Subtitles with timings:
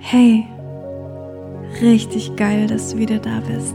[0.00, 0.46] Hey,
[1.82, 3.74] richtig geil, dass du wieder da bist.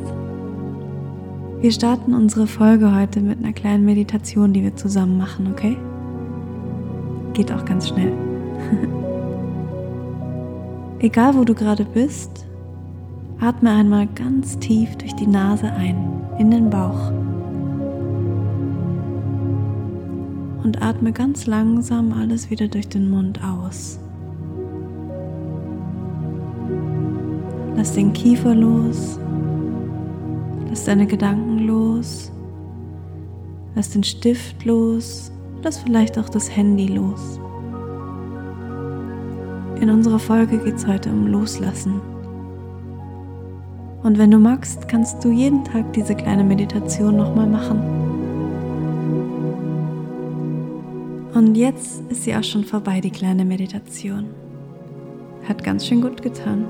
[1.61, 5.77] Wir starten unsere Folge heute mit einer kleinen Meditation, die wir zusammen machen, okay?
[7.33, 8.13] Geht auch ganz schnell.
[10.99, 12.45] Egal wo du gerade bist,
[13.39, 15.97] atme einmal ganz tief durch die Nase ein,
[16.39, 17.11] in den Bauch.
[20.63, 23.99] Und atme ganz langsam alles wieder durch den Mund aus.
[27.83, 29.19] Lass den Kiefer los.
[30.69, 32.31] Lass deine Gedanken los.
[33.75, 35.33] Lass den Stift los.
[35.63, 37.41] Lass vielleicht auch das Handy los.
[39.81, 41.99] In unserer Folge geht es heute um Loslassen.
[44.01, 47.81] Und wenn du magst, kannst du jeden Tag diese kleine Meditation nochmal machen.
[51.33, 54.27] Und jetzt ist sie auch schon vorbei, die kleine Meditation.
[55.49, 56.63] Hat ganz schön gut getan.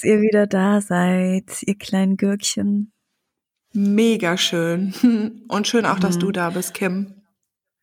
[0.00, 2.90] Dass ihr wieder da seid, ihr kleinen Gürkchen.
[3.74, 4.94] Mega schön.
[5.48, 6.32] Und schön auch, dass du Mhm.
[6.32, 7.22] da bist, Kim.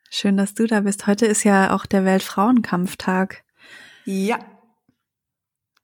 [0.09, 1.05] Schön, dass du da bist.
[1.05, 3.43] Heute ist ja auch der Weltfrauenkampftag.
[4.05, 4.39] Ja.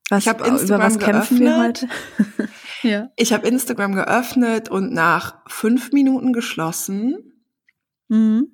[0.09, 1.87] Was, Ich hab über Instagram was kämpfen wir heute?
[1.87, 2.49] geöffnet.
[2.81, 3.09] ja.
[3.15, 7.43] Ich habe Instagram geöffnet und nach fünf Minuten geschlossen,
[8.07, 8.47] Mhm.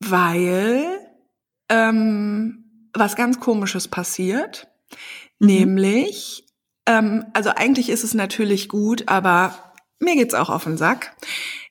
[0.00, 0.84] weil
[1.70, 4.68] ähm, was ganz Komisches passiert.
[5.38, 5.46] Mhm.
[5.46, 6.44] Nämlich,
[6.86, 9.54] ähm, also eigentlich ist es natürlich gut, aber
[10.00, 11.16] mir geht's auch auf den Sack.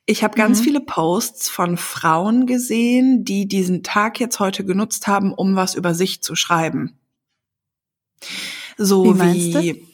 [0.06, 0.64] Ich habe ganz Mhm.
[0.64, 5.94] viele Posts von Frauen gesehen, die diesen Tag jetzt heute genutzt haben, um was über
[5.94, 6.98] sich zu schreiben.
[8.76, 9.87] So Wie wie, meinst du?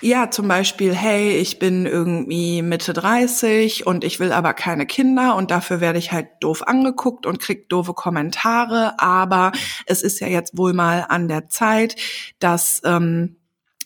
[0.00, 5.36] Ja, zum Beispiel, hey, ich bin irgendwie Mitte 30 und ich will aber keine Kinder
[5.36, 9.52] und dafür werde ich halt doof angeguckt und krieg doofe Kommentare, aber
[9.86, 11.96] es ist ja jetzt wohl mal an der Zeit,
[12.38, 13.36] dass ähm,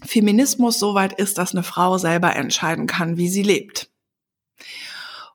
[0.05, 3.91] Feminismus so weit ist, dass eine Frau selber entscheiden kann, wie sie lebt.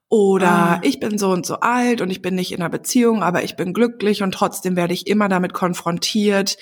[0.10, 0.80] Oder Ah.
[0.84, 3.56] ich bin so und so alt und ich bin nicht in einer Beziehung, aber ich
[3.56, 6.58] bin glücklich und trotzdem werde ich immer damit konfrontiert,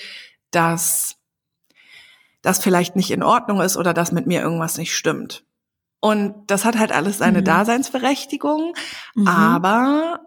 [0.50, 1.16] dass
[2.42, 5.44] das vielleicht nicht in Ordnung ist oder dass mit mir irgendwas nicht stimmt.
[6.00, 7.44] Und das hat halt alles seine Mhm.
[7.44, 8.74] Daseinsberechtigung,
[9.14, 9.28] Mhm.
[9.28, 10.20] aber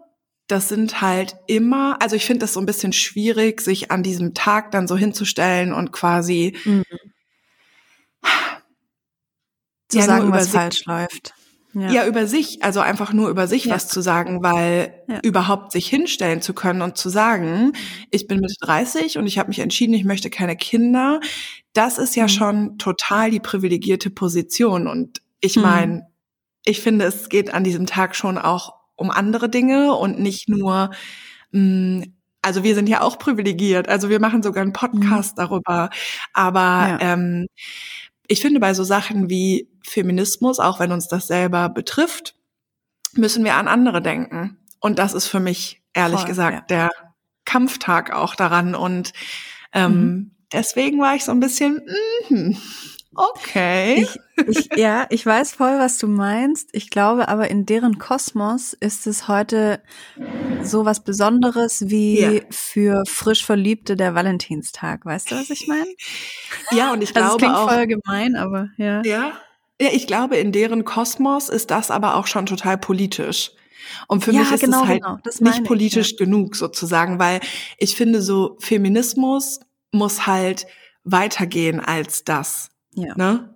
[0.48, 4.32] das sind halt immer, also ich finde das so ein bisschen schwierig, sich an diesem
[4.32, 6.84] Tag dann so hinzustellen und quasi Mhm.
[9.88, 11.34] Zu Ja, sagen, was sich- falsch läuft.
[11.78, 12.06] Ja.
[12.06, 13.74] über sich, also einfach nur über sich Ja.
[13.74, 15.20] was zu sagen, weil Ja.
[15.22, 17.74] überhaupt sich hinstellen zu können und zu sagen,
[18.10, 21.20] ich bin Mitte 30 und ich habe mich entschieden, ich möchte keine Kinder,
[21.76, 22.28] das ist ja Mhm.
[22.28, 24.86] schon total die privilegierte Position.
[24.86, 25.62] Und ich Mhm.
[25.62, 26.06] meine,
[26.64, 30.90] ich finde, es geht an diesem Tag schon auch um andere Dinge und nicht nur,
[31.52, 32.06] mh,
[32.42, 35.90] also wir sind ja auch privilegiert, also wir machen sogar einen Podcast darüber,
[36.32, 36.88] aber Mhm.
[36.88, 37.12] Ja.
[37.12, 37.46] ähm,
[38.28, 42.34] ich finde bei so Sachen wie Feminismus, auch wenn uns das selber betrifft,
[43.14, 44.58] müssen wir an andere denken.
[44.80, 46.88] Und das ist für mich, ehrlich Voll, gesagt, ja.
[46.88, 46.90] der
[47.44, 48.74] Kampftag auch daran.
[48.74, 49.12] Und
[49.72, 50.30] ähm, Mhm.
[50.52, 51.80] Deswegen war ich so ein bisschen,
[52.28, 52.56] mhm,
[53.14, 54.02] okay.
[54.02, 56.68] Ich, ich, ja, ich weiß voll, was du meinst.
[56.72, 59.82] Ich glaube aber, in deren Kosmos ist es heute
[60.62, 62.40] so was Besonderes wie Ja.
[62.50, 65.04] für frisch Verliebte der Valentinstag.
[65.04, 65.86] Weißt du, was ich meine?
[66.70, 69.02] ja, und ich Also glaube klingt auch, voll gemein, aber ja.
[69.04, 69.32] ja,
[69.80, 73.52] ja, ich glaube, in deren Kosmos ist das aber auch schon total politisch.
[74.08, 75.18] Und für Ja, mich ist genau, es halt genau.
[75.22, 77.40] Das nicht ich, politisch genug sozusagen, weil
[77.78, 79.60] ich finde, so Feminismus
[79.96, 80.66] muss halt
[81.04, 82.70] weitergehen als das.
[82.94, 83.14] Ja.
[83.16, 83.54] Ne?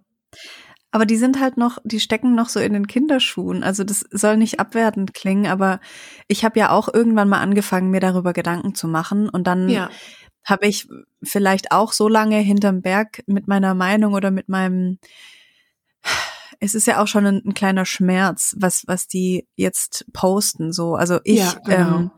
[0.93, 3.63] Aber die sind halt noch, die stecken noch so in den Kinderschuhen.
[3.63, 5.81] Also das soll nicht abwertend klingen, aber
[6.27, 9.29] ich habe ja auch irgendwann mal angefangen, mir darüber Gedanken zu machen.
[9.29, 9.89] Und dann Ja.
[10.45, 10.89] habe ich
[11.23, 14.99] vielleicht auch so lange hinterm Berg mit meiner Meinung oder mit meinem
[16.63, 20.95] es ist ja auch schon ein, ein kleiner Schmerz, was, was die jetzt posten, so.
[20.95, 21.97] Also ich, Ja, genau.
[21.99, 22.11] ähm,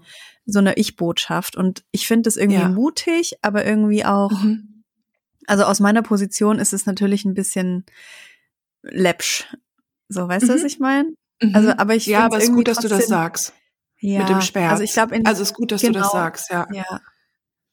[0.47, 1.57] so eine Ich-Botschaft.
[1.57, 2.69] Und ich finde das irgendwie Ja.
[2.69, 4.85] mutig, aber irgendwie auch, Mhm.
[5.47, 7.85] also aus meiner Position ist es natürlich ein bisschen
[8.83, 9.47] läppsch.
[10.09, 10.67] So, weißt du, was Mhm.
[10.67, 11.09] ich meine?
[11.41, 11.55] Mhm.
[11.55, 13.53] Also, aber ich ja, aber es ist gut, dass du das trotzdem- sagst.
[14.01, 14.73] Ja, mit dem Schmerz.
[14.73, 16.13] Also ich glaube, also es ist gut, dass du das genau.
[16.13, 16.67] sagst, ja.
[16.73, 17.01] ja.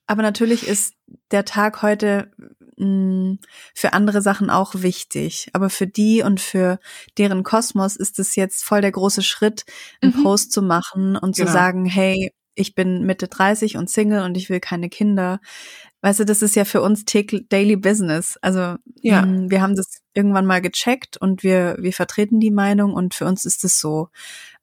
[0.06, 0.94] Aber natürlich ist
[1.32, 2.32] der Tag heute
[2.78, 3.38] mh,
[3.76, 5.50] für andere Sachen auch wichtig.
[5.54, 6.80] Aber für die und für
[7.18, 9.66] deren Kosmos ist es jetzt voll der große Schritt,
[10.02, 10.24] einen Mhm.
[10.24, 11.52] Post zu machen und zu Genau.
[11.54, 15.40] sagen, hey, ich bin Mitte 30 und Single und ich will keine Kinder.
[16.02, 18.38] Weißt du, das ist ja für uns Daily Business.
[18.42, 19.22] Also ja.
[19.22, 23.14] mh, mm, wir haben das irgendwann mal gecheckt und wir, wir vertreten die Meinung und
[23.14, 24.08] für uns ist es so.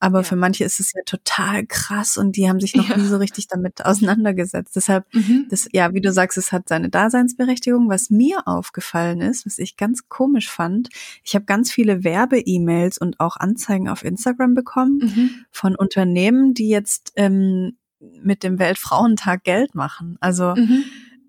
[0.01, 0.23] Aber ja.
[0.23, 2.97] für manche ist es ja total krass und die haben sich noch ja.
[2.97, 4.77] nie so richtig damit auseinandergesetzt.
[4.77, 5.47] Deshalb, mhm.
[5.51, 7.91] das, ja, wie du sagst, es hat seine Daseinsberechtigung.
[7.91, 10.89] Was mir aufgefallen ist, was ich ganz komisch fand,
[11.23, 15.31] ich habe ganz viele Werbe-E-Mails und auch Anzeigen auf Instagram bekommen mhm.
[15.51, 20.17] von Unternehmen, die jetzt ähm, mit dem Weltfrauentag Geld machen.
[20.21, 20.85] Also mhm.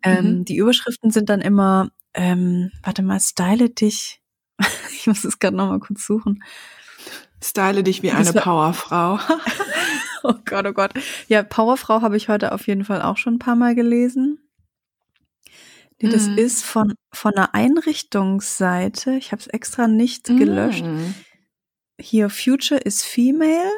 [0.07, 0.45] Ähm, mhm.
[0.45, 4.21] Die Überschriften sind dann immer, ähm, warte mal, style dich.
[4.91, 6.43] ich muss es gerade nochmal kurz suchen.
[7.43, 9.19] Style dich wie eine Powerfrau.
[10.23, 10.93] oh Gott, oh Gott.
[11.27, 14.39] Ja, Powerfrau habe ich heute auf jeden Fall auch schon ein paar Mal gelesen.
[16.01, 16.37] Nee, das mm.
[16.37, 19.13] ist von, von einer Einrichtungsseite.
[19.13, 20.37] Ich habe es extra nicht mm.
[20.37, 20.85] gelöscht.
[21.99, 23.71] Hier, Future is Female.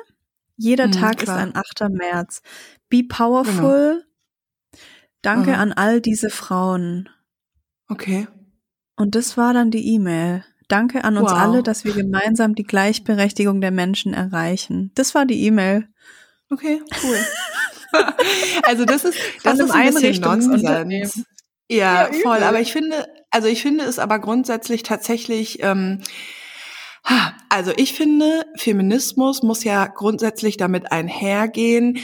[0.57, 1.37] Jeder mm, Tag klar.
[1.37, 1.89] ist ein 8.
[1.91, 2.41] März.
[2.89, 3.93] Be powerful.
[3.93, 4.08] Genau.
[5.21, 5.61] Danke Aha.
[5.61, 7.09] an all diese Frauen.
[7.87, 8.27] Okay.
[8.95, 10.43] Und das war dann die E-Mail.
[10.67, 11.37] Danke an uns wow.
[11.37, 14.91] alle, dass wir gemeinsam die Gleichberechtigung der Menschen erreichen.
[14.95, 15.87] Das war die E-Mail.
[16.51, 17.17] Okay, cool.
[18.63, 20.61] also das ist das ist ein bisschen Nonsens.
[21.69, 22.43] Ja, ja voll.
[22.43, 25.61] Aber ich finde, also ich finde es aber grundsätzlich tatsächlich.
[25.63, 26.01] Ähm,
[27.49, 31.99] also ich finde, Feminismus muss ja grundsätzlich damit einhergehen,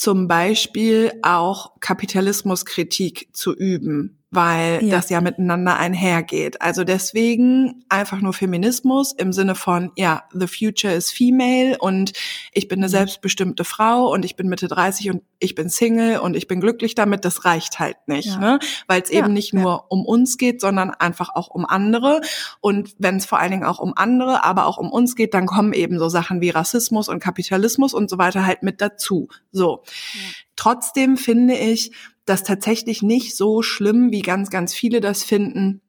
[0.00, 4.96] zum Beispiel auch Kapitalismuskritik zu üben weil ja.
[4.96, 6.62] das ja miteinander einhergeht.
[6.62, 12.12] Also deswegen einfach nur Feminismus im Sinne von, ja, the future is female und
[12.52, 12.92] ich bin eine mhm.
[12.92, 16.94] selbstbestimmte Frau und ich bin Mitte 30 und ich bin Single und ich bin glücklich
[16.94, 18.38] damit, das reicht halt nicht, ja.
[18.38, 18.58] ne?
[18.86, 22.20] weil es ja, eben nicht nur um uns geht, sondern einfach auch um andere.
[22.60, 25.46] Und wenn es vor allen Dingen auch um andere, aber auch um uns geht, dann
[25.46, 29.28] kommen eben so Sachen wie Rassismus und Kapitalismus und so weiter halt mit dazu.
[29.50, 29.82] So.
[30.54, 31.90] Trotzdem finde ich,
[32.30, 35.82] das tatsächlich nicht so schlimm, wie ganz, ganz viele das finden,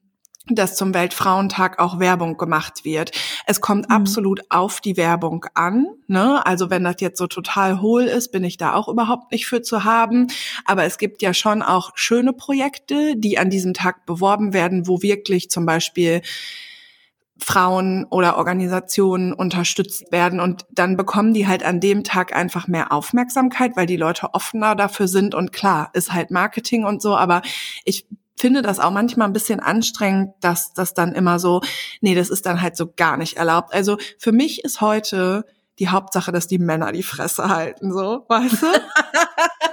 [0.48, 3.12] dass zum Weltfrauentag auch Werbung gemacht wird.
[3.46, 3.94] Es kommt mhm.
[3.94, 5.86] absolut auf die Werbung an.
[6.08, 6.44] Ne?
[6.44, 9.62] Also wenn das jetzt so total hohl ist, bin ich da auch überhaupt nicht für
[9.62, 10.26] zu haben.
[10.64, 15.00] Aber es gibt ja schon auch schöne Projekte, die an diesem Tag beworben werden, wo
[15.00, 16.22] wirklich zum Beispiel
[17.42, 22.92] Frauen oder Organisationen unterstützt werden und dann bekommen die halt an dem Tag einfach mehr
[22.92, 27.42] Aufmerksamkeit, weil die Leute offener dafür sind und klar, ist halt Marketing und so, aber
[27.84, 28.06] ich
[28.36, 31.60] finde das auch manchmal ein bisschen anstrengend, dass das dann immer so,
[32.00, 33.72] nee, das ist dann halt so gar nicht erlaubt.
[33.72, 35.44] Also für mich ist heute
[35.78, 38.66] die Hauptsache, dass die Männer die Fresse halten, so, weißt du?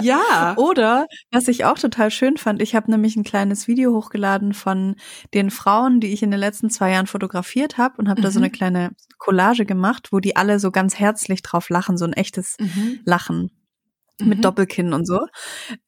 [0.00, 0.54] Ja.
[0.56, 4.96] Oder, was ich auch total schön fand, ich habe nämlich ein kleines Video hochgeladen von
[5.34, 8.24] den Frauen, die ich in den letzten zwei Jahren fotografiert habe und habe mhm.
[8.24, 8.52] da so eine mhm.
[8.52, 13.00] kleine Collage gemacht, wo die alle so ganz herzlich drauf lachen, so ein echtes mhm.
[13.04, 13.50] Lachen
[14.20, 14.42] mit mhm.
[14.42, 15.26] Doppelkinn und so.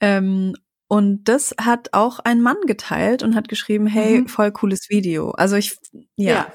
[0.00, 0.54] Ähm,
[0.86, 4.28] und das hat auch ein Mann geteilt und hat geschrieben, hey, mhm.
[4.28, 5.30] voll cooles Video.
[5.30, 5.76] Also ich,
[6.16, 6.32] ja.
[6.32, 6.52] ja.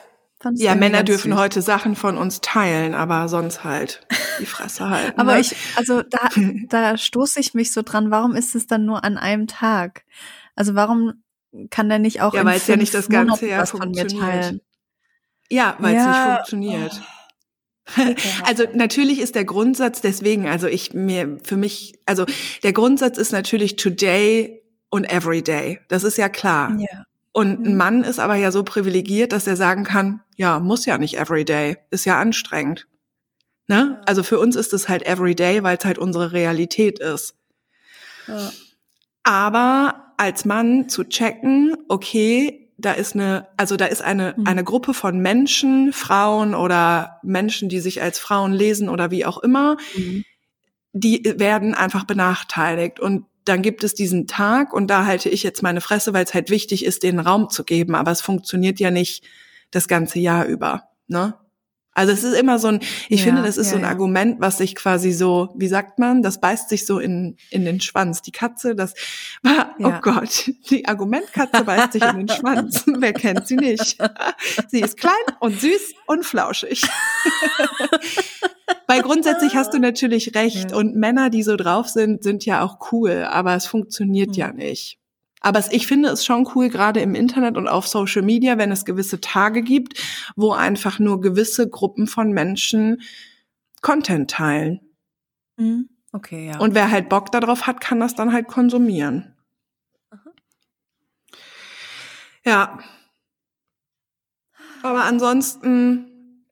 [0.53, 1.39] Ja, Männer dürfen süß.
[1.39, 4.07] heute Sachen von uns teilen, aber sonst halt
[4.39, 5.19] die Fresse halten.
[5.19, 5.41] aber ne?
[5.41, 6.29] ich, also da,
[6.69, 10.03] da stoße ich mich so dran, warum ist es dann nur an einem Tag?
[10.55, 11.23] Also warum
[11.69, 14.61] kann der nicht auch ja, weil es ja nicht das ganze Jahr funktioniert.
[15.49, 16.09] Ja, weil es ja.
[16.09, 17.01] nicht funktioniert.
[17.01, 17.05] Oh.
[18.45, 22.25] Also natürlich ist der Grundsatz deswegen, also ich mir für mich, also
[22.61, 24.61] der Grundsatz ist natürlich today
[24.91, 25.79] und everyday.
[25.87, 26.75] Das ist ja klar.
[26.77, 27.05] Ja.
[27.39, 27.77] Und ein mhm.
[27.77, 31.77] Mann ist aber ja so privilegiert, dass er sagen kann, ja, muss ja nicht everyday,
[31.89, 32.85] ist ja anstrengend.
[33.69, 34.01] Ne?
[34.05, 37.35] Also für uns ist es halt everyday, weil es halt unsere Realität ist.
[38.27, 38.51] Ja.
[39.23, 44.45] Aber als Mann zu checken, okay, da ist eine, also da ist eine, mhm.
[44.45, 49.37] eine Gruppe von Menschen, Frauen oder Menschen, die sich als Frauen lesen oder wie auch
[49.37, 50.25] immer, mhm.
[50.91, 52.99] die werden einfach benachteiligt.
[52.99, 56.33] Und dann gibt es diesen Tag und da halte ich jetzt meine Fresse, weil es
[56.33, 57.95] halt wichtig ist, den Raum zu geben.
[57.95, 59.25] Aber es funktioniert ja nicht
[59.71, 60.83] das ganze Jahr über.
[61.07, 61.33] Ne?
[61.99, 62.79] Also es ist immer so ein,
[63.09, 63.89] ich ja, finde, das ist ja, so ein ja.
[63.89, 67.81] Argument, was sich quasi so, wie sagt man, das beißt sich so in, in den
[67.81, 68.21] Schwanz.
[68.21, 68.93] Die Katze, das,
[69.79, 72.85] oh Gott, die Argumentkatze beißt sich in den Schwanz.
[72.87, 73.97] Wer kennt sie nicht?
[74.69, 76.87] sie ist klein und süß und flauschig.
[78.87, 80.71] Weil grundsätzlich hast du natürlich recht.
[80.71, 84.99] Und Männer, die so drauf sind, sind ja auch cool, aber es funktioniert ja nicht.
[85.41, 88.85] Aber ich finde es schon cool, gerade im Internet und auf Social Media, wenn es
[88.85, 90.01] gewisse Tage gibt,
[90.35, 93.01] wo einfach nur gewisse Gruppen von Menschen
[93.81, 94.81] Content teilen.
[95.57, 95.89] Mhm.
[96.11, 96.59] Okay, ja.
[96.59, 99.35] Und wer halt Bock darauf hat, kann das dann halt konsumieren.
[100.09, 100.31] Aha.
[102.43, 102.79] Ja.
[104.81, 106.45] Aber ansonsten,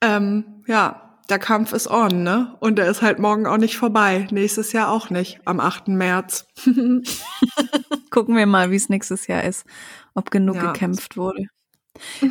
[0.00, 2.56] ähm, ja, der Kampf ist on, ne?
[2.60, 4.26] Und der ist halt morgen auch nicht vorbei.
[4.30, 5.88] Nächstes Jahr auch nicht, am 8.
[5.88, 6.46] März.
[8.10, 9.66] Gucken wir mal, wie es nächstes Jahr ist,
[10.14, 10.72] ob genug ja.
[10.72, 11.46] gekämpft wurde.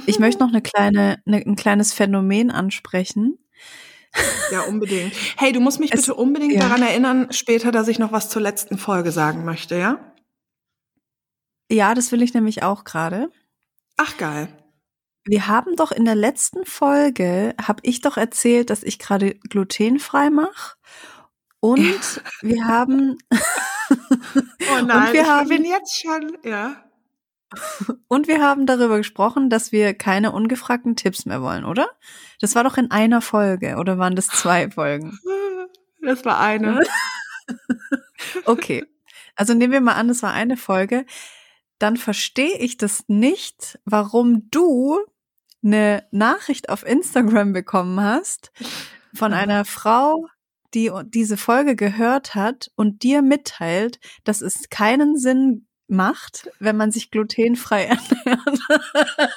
[0.05, 3.37] Ich möchte noch eine kleine, eine, ein kleines Phänomen ansprechen.
[4.51, 5.13] Ja, unbedingt.
[5.37, 6.61] Hey, du musst mich es, bitte unbedingt ja.
[6.61, 10.13] daran erinnern, später, dass ich noch was zur letzten Folge sagen möchte, ja?
[11.69, 13.29] Ja, das will ich nämlich auch gerade.
[13.97, 14.47] Ach, geil.
[15.27, 20.29] Wir haben doch in der letzten Folge, habe ich doch erzählt, dass ich gerade glutenfrei
[20.29, 20.77] mache.
[21.59, 22.21] Und ja.
[22.41, 23.17] wir haben.
[23.89, 26.81] oh nein, wir ich haben, bin jetzt schon, ja.
[28.07, 31.89] Und wir haben darüber gesprochen, dass wir keine ungefragten Tipps mehr wollen, oder?
[32.39, 35.17] Das war doch in einer Folge, oder waren das zwei Folgen?
[35.99, 36.83] Das war eine.
[38.45, 38.85] okay.
[39.35, 41.05] Also nehmen wir mal an, das war eine Folge.
[41.79, 44.99] Dann verstehe ich das nicht, warum du
[45.67, 48.51] eine Nachricht auf Instagram bekommen hast
[49.13, 50.27] von einer Frau,
[50.73, 56.91] die diese Folge gehört hat und dir mitteilt, dass es keinen Sinn macht, wenn man
[56.91, 57.85] sich glutenfrei
[58.25, 58.59] ernährt.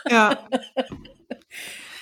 [0.09, 0.49] Ja.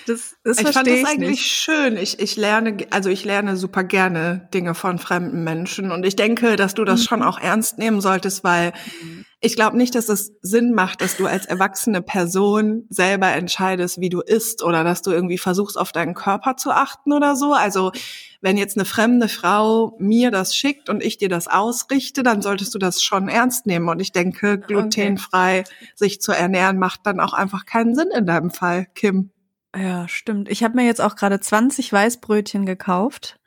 [0.06, 1.50] Das, das ich fand das eigentlich nicht.
[1.50, 1.98] schön.
[1.98, 6.56] Ich, ich lerne, also ich lerne super gerne Dinge von fremden Menschen und ich denke,
[6.56, 7.04] dass du das mhm.
[7.04, 9.26] schon auch ernst nehmen solltest, weil mhm.
[9.40, 14.08] Ich glaube nicht, dass es Sinn macht, dass du als erwachsene Person selber entscheidest, wie
[14.08, 17.52] du isst oder dass du irgendwie versuchst, auf deinen Körper zu achten oder so.
[17.52, 17.92] Also
[18.40, 22.74] wenn jetzt eine fremde Frau mir das schickt und ich dir das ausrichte, dann solltest
[22.74, 23.88] du das schon ernst nehmen.
[23.88, 25.70] Und ich denke, glutenfrei okay.
[25.94, 29.30] sich zu ernähren macht dann auch einfach keinen Sinn in deinem Fall, Kim.
[29.76, 30.48] Ja, stimmt.
[30.48, 33.38] Ich habe mir jetzt auch gerade 20 Weißbrötchen gekauft.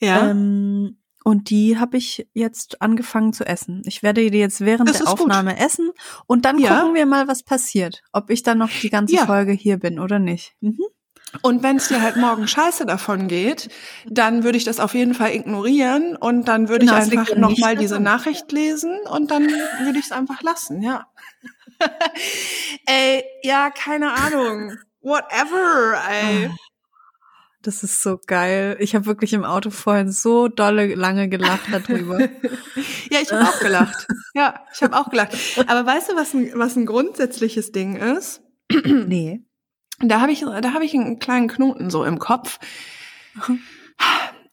[0.00, 0.30] Ja.
[0.30, 3.82] Ähm, und die habe ich jetzt angefangen zu essen.
[3.86, 5.60] Ich werde die jetzt während das der Aufnahme gut.
[5.64, 5.90] essen
[6.26, 6.78] und dann ja.
[6.78, 8.02] gucken wir mal, was passiert.
[8.12, 9.26] Ob ich dann noch die ganze ja.
[9.26, 10.54] Folge hier bin oder nicht.
[10.60, 10.78] Mhm.
[11.42, 13.68] Und wenn es dir halt morgen scheiße davon geht,
[14.06, 17.74] dann würde ich das auf jeden Fall ignorieren und dann würde genau, ich einfach nochmal
[17.74, 21.06] diese Nachricht lesen und dann würde ich es einfach lassen, ja.
[22.86, 24.74] Ey, ja, keine Ahnung.
[25.00, 26.50] Whatever, ey.
[27.64, 28.76] Das ist so geil.
[28.78, 32.20] Ich habe wirklich im Auto vorhin so dolle lange gelacht darüber.
[33.10, 34.06] ja, ich habe auch gelacht.
[34.34, 35.34] Ja, ich habe auch gelacht.
[35.66, 38.42] Aber weißt du, was ein, was ein grundsätzliches Ding ist?
[38.84, 39.42] nee.
[40.00, 42.58] Da habe ich, da habe ich einen kleinen Knoten so im Kopf.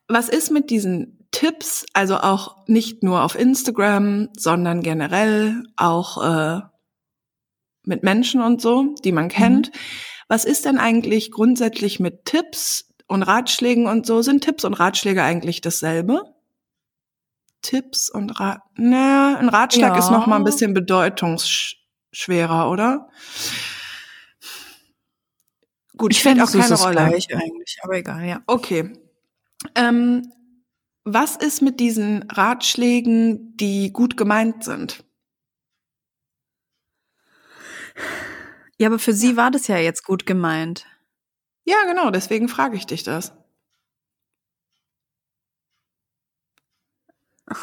[0.07, 6.61] Was ist mit diesen Tipps, also auch nicht nur auf Instagram, sondern generell auch äh,
[7.83, 9.67] mit Menschen und so, die man kennt.
[9.67, 9.79] Mhm.
[10.27, 14.21] Was ist denn eigentlich grundsätzlich mit Tipps und Ratschlägen und so?
[14.21, 16.33] Sind Tipps und Ratschläge eigentlich dasselbe?
[17.61, 19.99] Tipps und Rat, ne, ein Ratschlag ja.
[19.99, 23.09] ist noch mal ein bisschen bedeutungsschwerer, oder?
[25.95, 26.95] Gut, ich finde auch keine Rolle.
[26.95, 28.41] Gleich eigentlich, aber egal, ja.
[28.47, 28.93] Okay.
[29.75, 30.31] Ähm,
[31.03, 35.03] was ist mit diesen Ratschlägen, die gut gemeint sind?
[38.79, 40.87] Ja, aber für sie war das ja jetzt gut gemeint.
[41.71, 43.31] Ja, genau, deswegen frage ich dich das.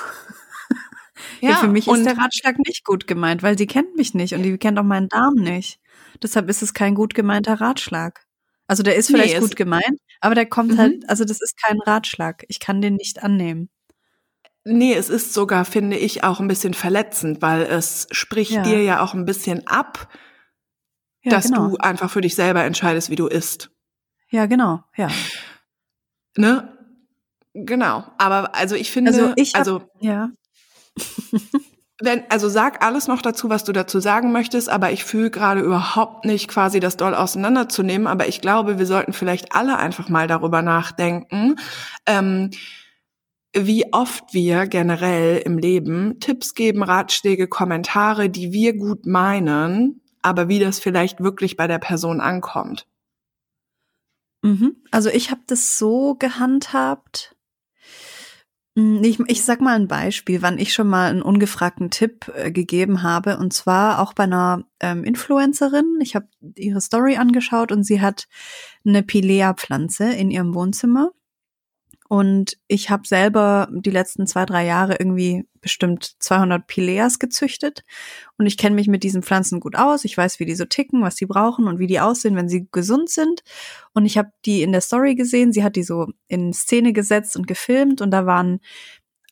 [1.40, 4.32] ja, ja, für mich ist der Ratschlag nicht gut gemeint, weil sie kennt mich nicht
[4.32, 5.78] und die kennt auch meinen Darm nicht.
[6.22, 8.24] Deshalb ist es kein gut gemeinter Ratschlag.
[8.66, 10.78] Also der ist vielleicht nee, gut gemeint, aber der kommt mhm.
[10.78, 12.46] halt, also das ist kein Ratschlag.
[12.48, 13.68] Ich kann den nicht annehmen.
[14.64, 18.62] Nee, es ist sogar, finde ich, auch ein bisschen verletzend, weil es spricht ja.
[18.62, 20.08] dir ja auch ein bisschen ab,
[21.22, 21.68] ja, dass genau.
[21.68, 23.70] du einfach für dich selber entscheidest, wie du isst.
[24.30, 25.08] Ja, genau, ja.
[26.36, 26.76] Ne?
[27.54, 28.04] Genau.
[28.18, 30.30] Aber also ich finde, also, ich hab, also ja.
[32.00, 35.60] Wenn, also sag alles noch dazu, was du dazu sagen möchtest, aber ich fühle gerade
[35.60, 40.28] überhaupt nicht quasi das doll auseinanderzunehmen, aber ich glaube, wir sollten vielleicht alle einfach mal
[40.28, 41.56] darüber nachdenken,
[42.06, 42.50] ähm,
[43.52, 50.48] wie oft wir generell im Leben Tipps geben, Ratschläge, Kommentare, die wir gut meinen, aber
[50.48, 52.86] wie das vielleicht wirklich bei der Person ankommt.
[54.42, 54.76] Mhm.
[54.90, 57.36] Also ich habe das so gehandhabt,
[58.78, 62.52] hm, ich, ich sag mal ein Beispiel, wann ich schon mal einen ungefragten Tipp äh,
[62.52, 65.98] gegeben habe, und zwar auch bei einer ähm, Influencerin.
[66.00, 68.28] Ich habe ihre Story angeschaut und sie hat
[68.86, 71.10] eine Pilea-Pflanze in ihrem Wohnzimmer.
[72.08, 77.84] Und ich habe selber die letzten zwei, drei Jahre irgendwie bestimmt 200 Pileas gezüchtet.
[78.38, 80.06] Und ich kenne mich mit diesen Pflanzen gut aus.
[80.06, 82.66] Ich weiß, wie die so ticken, was sie brauchen und wie die aussehen, wenn sie
[82.72, 83.42] gesund sind.
[83.92, 85.52] Und ich habe die in der Story gesehen.
[85.52, 88.00] Sie hat die so in Szene gesetzt und gefilmt.
[88.00, 88.60] Und da waren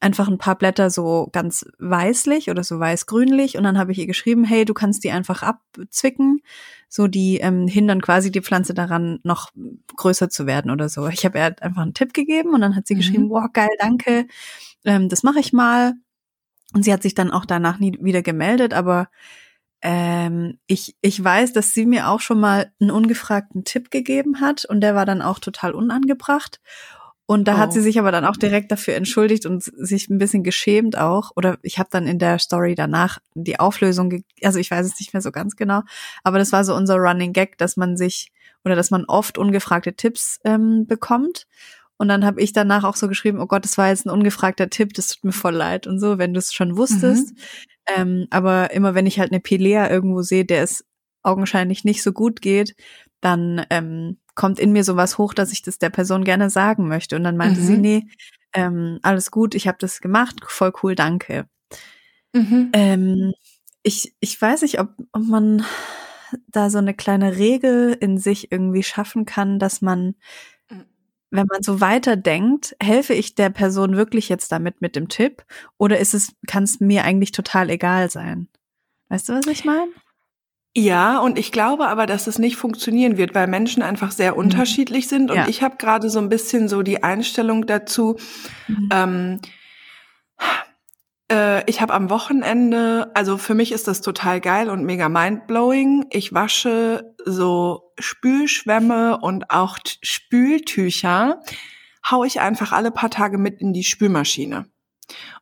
[0.00, 3.56] einfach ein paar Blätter so ganz weißlich oder so weiß-grünlich.
[3.56, 6.42] Und dann habe ich ihr geschrieben, hey, du kannst die einfach abzwicken
[6.88, 9.50] so die ähm, hindern quasi die Pflanze daran, noch
[9.96, 11.08] größer zu werden oder so.
[11.08, 12.98] Ich habe ihr halt einfach einen Tipp gegeben und dann hat sie mhm.
[12.98, 14.26] geschrieben, wow, geil, danke,
[14.84, 15.94] ähm, das mache ich mal.
[16.74, 19.08] Und sie hat sich dann auch danach nie wieder gemeldet, aber
[19.82, 24.64] ähm, ich, ich weiß, dass sie mir auch schon mal einen ungefragten Tipp gegeben hat
[24.64, 26.60] und der war dann auch total unangebracht.
[27.26, 27.58] Und da oh.
[27.58, 31.32] hat sie sich aber dann auch direkt dafür entschuldigt und sich ein bisschen geschämt auch.
[31.34, 35.12] Oder ich habe dann in der Story danach die Auflösung, also ich weiß es nicht
[35.12, 35.82] mehr so ganz genau,
[36.22, 38.30] aber das war so unser Running Gag, dass man sich
[38.64, 41.46] oder dass man oft ungefragte Tipps ähm, bekommt.
[41.98, 44.68] Und dann habe ich danach auch so geschrieben, oh Gott, das war jetzt ein ungefragter
[44.68, 47.30] Tipp, das tut mir voll leid und so, wenn du es schon wusstest.
[47.30, 47.36] Mhm.
[47.96, 50.84] Ähm, aber immer wenn ich halt eine Pilea irgendwo sehe, der es
[51.22, 52.76] augenscheinlich nicht so gut geht,
[53.20, 57.16] dann ähm, kommt in mir sowas hoch, dass ich das der Person gerne sagen möchte.
[57.16, 57.64] Und dann meinte mhm.
[57.64, 58.06] sie, nee,
[58.52, 61.48] ähm, alles gut, ich habe das gemacht, voll cool, danke.
[62.32, 62.70] Mhm.
[62.72, 63.32] Ähm,
[63.82, 65.64] ich, ich weiß nicht, ob, ob man
[66.48, 70.14] da so eine kleine Regel in sich irgendwie schaffen kann, dass man,
[71.30, 75.44] wenn man so weiterdenkt, helfe ich der Person wirklich jetzt damit mit dem Tipp
[75.78, 78.48] oder ist es, kann es mir eigentlich total egal sein?
[79.08, 79.92] Weißt du, was ich meine?
[80.78, 84.40] Ja, und ich glaube aber, dass es nicht funktionieren wird, weil Menschen einfach sehr mhm.
[84.40, 85.30] unterschiedlich sind.
[85.30, 85.48] Und ja.
[85.48, 88.18] ich habe gerade so ein bisschen so die Einstellung dazu.
[88.68, 88.88] Mhm.
[88.92, 89.40] Ähm,
[91.32, 96.08] äh, ich habe am Wochenende, also für mich ist das total geil und mega mindblowing.
[96.10, 101.40] Ich wasche so Spülschwämme und auch Spültücher,
[102.10, 104.66] hau ich einfach alle paar Tage mit in die Spülmaschine.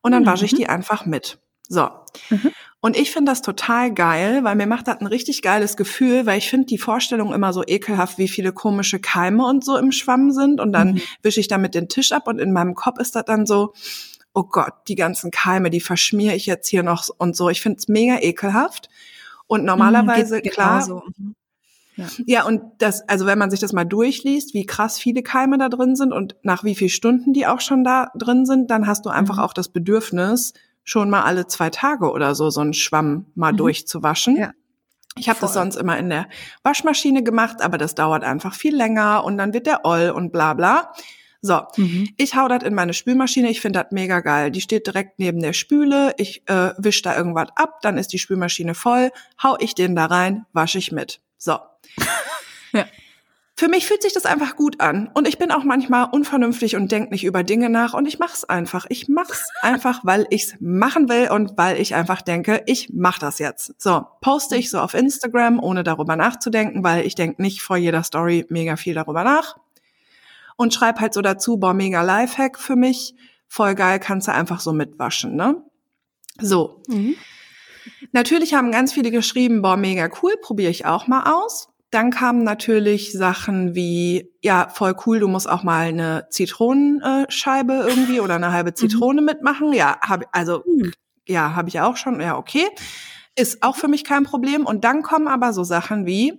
[0.00, 0.26] Und dann mhm.
[0.26, 1.40] wasche ich die einfach mit.
[1.68, 1.88] So.
[2.30, 2.52] Mhm.
[2.84, 6.36] Und ich finde das total geil, weil mir macht das ein richtig geiles Gefühl, weil
[6.36, 10.32] ich finde die Vorstellung immer so ekelhaft, wie viele komische Keime und so im Schwamm
[10.32, 10.60] sind.
[10.60, 11.00] Und dann mhm.
[11.22, 13.72] wische ich damit den Tisch ab und in meinem Kopf ist das dann so,
[14.34, 17.48] oh Gott, die ganzen Keime, die verschmiere ich jetzt hier noch und so.
[17.48, 18.90] Ich finde es mega ekelhaft.
[19.46, 20.82] Und mhm, normalerweise, mhm, klar.
[20.82, 21.04] So.
[21.96, 22.06] Ja.
[22.26, 25.70] ja, und das, also wenn man sich das mal durchliest, wie krass viele Keime da
[25.70, 29.06] drin sind und nach wie vielen Stunden die auch schon da drin sind, dann hast
[29.06, 29.42] du einfach mhm.
[29.42, 30.52] auch das Bedürfnis,
[30.84, 33.58] schon mal alle zwei Tage oder so so einen Schwamm mal mhm.
[33.58, 34.36] durchzuwaschen.
[34.36, 34.52] Ja.
[35.16, 36.28] Ich habe das sonst immer in der
[36.64, 40.54] Waschmaschine gemacht, aber das dauert einfach viel länger und dann wird der Oll und bla
[40.54, 40.92] bla.
[41.40, 42.08] So, mhm.
[42.16, 43.50] ich hau das in meine Spülmaschine.
[43.50, 44.50] Ich finde das mega geil.
[44.50, 46.14] Die steht direkt neben der Spüle.
[46.16, 49.10] Ich äh, wisch da irgendwas ab, dann ist die Spülmaschine voll.
[49.42, 51.20] Hau ich den da rein, wasche ich mit.
[51.36, 51.58] So.
[52.72, 52.86] ja
[53.64, 55.10] für mich fühlt sich das einfach gut an.
[55.14, 58.44] Und ich bin auch manchmal unvernünftig und denke nicht über Dinge nach und ich mach's
[58.44, 58.84] einfach.
[58.90, 63.38] Ich mach's einfach, weil ich's machen will und weil ich einfach denke, ich mach das
[63.38, 63.72] jetzt.
[63.80, 68.02] So, poste ich so auf Instagram, ohne darüber nachzudenken, weil ich denke nicht vor jeder
[68.02, 69.56] Story mega viel darüber nach.
[70.56, 73.14] Und schreib halt so dazu, boah, mega Lifehack für mich.
[73.48, 75.62] Voll geil, kannst du einfach so mitwaschen, ne?
[76.38, 76.82] So.
[76.88, 77.14] Mhm.
[78.12, 81.70] Natürlich haben ganz viele geschrieben, boah, mega cool, probiere ich auch mal aus.
[81.94, 88.18] Dann kamen natürlich Sachen wie, ja, voll cool, du musst auch mal eine Zitronenscheibe irgendwie
[88.18, 88.74] oder eine halbe mhm.
[88.74, 89.26] Zitrone mhm.
[89.26, 89.72] mitmachen.
[89.72, 90.92] Ja, hab, also, mhm.
[91.28, 92.20] ja, habe ich auch schon.
[92.20, 92.66] Ja, okay.
[93.36, 94.66] Ist auch für mich kein Problem.
[94.66, 96.32] Und dann kommen aber so Sachen wie,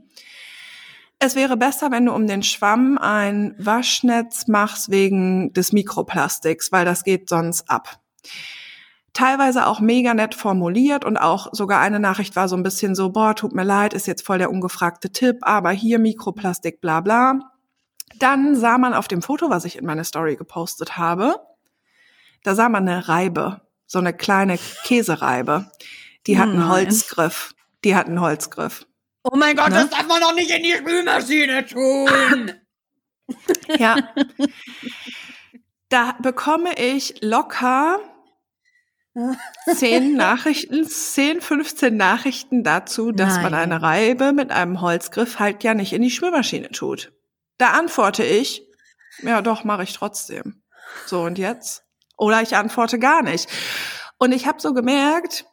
[1.19, 6.83] es wäre besser, wenn du um den Schwamm ein Waschnetz machst wegen des Mikroplastiks, weil
[6.83, 8.01] das geht sonst ab
[9.15, 13.09] teilweise auch mega nett formuliert und auch sogar eine Nachricht war so ein bisschen so,
[13.09, 17.39] boah, tut mir leid, ist jetzt voll der ungefragte Tipp, aber hier Mikroplastik, bla bla.
[18.19, 21.39] Dann sah man auf dem Foto, was ich in meine Story gepostet habe,
[22.43, 25.71] da sah man eine Reibe, so eine kleine Käsereibe.
[26.27, 27.55] Die hat einen Holzgriff.
[27.83, 28.85] Die hat einen Holzgriff.
[29.23, 29.75] Oh mein Gott, ne?
[29.75, 32.51] das darf man doch nicht in die Spülmaschine tun.
[33.79, 33.95] ja.
[35.89, 37.99] Da bekomme ich locker
[39.73, 43.43] zehn Nachrichten, zehn, 15 Nachrichten dazu, dass Nein.
[43.43, 47.13] man eine Reibe mit einem Holzgriff halt ja nicht in die Spülmaschine tut.
[47.57, 48.67] Da antworte ich,
[49.21, 50.61] ja doch, mache ich trotzdem.
[51.05, 51.83] So und jetzt?
[52.17, 53.49] Oder ich antworte gar nicht.
[54.17, 55.45] Und ich habe so gemerkt,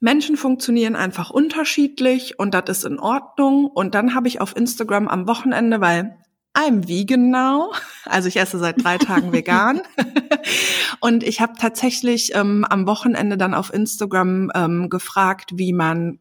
[0.00, 3.66] Menschen funktionieren einfach unterschiedlich und das ist in Ordnung.
[3.66, 6.21] Und dann habe ich auf Instagram am Wochenende, weil
[6.54, 7.72] I'm vegan now.
[8.04, 9.82] Also ich esse seit drei Tagen vegan.
[11.00, 16.18] Und ich habe tatsächlich ähm, am Wochenende dann auf Instagram ähm, gefragt, wie man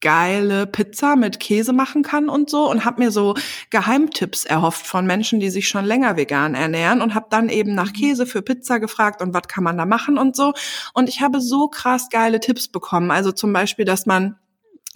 [0.00, 3.34] geile Pizza mit Käse machen kann und so und habe mir so
[3.70, 7.88] Geheimtipps erhofft von Menschen, die sich schon länger vegan ernähren und habe dann eben nach
[7.88, 7.94] mhm.
[7.94, 10.52] Käse für Pizza gefragt und was kann man da machen und so
[10.94, 14.36] und ich habe so krass geile Tipps bekommen, also zum Beispiel, dass man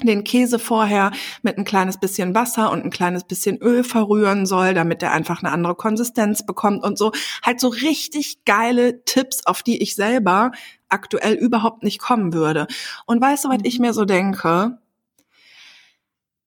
[0.06, 1.12] den Käse vorher
[1.42, 5.42] mit ein kleines bisschen Wasser und ein kleines bisschen Öl verrühren soll, damit er einfach
[5.42, 7.12] eine andere Konsistenz bekommt und so.
[7.42, 10.52] Halt so richtig geile Tipps, auf die ich selber
[10.88, 12.66] aktuell überhaupt nicht kommen würde.
[13.06, 14.78] Und weißt du, was ich mir so denke?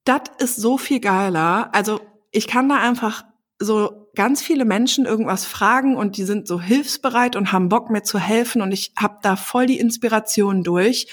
[0.05, 1.69] das ist so viel geiler.
[1.73, 1.99] Also
[2.31, 3.25] ich kann da einfach
[3.59, 8.03] so ganz viele Menschen irgendwas fragen und die sind so hilfsbereit und haben Bock mir
[8.03, 11.07] zu helfen und ich habe da voll die Inspiration durch.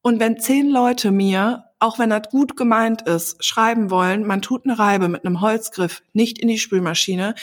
[0.00, 4.64] Und wenn zehn Leute mir, auch wenn das gut gemeint ist, schreiben wollen, man tut
[4.64, 7.34] eine Reibe mit einem Holzgriff nicht in die Spülmaschine,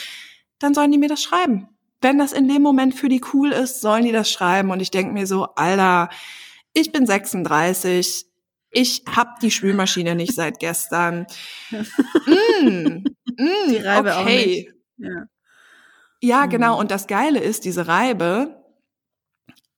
[0.60, 1.70] dann sollen die mir das schreiben.
[2.02, 4.72] Wenn das in dem Moment für die cool ist, sollen die das schreiben.
[4.72, 6.10] Und ich denk mir so, Alter,
[6.74, 8.26] ich bin 36,
[8.72, 11.26] ich hab die Spülmaschine nicht seit gestern.
[11.72, 14.20] mm, mm, Die Reibe okay.
[14.20, 14.70] auch nicht.
[14.98, 15.26] Ja.
[16.22, 16.50] Ja, Mhm.
[16.50, 16.80] genau.
[16.80, 18.65] Und das Geile ist, diese Reibe,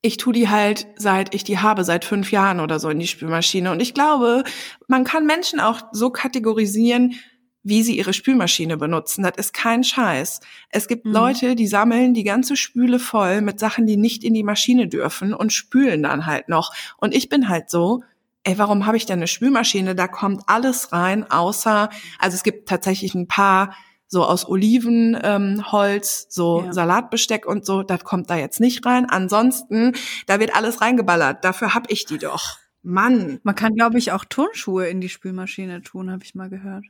[0.02, 3.08] ich tu die halt seit ich die habe, seit fünf Jahren oder so in die
[3.08, 3.72] Spülmaschine.
[3.72, 4.44] Und ich glaube,
[4.88, 7.16] man kann Menschen auch so kategorisieren,
[7.64, 9.24] wie sie ihre Spülmaschine benutzen.
[9.24, 10.40] Das ist kein Scheiß.
[10.70, 11.12] Es gibt Mhm.
[11.12, 15.34] Leute, die sammeln die ganze Spüle voll mit Sachen, die nicht in die Maschine dürfen
[15.34, 16.74] und spülen dann halt noch.
[16.98, 18.04] Und ich bin halt so,
[18.46, 19.96] ey, warum habe ich denn eine Spülmaschine?
[19.96, 23.76] Da kommt alles rein, außer, also es gibt tatsächlich ein paar
[24.08, 26.74] so aus Olivenholz, ähm, Holz, so Ja.
[26.74, 29.06] Salatbesteck und so, das kommt da jetzt nicht rein.
[29.10, 29.94] Ansonsten,
[30.28, 31.44] da wird alles reingeballert.
[31.44, 32.58] Dafür hab ich die doch.
[32.84, 33.40] Mann.
[33.44, 36.86] Man kann, glaube ich, auch Turnschuhe in die Spülmaschine tun, habe ich mal gehört.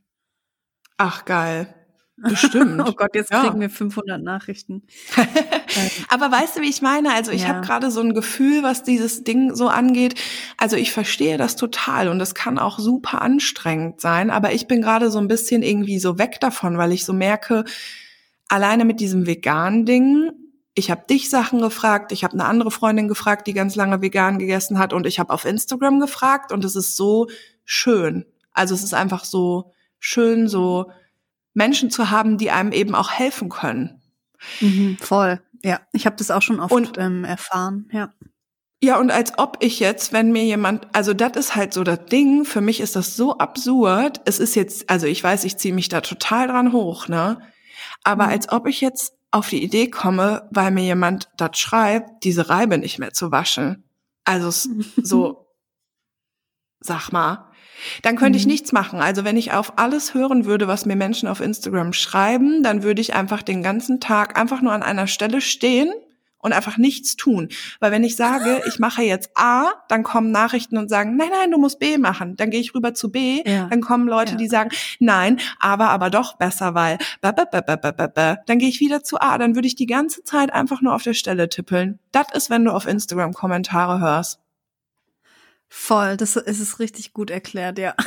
[0.97, 1.73] Ach, geil.
[2.17, 2.81] Bestimmt.
[2.87, 3.41] Oh Gott, jetzt Ja.
[3.43, 4.83] kriegen wir 500 Nachrichten.
[6.09, 7.13] Aber weißt du, wie ich meine?
[7.13, 7.49] Also ich Ja.
[7.49, 10.15] habe gerade so ein Gefühl, was dieses Ding so angeht.
[10.57, 14.29] Also ich verstehe das total und es kann auch super anstrengend sein.
[14.31, 17.65] Aber ich bin gerade so ein bisschen irgendwie so weg davon, weil ich so merke,
[18.47, 20.31] alleine mit diesem veganen Ding,
[20.73, 24.39] ich habe dich Sachen gefragt, ich habe eine andere Freundin gefragt, die ganz lange vegan
[24.39, 27.27] gegessen hat und ich habe auf Instagram gefragt und es ist so
[27.65, 28.25] schön.
[28.53, 30.91] Also es ist einfach so schön, so
[31.57, 34.01] Menschen zu haben, die einem eben auch helfen können.
[34.61, 35.41] Mhm, voll.
[35.63, 37.89] Ja, ich habe das auch schon oft Und- ähm, erfahren.
[37.91, 38.13] Ja.
[38.83, 42.05] Ja, und als ob ich jetzt, wenn mir jemand, also das ist halt so das
[42.05, 44.21] Ding, für mich ist das so absurd.
[44.25, 47.41] Es ist jetzt, also ich weiß, ich ziehe mich da total dran hoch, ne?
[48.03, 48.29] Aber Mhm.
[48.33, 52.77] als ob ich jetzt auf die Idee komme, weil mir jemand das schreibt, diese Reibe
[52.77, 53.83] nicht mehr zu waschen.
[54.25, 54.69] Also s-
[55.01, 55.47] so,
[56.79, 57.46] sag mal.
[58.01, 58.51] Dann könnte ich Mhm.
[58.51, 58.99] nichts machen.
[58.99, 63.01] Also wenn ich auf alles hören würde, was mir Menschen auf Instagram schreiben, dann würde
[63.01, 65.91] ich einfach den ganzen Tag einfach nur an einer Stelle stehen
[66.39, 67.49] und einfach nichts tun.
[67.79, 71.51] Weil wenn ich sage, ich mache jetzt A, dann kommen Nachrichten und sagen, nein, nein,
[71.51, 72.35] du musst B machen.
[72.35, 73.67] Dann gehe ich rüber zu B, Ja.
[73.69, 74.37] dann kommen Leute, Ja.
[74.37, 78.37] die sagen, nein, aber, aber doch besser, weil, ba, ba, ba, ba, ba, ba, ba.
[78.45, 81.03] dann gehe ich wieder zu A, dann würde ich die ganze Zeit einfach nur auf
[81.03, 81.99] der Stelle tippeln.
[82.11, 84.39] Das ist, wenn du auf Instagram Kommentare hörst.
[85.69, 87.95] Voll, das ist es richtig gut erklärt, ja.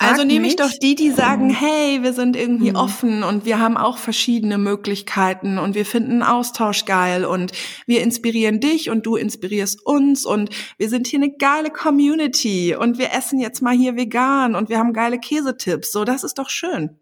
[0.00, 2.76] Also nehme ich doch die, die sagen, hey, wir sind irgendwie Mhm.
[2.76, 7.52] offen und wir haben auch verschiedene Möglichkeiten und wir finden Austausch geil und
[7.86, 12.98] wir inspirieren dich und du inspirierst uns und wir sind hier eine geile Community und
[12.98, 15.90] wir essen jetzt mal hier vegan und wir haben geile Käsetipps.
[15.90, 16.98] So, das ist doch schön.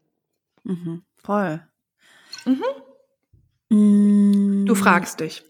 [0.63, 1.67] Mhm, voll.
[2.45, 2.63] Mhm.
[3.69, 5.43] Mm, Du fragst dich.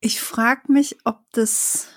[0.00, 1.88] Ich frag mich, ob das.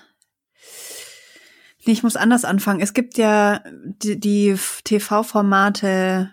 [1.88, 2.80] Ich muss anders anfangen.
[2.80, 6.32] Es gibt ja die, die TV-Formate,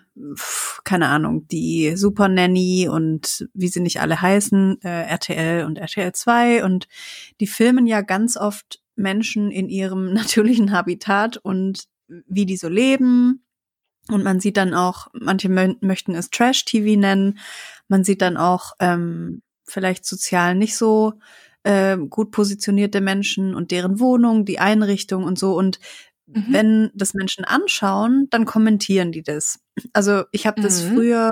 [0.82, 6.12] keine Ahnung, die Super Nanny und wie sie nicht alle heißen, äh, RTL und RTL
[6.12, 6.88] 2 und
[7.40, 13.44] die filmen ja ganz oft Menschen in ihrem natürlichen Habitat und wie die so leben.
[14.08, 17.38] Und man sieht dann auch, manche mö möchten es Trash-TV nennen,
[17.88, 21.14] man sieht dann auch ähm, vielleicht sozial nicht so
[21.64, 25.54] äh, gut positionierte Menschen und deren Wohnung, die Einrichtung und so.
[25.56, 25.78] Und
[26.26, 26.44] Mhm.
[26.48, 29.58] wenn das Menschen anschauen, dann kommentieren die das.
[29.92, 30.94] Also ich habe das Mhm.
[30.94, 31.30] früher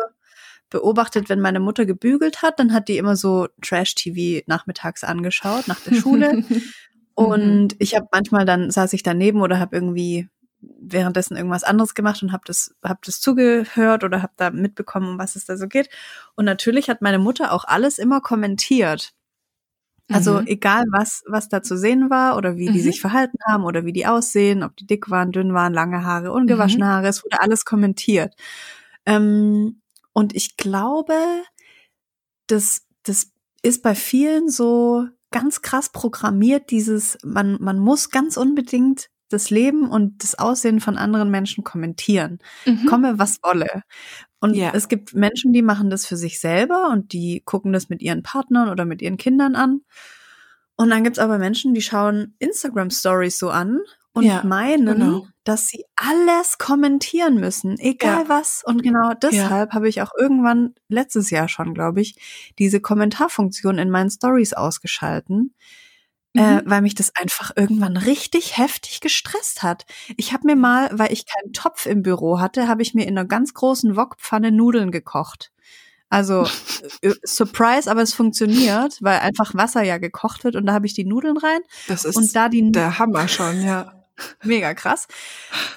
[0.71, 5.81] beobachtet, wenn meine Mutter gebügelt hat, dann hat die immer so Trash-TV nachmittags angeschaut nach
[5.81, 6.31] der Schule.
[7.15, 10.29] Und ich habe manchmal dann saß ich daneben oder habe irgendwie
[10.61, 15.19] währenddessen irgendwas anderes gemacht und habe das hab das zugehört oder habe da mitbekommen, um
[15.19, 15.91] was es da so geht.
[16.37, 19.13] Und natürlich hat meine Mutter auch alles immer kommentiert.
[20.11, 20.47] Also Mhm.
[20.47, 22.83] egal was was da zu sehen war oder wie die Mhm.
[22.83, 26.33] sich verhalten haben oder wie die aussehen, ob die dick waren, dünn waren, lange Haare,
[26.33, 26.91] ungewaschene Mhm.
[26.91, 28.35] Haare, es wurde alles kommentiert.
[29.07, 29.81] Ähm,
[30.13, 31.15] und ich glaube,
[32.49, 39.09] das das ist bei vielen so ganz krass programmiert, dieses, man, man muss ganz unbedingt
[39.33, 42.39] das Leben und das Aussehen von anderen Menschen kommentieren.
[42.67, 42.87] Mhm.
[42.87, 43.83] Komme, was wolle.
[44.41, 44.73] Und Ja.
[44.75, 48.23] es gibt Menschen, die machen das für sich selber und die gucken das mit ihren
[48.23, 49.81] Partnern oder mit ihren Kindern an.
[50.77, 53.81] Und dann gibt's aber Menschen, die schauen Instagram-Stories so an
[54.15, 55.27] und Ja, meinen, genau.
[55.45, 58.29] dass sie alles kommentieren müssen, egal Ja.
[58.29, 58.63] was.
[58.65, 62.17] Und genau deshalb habe ich auch irgendwann letztes Jahr schon, glaube ich,
[62.59, 65.55] diese Kommentarfunktion in meinen Stories ausgeschalten,
[66.35, 69.85] äh, weil mich das einfach irgendwann richtig heftig gestresst hat.
[70.17, 73.19] Ich habe mir mal, weil ich keinen Topf im Büro hatte, habe ich mir in
[73.19, 75.53] einer ganz großen Wokpfanne Nudeln gekocht.
[76.09, 76.47] Also
[77.01, 80.87] äh, äh, Surprise, aber es funktioniert, weil einfach Wasser ja gekocht wird und da habe
[80.87, 81.61] ich die Nudeln rein.
[81.89, 84.02] Das ist und da die der Hammer schon, ja.
[84.45, 85.09] Mega krass.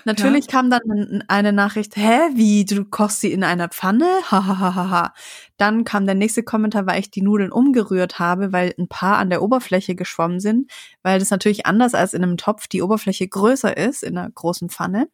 [0.03, 0.51] Natürlich ja.
[0.51, 4.05] kam dann eine Nachricht, hä, wie, du kochst sie in einer Pfanne?
[4.31, 5.13] Hahaha.
[5.57, 9.29] dann kam der nächste Kommentar, weil ich die Nudeln umgerührt habe, weil ein paar an
[9.29, 10.71] der Oberfläche geschwommen sind,
[11.03, 14.69] weil das natürlich anders als in einem Topf die Oberfläche größer ist in einer großen
[14.69, 15.07] Pfanne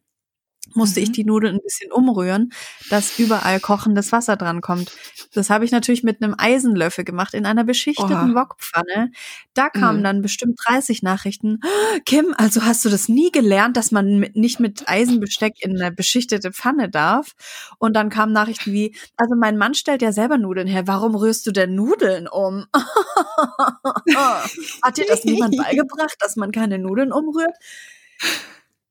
[0.74, 1.04] musste mhm.
[1.04, 2.52] ich die Nudeln ein bisschen umrühren,
[2.88, 4.92] dass überall kochendes Wasser dran kommt.
[5.34, 9.10] Das habe ich natürlich mit einem Eisenlöffel gemacht in einer beschichteten Wokpfanne.
[9.54, 10.04] Da kamen mhm.
[10.04, 11.60] dann bestimmt 30 Nachrichten.
[12.06, 15.92] Kim, also hast du das nie gelernt, dass man mit, nicht mit Eisenbesteck in eine
[15.92, 17.32] beschichtete Pfanne darf?
[17.78, 20.86] Und dann kamen Nachrichten wie, also mein Mann stellt ja selber Nudeln her.
[20.86, 22.66] Warum rührst du denn Nudeln um?
[24.82, 27.56] Hat dir das niemand beigebracht, dass man keine Nudeln umrührt?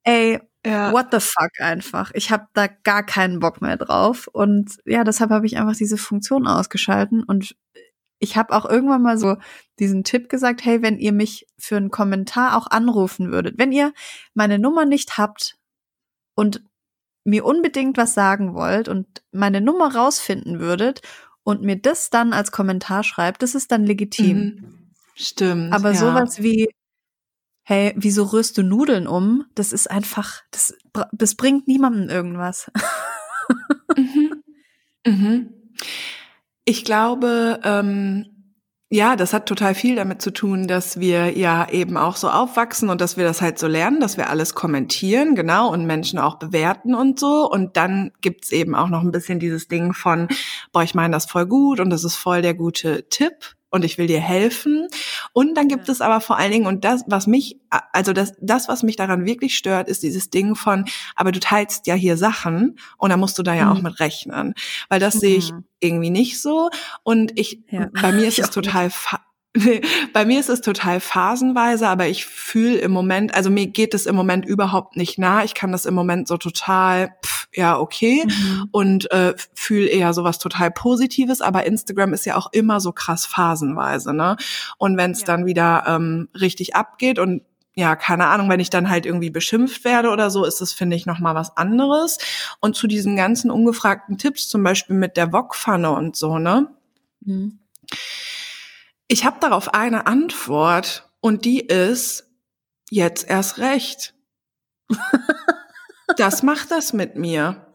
[0.03, 0.91] Ey, ja.
[0.91, 2.11] what the fuck einfach.
[2.13, 4.27] Ich habe da gar keinen Bock mehr drauf.
[4.27, 7.23] Und ja, deshalb habe ich einfach diese Funktion ausgeschalten.
[7.23, 7.55] Und
[8.19, 9.37] ich habe auch irgendwann mal so
[9.79, 13.93] diesen Tipp gesagt, hey, wenn ihr mich für einen Kommentar auch anrufen würdet, wenn ihr
[14.33, 15.57] meine Nummer nicht habt
[16.35, 16.63] und
[17.23, 21.01] mir unbedingt was sagen wollt und meine Nummer rausfinden würdet
[21.43, 24.37] und mir das dann als Kommentar schreibt, das ist dann legitim.
[24.37, 24.91] Mhm.
[25.15, 25.73] Stimmt.
[25.73, 25.97] Aber ja.
[25.97, 26.69] sowas wie,
[27.71, 29.45] hey, wieso rührst du Nudeln um?
[29.55, 30.75] Das ist einfach, das,
[31.13, 32.69] das bringt niemandem irgendwas.
[33.95, 34.43] mhm.
[35.07, 35.53] Mhm.
[36.65, 38.25] Ich glaube, ähm,
[38.89, 42.89] ja, das hat total viel damit zu tun, dass wir ja eben auch so aufwachsen
[42.89, 46.39] und dass wir das halt so lernen, dass wir alles kommentieren, genau, und Menschen auch
[46.39, 47.49] bewerten und so.
[47.49, 50.27] Und dann gibt's eben auch noch ein bisschen dieses Ding von,
[50.73, 53.97] boah, ich meine das voll gut und das ist voll der gute Tipp und ich
[53.97, 54.87] will dir helfen.
[55.33, 55.93] Und dann gibt ja.
[55.93, 59.25] es aber vor allen Dingen, und das, was mich, also das, das, was mich daran
[59.25, 63.39] wirklich stört, ist dieses Ding von, aber du teilst ja hier Sachen und da musst
[63.39, 63.71] du da ja mhm.
[63.71, 64.53] auch mit rechnen.
[64.89, 65.19] Weil das mhm.
[65.19, 65.63] sehe ich mhm.
[65.79, 66.69] irgendwie nicht so.
[67.03, 67.89] Und ich, ja.
[67.99, 68.91] bei mir ist es total,
[69.53, 69.81] Nee,
[70.13, 74.05] bei mir ist es total phasenweise, aber ich fühle im Moment, also mir geht es
[74.05, 75.43] im Moment überhaupt nicht nah.
[75.43, 78.67] Ich kann das im Moment so total, pff, ja, okay, mhm.
[78.71, 83.25] und äh, fühle eher sowas total Positives, aber Instagram ist ja auch immer so krass
[83.25, 84.37] phasenweise, ne?
[84.77, 85.25] Und wenn es ja.
[85.27, 89.85] dann wieder ähm, richtig abgeht und ja, keine Ahnung, wenn ich dann halt irgendwie beschimpft
[89.85, 92.17] werde oder so, ist das, finde ich, nochmal was anderes.
[92.59, 96.67] Und zu diesen ganzen ungefragten Tipps, zum Beispiel mit der Wokpfanne und so, ne?
[97.21, 97.59] Mhm
[99.11, 102.29] ich habe darauf eine Antwort und die ist
[102.89, 104.13] jetzt erst recht.
[106.13, 107.67] das macht das mit mir.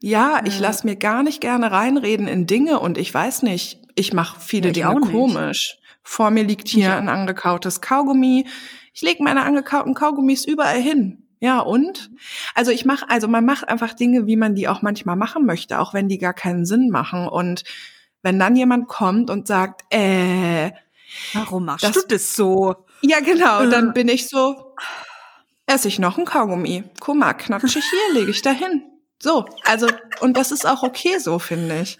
[0.00, 4.12] Ja, ich lasse mir gar nicht gerne reinreden in Dinge und ich weiß nicht, ich
[4.12, 5.78] mache viele ja, Dinge komisch.
[6.02, 8.46] Vor mir liegt hier ein angekautes Kaugummi.
[8.92, 11.28] Ich lege meine angekauten Kaugummis überall hin.
[11.38, 12.10] Ja, und?
[12.54, 15.80] Also ich mache, also man macht einfach Dinge, wie man die auch manchmal machen möchte,
[15.80, 17.26] auch wenn die gar keinen Sinn machen.
[17.26, 17.64] Und
[18.22, 20.70] wenn dann jemand kommt und sagt, äh,
[21.32, 22.86] warum machst das, du das so?
[23.00, 23.92] Ja, genau, dann äh.
[23.92, 24.74] bin ich so,
[25.72, 26.84] esse ich noch ein Kaugummi.
[27.00, 28.82] Guck mal, ich hier, lege ich da hin.
[29.20, 29.88] So, also,
[30.20, 31.98] und das ist auch okay so, finde ich.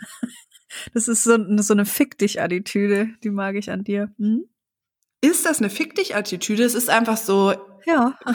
[0.94, 4.10] Das ist so, so eine Fick dich-Attitüde, die mag ich an dir.
[4.18, 4.46] Hm?
[5.20, 6.64] Ist das eine Fick dich-Attitüde?
[6.64, 7.54] Es ist einfach so.
[7.86, 8.18] Ja.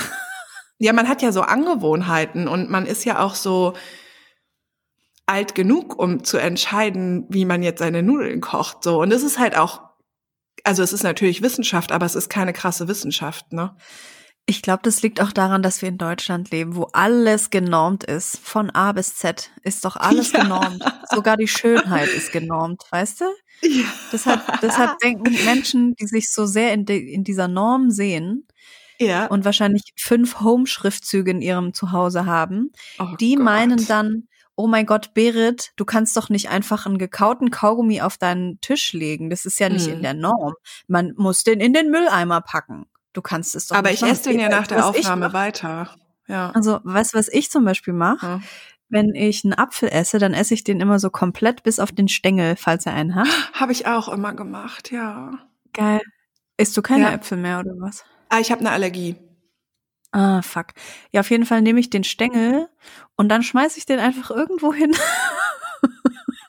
[0.80, 3.74] Ja, man hat ja so Angewohnheiten und man ist ja auch so,
[5.28, 8.84] alt genug, um zu entscheiden, wie man jetzt seine Nudeln kocht.
[8.84, 9.02] So.
[9.02, 9.82] Und es ist halt auch,
[10.64, 13.76] also es ist natürlich Wissenschaft, aber es ist keine krasse Wissenschaft, ne?
[14.50, 18.40] Ich glaube, das liegt auch daran, dass wir in Deutschland leben, wo alles genormt ist.
[18.42, 20.44] Von A bis Z ist doch alles ja.
[20.44, 20.84] genormt.
[21.12, 23.26] Sogar die Schönheit ist genormt, weißt du?
[23.62, 23.86] Ja.
[24.12, 28.48] Deshalb, deshalb denken Menschen, die sich so sehr in, de, in dieser Norm sehen,
[29.00, 29.28] ja.
[29.28, 33.44] und wahrscheinlich fünf Home-Schriftzüge in ihrem Zuhause haben, oh die Gott.
[33.44, 38.18] meinen dann, oh mein Gott, Berit, du kannst doch nicht einfach einen gekauten Kaugummi auf
[38.18, 39.30] deinen Tisch legen.
[39.30, 39.94] Das ist ja nicht hm.
[39.94, 40.54] in der Norm.
[40.88, 42.86] Man muss den in den Mülleimer packen.
[43.18, 45.90] Du kannst es doch Aber nicht ich esse den ja nach der Aufnahme weiter.
[46.28, 46.52] Ja.
[46.52, 48.28] Also, weißt du, was ich zum Beispiel mache?
[48.28, 48.40] Ja.
[48.90, 52.10] Wenn ich einen Apfel esse, dann esse ich den immer so komplett bis auf den
[52.10, 53.28] Stängel, falls er einen hat.
[53.54, 55.32] Habe ich auch immer gemacht, ja.
[55.74, 56.00] Geil.
[56.58, 57.14] Isst du keine ja.
[57.14, 58.06] Äpfel mehr oder was?
[58.30, 59.16] Ah, ich habe eine Allergie.
[60.12, 60.68] Ah, fuck.
[61.12, 62.70] Ja, auf jeden Fall nehme ich den Stängel
[63.16, 64.96] und dann schmeiße ich den einfach irgendwo hin.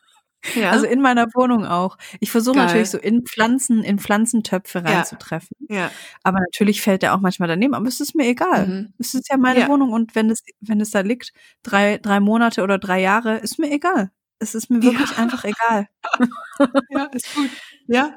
[0.54, 0.70] ja.
[0.70, 1.98] Also in meiner Wohnung auch.
[2.20, 5.56] Ich versuche natürlich so in Pflanzen, in Pflanzentöpfe reinzutreffen.
[5.68, 5.76] Ja.
[5.76, 5.90] ja.
[6.22, 7.74] Aber natürlich fällt der auch manchmal daneben.
[7.74, 8.66] Aber es ist mir egal.
[8.66, 8.94] Mhm.
[8.98, 9.68] Es ist ja meine ja.
[9.68, 13.58] Wohnung und wenn es, wenn es da liegt, drei, drei Monate oder drei Jahre, ist
[13.58, 14.10] mir egal.
[14.38, 15.16] Es ist mir wirklich ja.
[15.16, 15.88] einfach egal.
[16.90, 17.50] ja, ist gut.
[17.88, 18.14] Ja,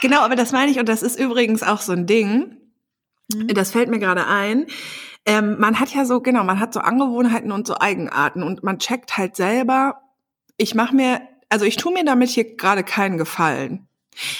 [0.00, 2.56] Genau, aber das meine ich und das ist übrigens auch so ein Ding.
[3.32, 3.48] Mhm.
[3.48, 4.66] Das fällt mir gerade ein.
[5.26, 8.78] Ähm, man hat ja so, genau, man hat so Angewohnheiten und so Eigenarten und man
[8.78, 10.00] checkt halt selber,
[10.58, 13.88] ich mache mir, also ich tue mir damit hier gerade keinen Gefallen.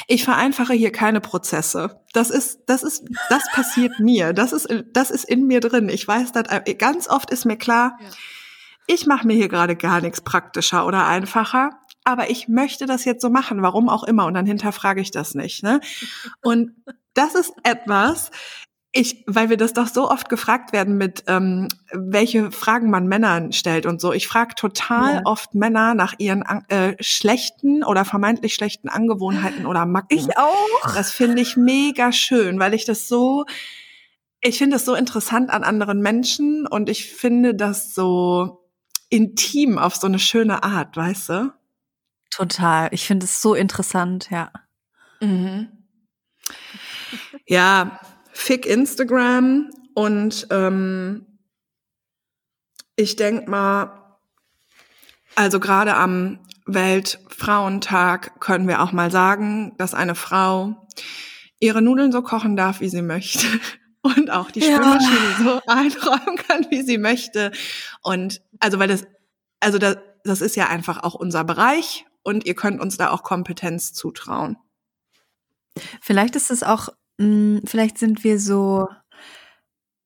[0.08, 2.00] Ich vereinfache hier keine Prozesse.
[2.12, 4.32] Das ist, das ist, das passiert mir.
[4.34, 5.88] Das ist, das ist in mir drin.
[5.88, 6.44] Ich weiß das,
[6.78, 8.08] ganz oft ist mir klar, Ja.
[8.88, 11.70] ich mache mir hier gerade gar nichts praktischer oder einfacher,
[12.04, 14.26] aber ich möchte das jetzt so machen, warum auch immer.
[14.26, 15.62] Und dann hinterfrage ich das nicht.
[15.62, 15.80] Ne?
[16.42, 16.72] Und
[17.14, 18.30] das ist etwas,
[18.92, 23.52] ich, weil wir das doch so oft gefragt werden mit, ähm, welche Fragen man Männern
[23.52, 24.12] stellt und so.
[24.12, 25.20] Ich frage total Ja.
[25.24, 30.18] oft Männer nach ihren äh, schlechten oder vermeintlich schlechten Angewohnheiten oder Macken.
[30.36, 30.94] auch.
[30.94, 33.44] Das finde ich mega schön, weil ich das so,
[34.40, 38.64] ich finde das so interessant an anderen Menschen und ich finde das so
[39.10, 41.52] intim auf so eine schöne Art, weißt du?
[42.30, 42.88] Total.
[42.92, 44.50] Ich finde es so interessant, ja.
[45.20, 45.68] Mhm.
[47.46, 48.00] Ja,
[48.38, 51.26] fick Instagram und ähm,
[52.94, 54.16] ich denk mal,
[55.34, 60.86] also gerade am Weltfrauentag können wir auch mal sagen, dass eine Frau
[61.58, 63.44] ihre Nudeln so kochen darf, wie sie möchte.
[64.02, 64.76] Und auch die Ja.
[64.76, 67.50] Spülmaschine so einräumen kann, wie sie möchte.
[68.00, 69.04] Und also, weil das,
[69.58, 73.24] also das, das ist ja einfach auch unser Bereich und ihr könnt uns da auch
[73.24, 74.56] Kompetenz zutrauen.
[76.00, 78.88] Vielleicht ist es auch, mh, vielleicht sind wir so,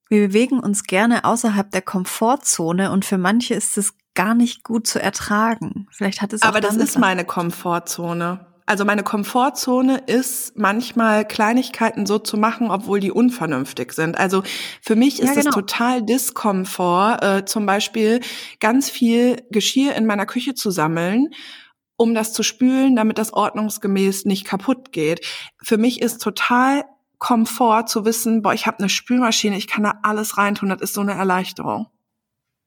[0.09, 4.85] wir bewegen uns gerne außerhalb der Komfortzone und für manche ist es gar nicht gut
[4.85, 5.87] zu ertragen.
[5.91, 8.45] Vielleicht hat es auch Aber das ist meine Komfortzone.
[8.65, 14.17] Also meine Komfortzone ist manchmal Kleinigkeiten so zu machen, obwohl die unvernünftig sind.
[14.17, 14.43] Also
[14.81, 15.55] für mich Ja, ist es genau.
[15.55, 18.21] total Diskomfort, äh, zum Beispiel
[18.61, 21.29] ganz viel Geschirr in meiner Küche zu sammeln,
[21.97, 25.25] um das zu spülen, damit das ordnungsgemäß nicht kaputt geht.
[25.61, 26.85] Für mich ist total
[27.23, 30.93] Komfort zu wissen, boah, ich habe eine Spülmaschine, ich kann da alles reintun, das ist
[30.93, 31.87] so eine Erleichterung.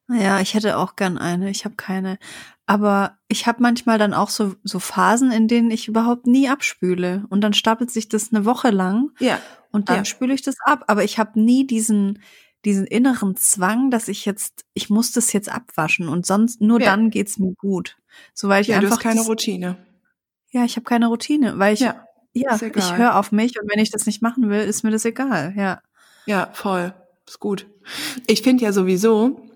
[0.09, 1.51] Ja, ich hätte auch gern eine.
[1.51, 2.19] Ich habe keine.
[2.65, 7.25] Aber ich habe manchmal dann auch so, so Phasen, in denen ich überhaupt nie abspüle.
[7.29, 9.41] Und dann stapelt sich das eine Woche lang Ja.
[9.73, 10.05] und dann Ja.
[10.07, 10.85] spüle ich das ab.
[10.87, 12.23] Aber ich habe nie diesen,
[12.65, 16.87] diesen inneren Zwang, dass ich jetzt, ich muss das jetzt abwaschen und sonst nur Ja.
[16.87, 17.97] dann geht's mir gut.
[18.33, 19.77] So weil ich Ja, du einfach hast keine das, Routine.
[20.51, 22.06] ja, ich habe keine Routine, weil ich Ja.
[22.41, 25.05] Ja, ich höre auf mich und wenn ich das nicht machen will, ist mir das
[25.05, 25.53] egal.
[25.57, 25.81] Ja.
[26.27, 26.95] Ja, voll.
[27.27, 27.67] Ist gut.
[28.27, 29.49] Ich finde ja sowieso,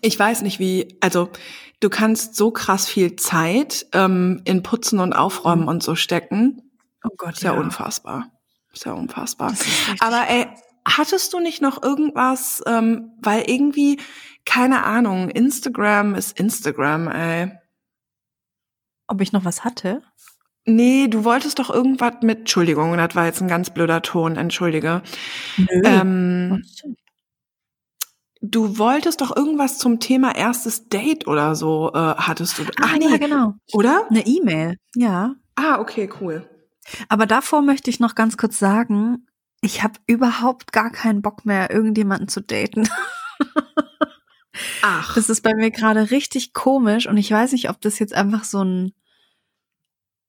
[0.00, 1.30] ich weiß nicht wie, also
[1.80, 5.68] du kannst so krass viel Zeit ähm, in Putzen und Aufräumen Mhm.
[5.68, 6.62] und so stecken.
[7.04, 8.30] Oh Gott, Ist ja, unfassbar.
[8.72, 9.52] Ist ja unfassbar.
[9.52, 9.64] Ist
[10.00, 10.46] Aber ey,
[10.86, 14.00] hattest du nicht noch irgendwas, ähm, weil irgendwie,
[14.44, 17.52] keine Ahnung, Instagram ist Instagram, ey.
[19.08, 20.02] Ob ich noch was hatte?
[20.66, 25.02] Nee, du wolltest doch irgendwas mit, Entschuldigung, das war jetzt ein ganz blöder Ton, entschuldige.
[25.56, 25.82] Nö.
[25.84, 26.62] Ähm,
[28.42, 32.64] Du wolltest doch irgendwas zum Thema erstes Date oder so, äh, hattest du.
[32.80, 33.54] Ach, ja, genau.
[33.72, 34.06] Oder?
[34.08, 35.34] Eine E-Mail, ja.
[35.56, 36.48] Ah, okay, cool.
[37.08, 39.26] Aber davor möchte ich noch ganz kurz sagen,
[39.62, 42.88] ich habe überhaupt gar keinen Bock mehr, irgendjemanden zu daten.
[44.82, 48.14] Ach, Das ist bei mir gerade richtig komisch und ich weiß nicht, ob das jetzt
[48.14, 48.92] einfach so ein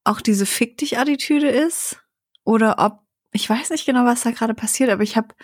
[0.07, 2.01] auch diese Fick dich Attitüde ist
[2.43, 5.35] oder ob ich weiß nicht genau, was da gerade passiert, aber ich habe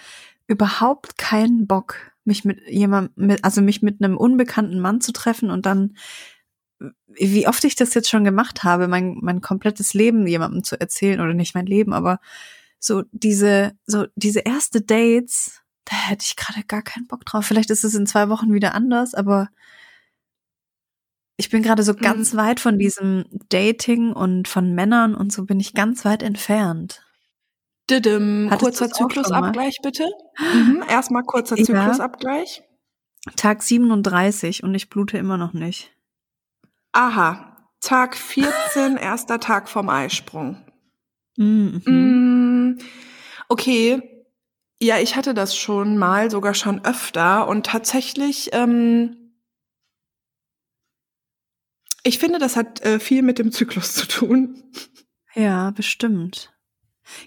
[0.47, 5.65] überhaupt keinen Bock, mich mit jemandem, also mich mit einem unbekannten Mann zu treffen und
[5.65, 5.97] dann,
[7.07, 11.19] wie oft ich das jetzt schon gemacht habe, mein, mein komplettes Leben jemandem zu erzählen
[11.19, 12.19] oder nicht mein Leben, aber
[12.79, 17.45] so diese, so diese erste Dates, da hätte ich gerade gar keinen Bock drauf.
[17.45, 19.49] Vielleicht ist es in zwei Wochen wieder anders, aber
[21.43, 25.59] ich bin gerade so ganz weit von diesem Dating und von Männern und so bin
[25.59, 27.03] ich ganz weit entfernt.
[27.89, 28.89] Didim, Hattest kurzer?
[28.89, 30.05] Zyklusabgleich bitte.
[30.39, 31.65] Mhm, erstmal kurzer Ja.
[31.65, 32.63] Zyklusabgleich.
[33.35, 35.91] Tag 37 und ich blute immer noch nicht.
[36.93, 40.63] Aha, Tag 14, erster Tag vom Eisprung.
[41.35, 41.81] Mhm.
[41.85, 42.77] Mm,
[43.49, 44.01] okay,
[44.81, 49.22] ja, ich hatte das schon mal, sogar schon öfter und tatsächlich, ähm,
[52.03, 54.63] ich finde, das hat äh, viel mit dem Zyklus zu tun.
[55.33, 56.53] Ja, bestimmt.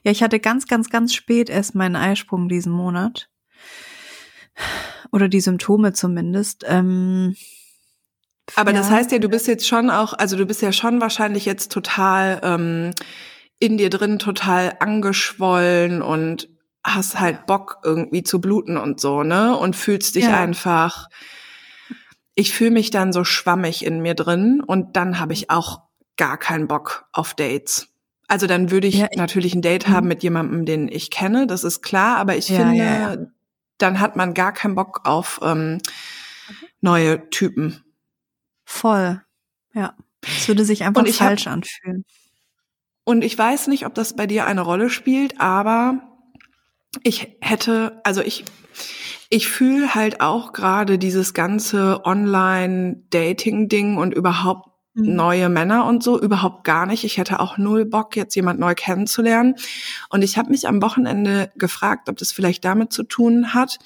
[0.02, 3.28] Ja, ich hatte ganz, ganz, ganz spät erst meinen Eisprung diesen Monat.
[5.12, 6.64] Oder die Symptome zumindest.
[6.66, 7.36] Ähm,
[8.54, 8.96] Aber das ja.
[8.96, 12.40] heißt ja, du bist jetzt schon auch, also du bist ja schon wahrscheinlich jetzt total
[12.42, 12.92] ähm,
[13.58, 16.48] in dir drin total angeschwollen und
[16.84, 19.56] hast halt Bock irgendwie zu bluten und so, ne?
[19.56, 20.38] Und fühlst dich Ja.
[20.40, 21.08] einfach.
[22.38, 25.80] Ich fühle mich dann so schwammig in mir drin und dann habe ich auch
[26.16, 27.88] gar keinen Bock auf Dates.
[28.28, 29.92] Also dann würde ich, Ja, ich- natürlich ein Date Mhm.
[29.92, 33.16] haben mit jemandem, den ich kenne, das ist klar, aber ich Ja, finde, ja,
[33.78, 35.78] dann hat man gar keinen Bock auf ähm,
[36.80, 37.82] neue Typen.
[38.64, 39.22] Voll.
[39.74, 39.94] Ja.
[40.26, 42.04] Es würde sich einfach ich hab- falsch anfühlen.
[43.04, 46.00] Und ich weiß nicht, ob das bei dir eine Rolle spielt, aber
[47.02, 48.44] ich hätte, also ich,
[49.30, 55.14] ich fühle halt auch gerade dieses ganze Online-Dating-Ding und überhaupt Mhm.
[55.14, 57.04] neue Männer und so überhaupt gar nicht.
[57.04, 59.56] Ich hätte auch null Bock, jetzt jemand neu kennenzulernen.
[60.08, 63.78] Und ich habe mich am Wochenende gefragt, ob das vielleicht damit zu tun hat.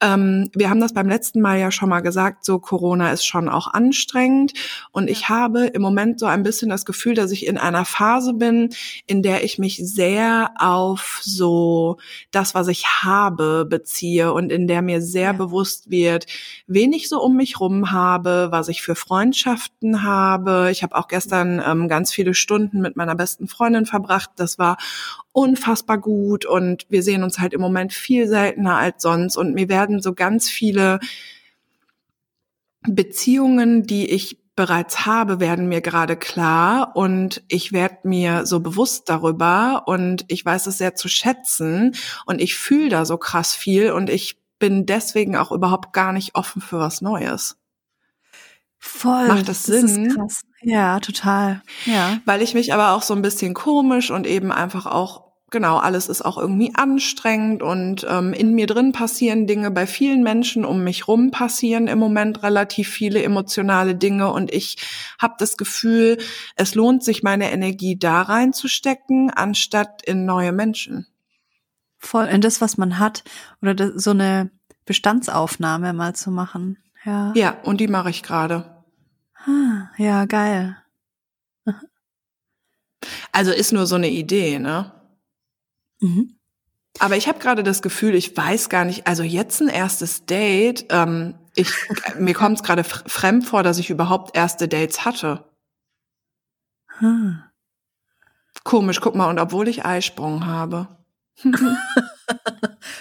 [0.00, 3.48] Ähm, wir haben das beim letzten Mal ja schon mal gesagt, so Corona ist schon
[3.48, 4.52] auch anstrengend.
[4.92, 8.32] Und ich habe im Moment so ein bisschen das Gefühl, dass ich in einer Phase
[8.34, 8.70] bin,
[9.06, 11.98] in der ich mich sehr auf so
[12.30, 15.32] das, was ich habe, beziehe und in der mir sehr Ja.
[15.32, 16.26] bewusst wird,
[16.66, 20.68] wen ich so um mich rum habe, was ich für Freundschaften habe.
[20.72, 24.30] Ich habe auch gestern ähm, ganz viele Stunden mit meiner besten Freundin verbracht.
[24.36, 24.76] Das war
[25.32, 29.68] unfassbar gut und wir sehen uns halt im Moment viel seltener als sonst und mir
[29.68, 31.00] werden so ganz viele
[32.82, 39.08] Beziehungen, die ich bereits habe, werden mir gerade klar und ich werde mir so bewusst
[39.08, 41.94] darüber und ich weiß es sehr zu schätzen
[42.26, 46.34] und ich fühle da so krass viel und ich bin deswegen auch überhaupt gar nicht
[46.34, 47.56] offen für was Neues.
[48.78, 49.28] Voll.
[49.28, 50.14] Macht das Ist Sinn?
[50.14, 50.42] krass.
[50.62, 51.62] Ja, total.
[51.86, 52.18] Ja.
[52.24, 56.08] Weil ich mich aber auch so ein bisschen komisch und eben einfach auch, genau, alles
[56.08, 60.84] ist auch irgendwie anstrengend und ähm, in mir drin passieren Dinge, bei vielen Menschen um
[60.84, 64.76] mich rum passieren im Moment relativ viele emotionale Dinge und ich
[65.18, 66.18] habe das Gefühl,
[66.56, 71.06] es lohnt sich, meine Energie da reinzustecken, anstatt in neue Menschen.
[71.98, 73.24] Voll in das, was man hat.
[73.60, 74.50] Oder das, so eine
[74.86, 76.78] Bestandsaufnahme mal zu machen.
[77.04, 77.32] Ja.
[77.34, 78.69] Ja, und die mache ich gerade.
[79.46, 80.76] Ah, ja, geil.
[83.32, 84.92] Also ist nur so eine Idee, ne?
[86.00, 86.36] Mhm.
[86.98, 90.86] Aber ich habe gerade das Gefühl, ich weiß gar nicht, also jetzt ein erstes Date,
[90.90, 91.70] ähm, ich,
[92.18, 95.44] mir kommt es gerade fr- fremd vor, dass ich überhaupt erste Dates hatte.
[97.00, 97.50] Ah.
[98.64, 100.88] Komisch, guck mal, und obwohl ich Eisprung habe.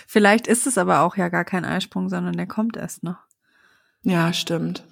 [0.07, 3.17] Vielleicht ist es aber auch ja gar kein Eisprung, sondern der kommt erst noch.
[4.03, 4.83] ja, stimmt.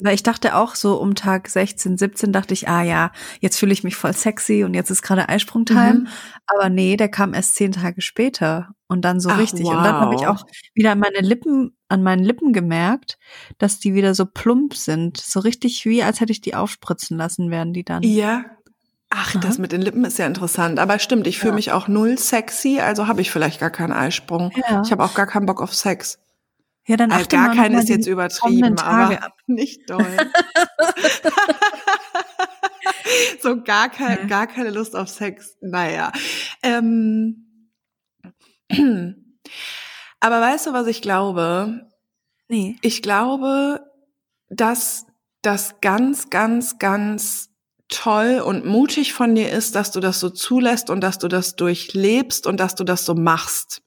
[0.00, 3.72] Weil ich dachte auch so um Tag 16, 17 dachte ich, ah ja, jetzt fühle
[3.72, 5.94] ich mich voll sexy und jetzt ist gerade Eisprung-Time.
[5.94, 6.08] Mhm.
[6.46, 9.66] Aber nee, der kam erst zehn Tage später und dann so Ach, richtig.
[9.66, 10.28] Und dann habe ich wow.
[10.28, 13.18] auch wieder an meine Lippen, an meinen Lippen gemerkt,
[13.58, 15.16] dass die wieder so plump sind.
[15.16, 18.04] So richtig wie, als hätte ich die aufspritzen lassen, werden die dann.
[18.04, 18.44] Ja.
[19.10, 19.40] Ach, Aha.
[19.40, 20.78] das mit den Lippen ist ja interessant.
[20.78, 21.56] Aber stimmt, ich fühle Ja.
[21.56, 24.52] mich auch null sexy, also habe ich vielleicht gar keinen Eisprung.
[24.54, 24.82] Ja.
[24.84, 26.18] Ich habe auch gar keinen Bock auf Sex.
[26.88, 29.34] Ja, dann Also achte gar mal keinen ist jetzt übertrieben, aber ab.
[29.46, 30.16] nicht doll.
[33.42, 34.28] so gar kein, Mhm.
[34.28, 35.56] gar keine Lust auf Sex.
[35.60, 36.12] Naja.
[36.62, 37.70] Ähm,
[40.20, 41.86] aber weißt du, was ich glaube?
[42.48, 42.76] Nee.
[42.82, 43.80] Ich glaube,
[44.48, 45.06] dass
[45.42, 47.50] das ganz, ganz, ganz
[47.88, 51.56] toll und mutig von dir ist, dass du das so zulässt und dass du das
[51.56, 53.82] durchlebst und dass du das so machst.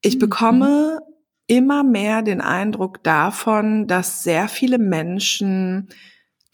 [0.00, 0.20] Ich Mhm.
[1.46, 5.88] Immer mehr den Eindruck davon, dass sehr viele Menschen,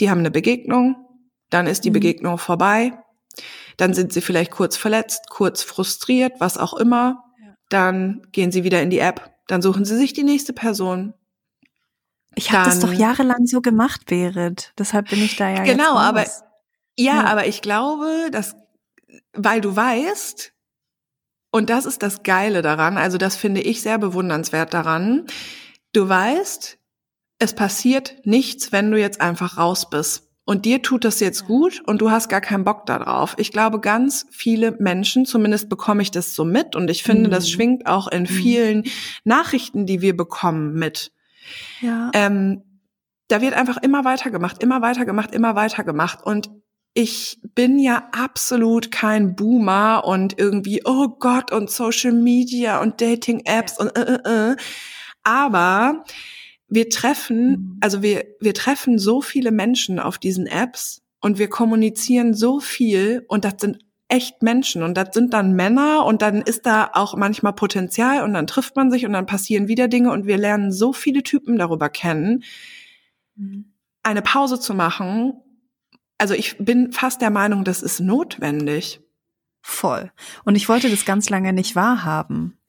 [0.01, 0.97] die haben eine Begegnung,
[1.51, 1.95] dann ist die Mhm.
[1.95, 2.93] Begegnung vorbei,
[3.77, 7.25] dann sind sie vielleicht kurz verletzt, kurz frustriert, was auch immer,
[7.69, 11.15] dann gehen sie wieder in die App, dann suchen sie sich die nächste Person,
[12.37, 14.73] Ich habe das doch jahrelang so gemacht, Berit.
[14.79, 16.25] Deshalb bin ich da ja Genau, aber
[16.97, 17.25] Ja, Ja.
[17.25, 18.55] aber ich glaube, dass,
[19.33, 20.53] weil du weißt,
[21.51, 25.27] und das ist das Geile daran, also das finde ich sehr bewundernswert daran,
[25.93, 26.79] du weißt,
[27.39, 30.27] es passiert nichts, wenn du jetzt einfach raus bist.
[30.45, 33.35] Und dir tut das jetzt gut und du hast gar keinen Bock darauf.
[33.39, 37.45] Ich glaube, ganz viele Menschen, zumindest bekomme ich das so mit und ich finde, das
[37.45, 37.49] Mhm.
[37.51, 38.85] schwingt auch in vielen
[39.23, 41.13] Nachrichten, die wir bekommen mit.
[41.81, 42.11] ja.
[42.15, 42.63] Ähm,
[43.29, 46.21] da wird einfach immer weitergemacht, immer weitergemacht, immer weitergemacht.
[46.25, 46.51] Und
[46.95, 53.79] ich bin ja absolut kein Boomer und irgendwie, oh Gott, und Social Media und Dating-Apps
[53.79, 54.57] und äh, äh, äh.
[55.23, 56.05] Aber
[56.69, 57.77] wir treffen, Mhm.
[57.81, 63.25] also wir, wir treffen so viele Menschen auf diesen Apps und wir kommunizieren so viel
[63.29, 63.79] und das sind
[64.09, 68.35] echt Menschen und das sind dann Männer und dann ist da auch manchmal Potenzial und
[68.35, 71.57] dann trifft man sich und dann passieren wieder Dinge und wir lernen so viele Typen
[71.59, 72.43] darüber kennen,
[73.37, 73.67] Mhm.
[74.03, 75.35] eine Pause zu machen.
[76.21, 79.01] Also ich bin fast der Meinung, das ist notwendig.
[79.63, 80.13] Voll.
[80.45, 82.61] Und ich wollte das ganz lange nicht wahrhaben,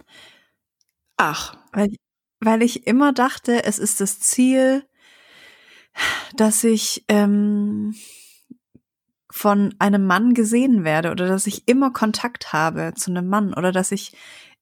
[1.23, 1.89] Ach, weil,
[2.39, 4.83] weil ich immer dachte, es ist das Ziel,
[6.35, 7.93] dass ich ähm,
[9.29, 13.71] von einem Mann gesehen werde oder dass ich immer Kontakt habe zu einem Mann oder
[13.71, 14.13] dass ich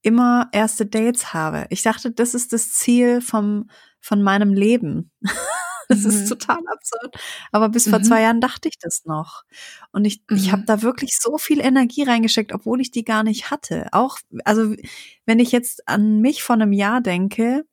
[0.01, 1.65] immer erste Dates habe.
[1.69, 3.69] Ich dachte, das ist das Ziel vom,
[4.01, 5.11] von meinem Leben.
[5.99, 6.09] Das mhm.
[6.11, 7.15] ist total absurd.
[7.51, 8.03] Aber bis vor mhm.
[8.03, 9.43] zwei Jahren dachte ich das noch.
[9.91, 10.37] Und ich, mhm.
[10.37, 13.87] ich habe da wirklich so viel Energie reingesteckt, obwohl ich die gar nicht hatte.
[13.91, 14.75] Auch, also
[15.25, 17.65] wenn ich jetzt an mich von einem Jahr denke,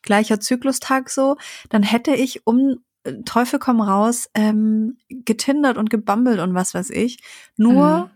[0.00, 1.36] gleicher Zyklustag so,
[1.68, 6.88] dann hätte ich um äh, Teufel komm raus ähm, getindert und gebummelt und was weiß
[6.88, 7.18] ich.
[7.56, 8.15] Nur mhm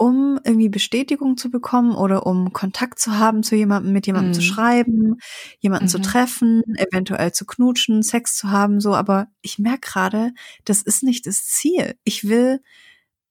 [0.00, 4.34] um irgendwie Bestätigung zu bekommen oder um Kontakt zu haben zu jemandem, mit jemandem mhm.
[4.34, 5.18] zu schreiben,
[5.58, 5.90] jemanden mhm.
[5.90, 8.94] zu treffen, eventuell zu knutschen, Sex zu haben, so.
[8.94, 10.32] Aber ich merke gerade,
[10.64, 11.96] das ist nicht das Ziel.
[12.04, 12.62] Ich will,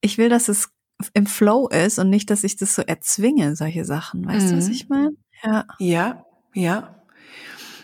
[0.01, 0.70] ich will, dass es
[1.15, 4.28] im Flow ist und nicht, dass ich das so erzwinge, solche Sachen.
[4.28, 4.51] Weißt mhm.
[4.51, 4.74] du, was mhm.
[4.74, 5.11] ich meine?
[5.43, 5.65] Ja.
[5.80, 7.03] Ja, ja.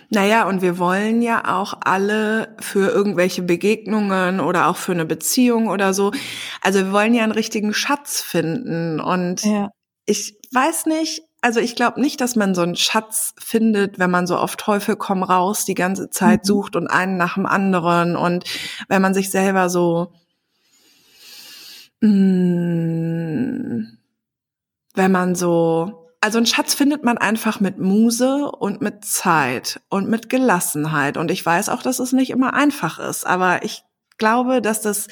[0.09, 5.67] Naja, und wir wollen ja auch alle für irgendwelche Begegnungen oder auch für eine Beziehung
[5.67, 6.11] oder so.
[6.61, 8.99] Also wir wollen ja einen richtigen Schatz finden.
[8.99, 9.69] Und ja.
[10.05, 14.25] ich weiß nicht, also ich glaube nicht, dass man so einen Schatz findet, wenn man
[14.25, 16.47] so auf Teufel komm raus die ganze Zeit mhm.
[16.47, 18.45] sucht und einen nach dem anderen und
[18.87, 20.11] wenn man sich selber so
[22.01, 23.97] mh, mm,
[24.95, 30.09] wenn man so also einen Schatz findet man einfach mit Muse und mit Zeit und
[30.09, 31.17] mit Gelassenheit.
[31.17, 33.83] Und ich weiß auch, dass es nicht immer einfach ist, aber ich
[34.17, 35.07] glaube, dass das,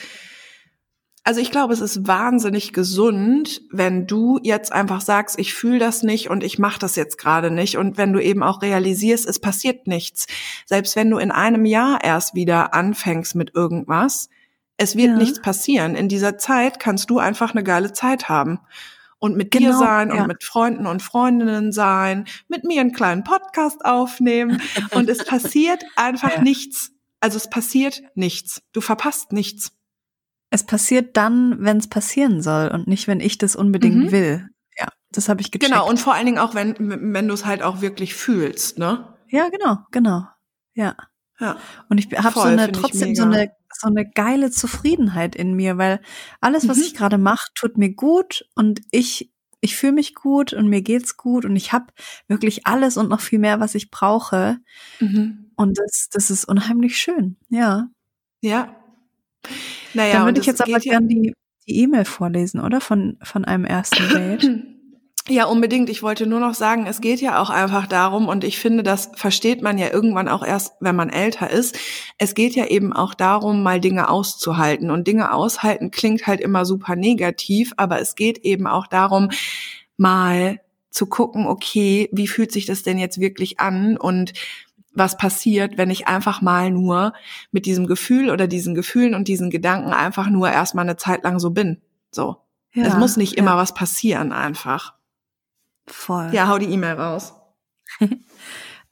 [1.24, 6.02] also ich glaube, es ist wahnsinnig gesund, wenn du jetzt einfach sagst, ich fühle das
[6.02, 7.78] nicht und ich mache das jetzt gerade nicht.
[7.78, 10.26] Und wenn du eben auch realisierst, es passiert nichts.
[10.66, 14.30] Selbst wenn du in einem Jahr erst wieder anfängst mit irgendwas,
[14.78, 15.18] es wird ja.
[15.18, 15.94] nichts passieren.
[15.94, 18.62] In dieser Zeit kannst du einfach eine geile Zeit haben
[19.24, 20.22] und mit genau, dir sein ja.
[20.22, 24.62] und mit Freunden und Freundinnen sein, mit mir einen kleinen Podcast aufnehmen
[24.92, 26.42] und es passiert einfach ja.
[26.42, 26.92] nichts.
[27.22, 28.64] Also es passiert nichts.
[28.74, 29.72] Du verpasst nichts.
[30.50, 34.12] Es passiert dann, wenn es passieren soll und nicht, wenn ich das unbedingt mhm.
[34.12, 34.50] will.
[34.78, 35.72] Ja, das habe ich gecheckt.
[35.72, 39.16] Genau, und vor allen Dingen auch, wenn, wenn du es halt auch wirklich fühlst, ne?
[39.30, 40.28] Ja, genau, genau.
[40.74, 40.98] Ja.
[41.40, 41.56] Ja.
[41.88, 43.54] Und ich habe so eine trotzdem so eine
[43.84, 46.02] so eine geile Zufriedenheit in mir, weil
[46.42, 46.84] alles, was mhm.
[46.84, 49.32] ich gerade mache, tut mir gut und ich
[49.62, 51.86] ich fühle mich gut und mir geht's gut und ich habe
[52.28, 54.58] wirklich alles und noch viel mehr, was ich brauche.
[55.00, 55.52] Mhm.
[55.56, 57.88] Und das, das ist unheimlich schön, ja.
[58.42, 58.76] Ja.
[59.94, 61.34] Naja, Dann würde ich jetzt aber gerne die
[61.68, 62.82] die E-Mail vorlesen, oder?
[62.82, 64.50] Von, von einem ersten Date.
[65.30, 65.90] Ja, unbedingt.
[65.90, 69.10] Ich wollte nur noch sagen, es geht ja auch einfach darum, und ich finde, das
[69.16, 71.78] versteht man ja irgendwann auch erst, wenn man älter ist.
[72.18, 74.92] Es geht ja eben auch darum, mal Dinge auszuhalten.
[74.92, 79.30] Und Dinge aushalten klingt halt immer super negativ, aber es geht eben auch darum,
[79.96, 80.60] mal
[80.90, 84.34] zu gucken, okay, wie fühlt sich das denn jetzt wirklich an und
[84.94, 87.14] was passiert, wenn ich einfach mal nur
[87.52, 91.40] mit diesem Gefühl oder diesen Gefühlen und diesen Gedanken einfach nur erstmal eine Zeit lang
[91.40, 91.82] so bin.
[92.12, 92.38] So.
[92.74, 93.40] Ja, es muss nicht ja.
[93.40, 94.94] immer was passieren einfach.
[95.88, 96.30] Voll.
[96.34, 97.34] Ja, hau die E-Mail raus.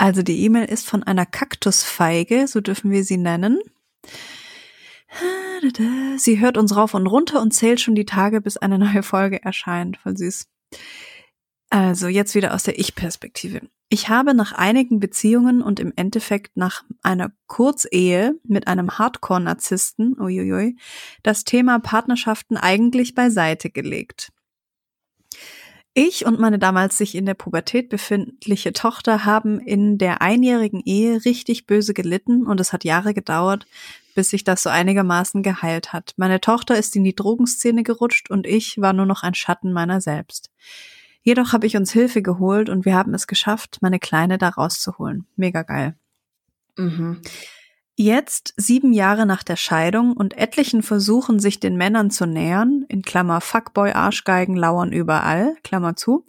[0.02, 3.60] Also die E-Mail ist von einer Kaktusfeige, so dürfen wir sie nennen.
[6.18, 9.44] Sie hört uns rauf und runter und zählt schon die Tage, bis eine neue Folge
[9.44, 9.98] erscheint.
[9.98, 10.48] Voll süß.
[11.70, 13.62] Also jetzt wieder aus der Ich-Perspektive.
[13.90, 20.78] Ich habe nach einigen Beziehungen und im Endeffekt nach einer Kurzehe mit einem Hardcore-Narzissten, uiuiui,
[21.22, 24.32] das Thema Partnerschaften eigentlich beiseite gelegt.
[25.94, 31.26] Ich und meine damals sich in der Pubertät befindliche Tochter haben in der einjährigen Ehe
[31.26, 33.68] richtig böse gelitten und es hat Jahre gedauert,
[34.16, 36.14] bis sich das so einigermaßen geheilt hat.
[36.16, 40.00] Meine Tochter ist in die Drogenszene gerutscht und ich war nur noch ein Schatten meiner
[40.00, 40.50] selbst.
[41.24, 45.26] Jedoch habe ich uns Hilfe geholt und wir haben es geschafft, meine Kleine da rauszuholen.
[45.36, 45.96] Mega geil.
[46.78, 47.22] Mhm.
[48.02, 53.04] Jetzt, sieben Jahre nach der Scheidung und etlichen Versuchen, sich den Männern zu nähern, in
[53.04, 56.26] Klammer Fuckboy Arschgeigen lauern überall, Klammer zu,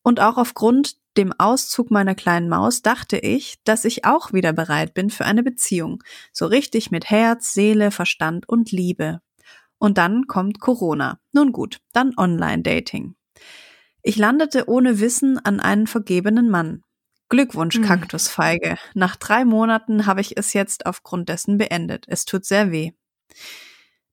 [0.00, 4.94] und auch aufgrund dem Auszug meiner kleinen Maus dachte ich, dass ich auch wieder bereit
[4.94, 6.02] bin für eine Beziehung,
[6.32, 9.20] so richtig mit Herz, Seele, Verstand und Liebe.
[9.76, 11.20] Und dann kommt Corona.
[11.32, 13.14] Nun gut, dann Online-Dating.
[14.02, 16.82] Ich landete ohne Wissen an einen vergebenen Mann.
[17.30, 17.80] Glückwunsch.
[17.80, 18.76] Kaktusfeige.
[18.94, 22.04] Nach drei Monaten habe ich es jetzt aufgrund dessen beendet.
[22.08, 22.90] Es tut sehr weh.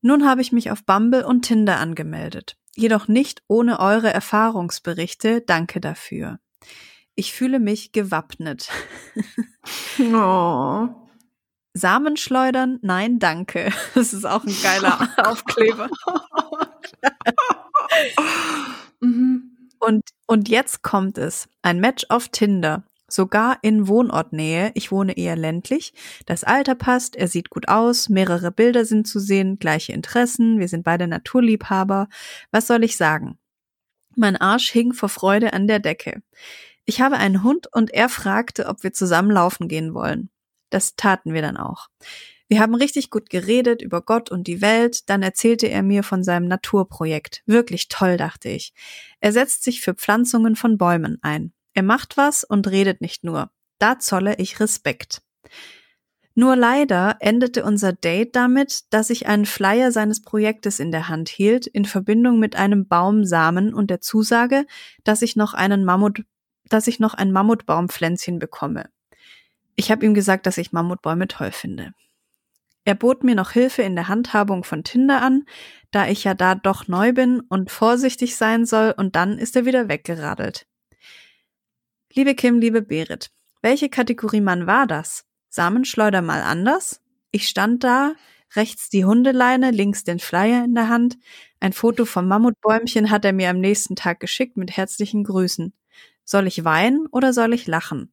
[0.00, 2.56] Nun habe ich mich auf Bumble und Tinder angemeldet.
[2.76, 5.40] Jedoch nicht ohne eure Erfahrungsberichte.
[5.40, 6.38] Danke dafür.
[7.16, 8.70] Ich fühle mich gewappnet.
[9.98, 10.86] oh.
[11.74, 12.78] Samen schleudern?
[12.82, 13.72] Nein, danke.
[13.94, 15.90] Das ist auch ein geiler Aufkleber.
[19.00, 19.56] mhm.
[19.80, 21.48] Und, und jetzt kommt es.
[21.62, 25.94] Ein Match auf Tinder Sogar in Wohnortnähe, ich wohne eher ländlich,
[26.26, 30.68] das Alter passt, er sieht gut aus, mehrere Bilder sind zu sehen, gleiche Interessen, wir
[30.68, 32.08] sind beide Naturliebhaber.
[32.50, 33.38] Was soll ich sagen?
[34.14, 36.22] Mein Arsch hing vor Freude an der Decke.
[36.84, 40.28] Ich habe einen Hund und er fragte, ob wir zusammen laufen gehen wollen.
[40.70, 41.88] Das taten wir dann auch.
[42.48, 46.24] Wir haben richtig gut geredet über Gott und die Welt, dann erzählte er mir von
[46.24, 47.42] seinem Naturprojekt.
[47.44, 48.72] Wirklich toll, dachte ich.
[49.20, 51.52] Er setzt sich für Pflanzungen von Bäumen ein.
[51.78, 53.52] Er macht was und redet nicht nur.
[53.78, 55.22] Da zolle ich Respekt.
[56.34, 61.28] Nur leider endete unser Date damit, dass ich einen Flyer seines Projektes in der Hand
[61.28, 64.66] hielt, in Verbindung mit einem Baumsamen und der Zusage,
[65.04, 66.24] dass ich noch einen Mammut,
[66.64, 68.90] dass ich noch ein Mammutbaumpflänzchen bekomme.
[69.76, 71.92] Ich habe ihm gesagt, dass ich Mammutbäume toll finde.
[72.84, 75.44] Er bot mir noch Hilfe in der Handhabung von Tinder an,
[75.92, 79.64] da ich ja da doch neu bin und vorsichtig sein soll, und dann ist er
[79.64, 80.67] wieder weggeradelt.
[82.18, 83.30] Liebe Kim, liebe Berit,
[83.62, 85.24] welche Kategorie Mann war das?
[85.50, 87.00] Samenschleuder mal anders?
[87.30, 88.14] Ich stand da,
[88.56, 91.16] rechts die Hundeleine, links den Flyer in der Hand.
[91.60, 95.72] Ein Foto vom Mammutbäumchen hat er mir am nächsten Tag geschickt mit herzlichen Grüßen.
[96.24, 98.12] Soll ich weinen oder soll ich lachen?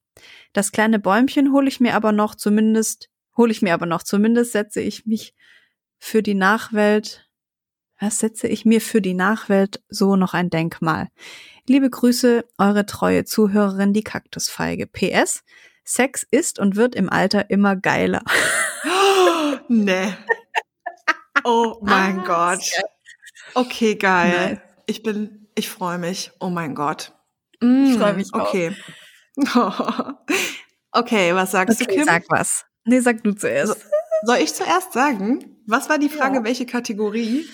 [0.53, 4.51] Das kleine Bäumchen hole ich mir aber noch zumindest, hole ich mir aber noch zumindest
[4.51, 5.33] setze ich mich
[5.97, 7.27] für die Nachwelt,
[7.99, 11.07] was setze ich mir für die Nachwelt so noch ein Denkmal?
[11.67, 14.85] Liebe Grüße, eure treue Zuhörerin, die Kaktusfeige.
[14.87, 15.43] PS,
[15.83, 18.21] Sex ist und wird im Alter immer geiler.
[18.85, 20.13] Oh, nee.
[21.43, 22.61] Oh mein Gott.
[23.55, 24.49] Okay, geil.
[24.55, 24.59] Nice.
[24.85, 26.31] Ich bin, ich freue mich.
[26.39, 27.13] Oh mein Gott.
[27.61, 28.75] Ich freu mich Mm, Okay.
[30.91, 32.05] okay, was sagst du, Okay, Kim?
[32.05, 32.65] sag was.
[32.85, 33.85] Nee, sag du zuerst.
[34.23, 35.57] Soll ich zuerst sagen?
[35.65, 36.43] Was war die Frage, Ja.
[36.43, 37.47] welche Kategorie?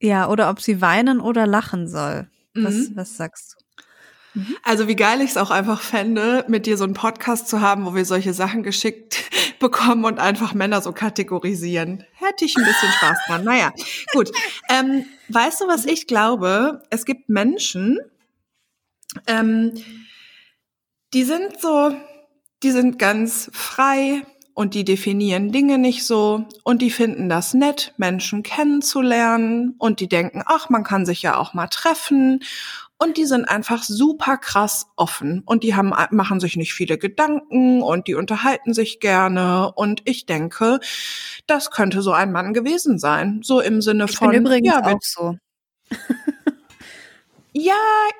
[0.00, 2.28] Ja, oder ob sie weinen oder lachen soll.
[2.54, 2.92] Was, Mhm.
[2.96, 3.60] was sagst du?
[4.62, 7.84] Also wie geil ich es auch einfach fände, mit dir so einen Podcast zu haben,
[7.84, 9.24] wo wir solche Sachen geschickt
[9.58, 12.04] bekommen und einfach Männer so kategorisieren.
[12.12, 13.44] Hätte ich ein bisschen Spaß dran.
[13.44, 13.72] Naja,
[14.12, 14.30] gut.
[14.68, 16.82] Ähm, weißt du, was ich glaube?
[16.90, 17.98] Es gibt Menschen,
[19.26, 19.74] ähm,
[21.12, 21.92] die sind so,
[22.62, 24.22] die sind ganz frei
[24.54, 26.44] und die definieren Dinge nicht so.
[26.64, 29.74] Und die finden das nett, Menschen kennenzulernen.
[29.78, 32.40] Und die denken, ach, man kann sich ja auch mal treffen.
[32.98, 35.42] Und die sind einfach super krass offen.
[35.46, 37.82] Und die haben, machen sich nicht viele Gedanken.
[37.82, 39.72] Und die unterhalten sich gerne.
[39.74, 40.80] Und ich denke,
[41.46, 43.40] das könnte so ein Mann gewesen sein.
[43.42, 45.36] So im Sinne Ich von, bin übrigens ja, auch so.
[47.52, 47.74] ja,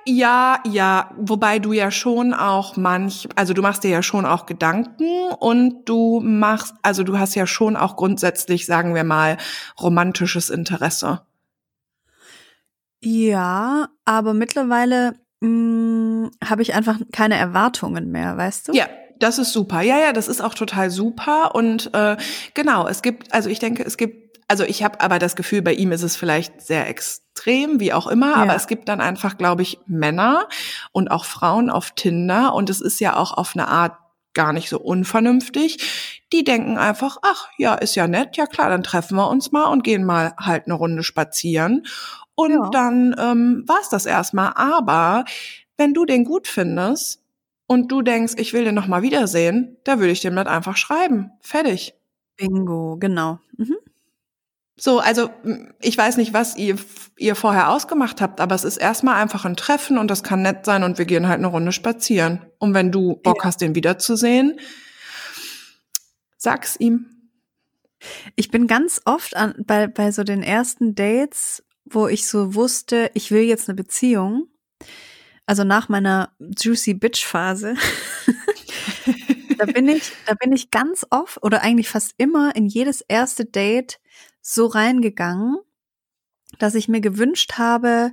[0.06, 4.46] ja, ja, wobei du ja schon auch manch, also du machst dir ja schon auch
[4.46, 9.36] Gedanken und du machst, also du hast ja schon auch grundsätzlich, sagen wir mal,
[9.80, 11.22] romantisches Interesse.
[13.02, 18.72] Ja, aber mittlerweile mh, habe ich einfach keine Erwartungen mehr, weißt du?
[18.72, 19.80] Ja, das ist super.
[19.82, 21.54] Ja, ja, das ist auch total super.
[21.54, 22.16] Und äh,
[22.54, 25.72] genau, es gibt, also ich denke, es gibt, also ich habe aber das Gefühl, bei
[25.74, 28.36] ihm ist es vielleicht sehr extrem, wie auch immer, Ja.
[28.36, 30.48] aber es gibt dann einfach, glaube ich, Männer
[30.92, 33.96] und auch Frauen auf Tinder und es ist ja auch auf eine Art
[34.34, 36.20] gar nicht so unvernünftig.
[36.32, 39.64] Die denken einfach, ach ja, ist ja nett, ja klar, dann treffen wir uns mal
[39.66, 41.86] und gehen mal halt eine Runde spazieren.
[42.34, 42.68] Und Ja.
[42.72, 44.52] dann ähm, war's das erstmal.
[44.56, 45.24] Aber
[45.76, 47.22] wenn du den gut findest
[47.66, 50.76] und du denkst, ich will den noch mal wiedersehen, da würde ich dem das einfach
[50.76, 51.30] schreiben.
[51.40, 51.94] Fertig.
[52.36, 53.38] Bingo, genau.
[53.56, 53.76] Mhm.
[54.82, 55.28] So, also
[55.82, 56.76] ich weiß nicht, was ihr,
[57.18, 60.64] ihr vorher ausgemacht habt, aber es ist erstmal einfach ein Treffen und das kann nett
[60.64, 62.46] sein und wir gehen halt eine Runde spazieren.
[62.58, 64.58] Und wenn du Bock hast, den wiederzusehen,
[66.38, 67.28] sag's ihm.
[68.36, 73.10] Ich bin ganz oft an, bei, bei so den ersten Dates, wo ich so wusste,
[73.12, 74.46] ich will jetzt eine Beziehung.
[75.44, 77.74] Also nach meiner Juicy Bitch Phase.
[79.58, 83.44] da bin ich, da bin ich ganz oft oder eigentlich fast immer in jedes erste
[83.44, 83.99] Date
[84.42, 85.58] so reingegangen,
[86.58, 88.12] dass ich mir gewünscht habe,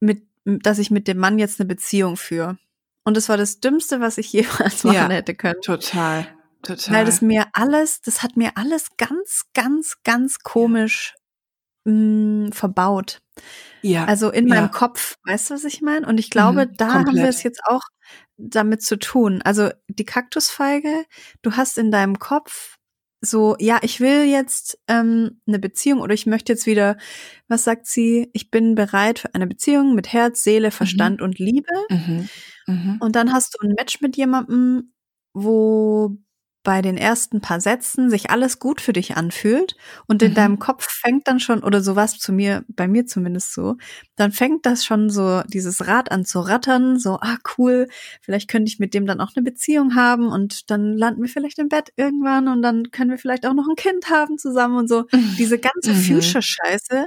[0.00, 2.58] mit, dass ich mit dem Mann jetzt eine Beziehung führe.
[3.04, 5.08] Und das war das Dümmste, was ich jemals machen Ja.
[5.10, 5.60] hätte können.
[5.62, 6.26] Total.
[6.62, 6.94] Total.
[6.94, 11.14] Weil das mir alles, das hat mir alles ganz, ganz, ganz komisch
[11.84, 13.20] mh, verbaut.
[13.82, 14.04] ja.
[14.06, 14.56] Also in Ja.
[14.56, 16.06] meinem Kopf, weißt du, was ich meine?
[16.06, 17.34] Und ich glaube, Mhm, da haben wir komplett.
[17.34, 17.82] es jetzt auch
[18.36, 19.42] damit zu tun.
[19.42, 21.04] Also die Kaktusfeige,
[21.42, 22.75] du hast in deinem Kopf
[23.20, 26.96] so, ja, ich will jetzt ähm, eine Beziehung oder ich möchte jetzt wieder,
[27.48, 28.30] was sagt sie?
[28.32, 31.72] Ich bin bereit für eine Beziehung mit Herz, Seele, Verstand und Liebe.
[31.90, 32.28] Mhm.
[32.66, 32.96] Mhm.
[33.00, 34.92] Und dann hast du ein Match mit jemandem,
[35.32, 36.16] wo
[36.66, 39.76] bei den ersten paar Sätzen sich alles gut für dich anfühlt
[40.08, 40.34] und in Mhm.
[40.34, 43.76] deinem Kopf fängt dann schon, oder sowas zu mir, bei mir zumindest so,
[44.16, 47.86] dann fängt das schon so, dieses Rad an zu rattern, so, ah, cool,
[48.20, 51.60] vielleicht könnte ich mit dem dann auch eine Beziehung haben und dann landen wir vielleicht
[51.60, 54.88] im Bett irgendwann und dann können wir vielleicht auch noch ein Kind haben zusammen und
[54.88, 55.04] so.
[55.38, 55.94] Diese ganze Mhm.
[55.94, 57.06] Future-Scheiße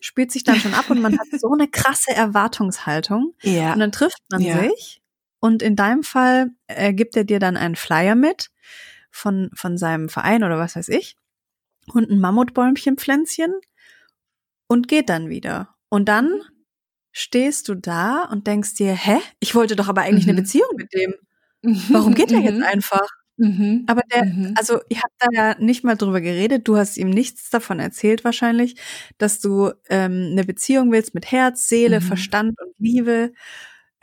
[0.00, 3.34] spielt sich dann schon ab und man hat so eine krasse Erwartungshaltung.
[3.42, 3.72] Ja.
[3.72, 4.58] Und dann trifft man Ja.
[4.62, 5.00] sich
[5.40, 8.50] und in deinem Fall äh, gibt er dir dann einen Flyer mit
[9.10, 11.16] von, von seinem Verein oder was weiß ich
[11.92, 13.52] und ein Mammutbäumchenpflänzchen
[14.66, 15.74] und geht dann wieder.
[15.88, 16.30] Und dann
[17.12, 19.18] stehst du da und denkst dir, hä?
[19.40, 20.32] Ich wollte doch aber eigentlich Mhm.
[20.32, 21.14] eine Beziehung mit dem.
[21.90, 22.62] Warum geht er jetzt Mhm.
[22.64, 23.08] einfach?
[23.38, 23.84] Mhm.
[23.88, 24.54] Aber der, Mhm.
[24.56, 28.24] also ihr habt da ja nicht mal drüber geredet, du hast ihm nichts davon erzählt
[28.24, 28.76] wahrscheinlich,
[29.18, 32.04] dass du ähm, eine Beziehung willst mit Herz, Seele, Mhm.
[32.04, 33.32] Verstand und Liebe.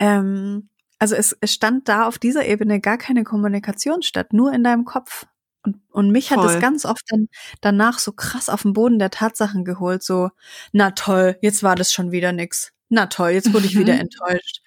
[0.00, 0.68] Ähm,
[0.98, 4.84] also es, es stand da auf dieser Ebene gar keine Kommunikation statt, nur in deinem
[4.84, 5.26] Kopf.
[5.62, 6.60] Und, und mich hat es Voll.
[6.60, 7.28] ganz oft dann
[7.60, 10.30] danach so krass auf den Boden der Tatsachen geholt, so,
[10.72, 12.72] na toll, jetzt war das schon wieder nix.
[12.88, 13.80] Na toll, jetzt wurde ich Mhm.
[13.80, 14.62] wieder enttäuscht.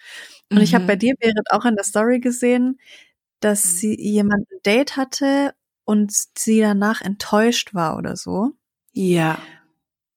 [0.52, 0.88] Und ich habe Mhm.
[0.88, 2.80] bei dir, Berit, auch in der Story gesehen,
[3.40, 3.70] dass Mhm.
[3.70, 5.54] sie jemand ein Date hatte
[5.86, 8.52] und sie danach enttäuscht war oder so.
[8.92, 9.40] Ja.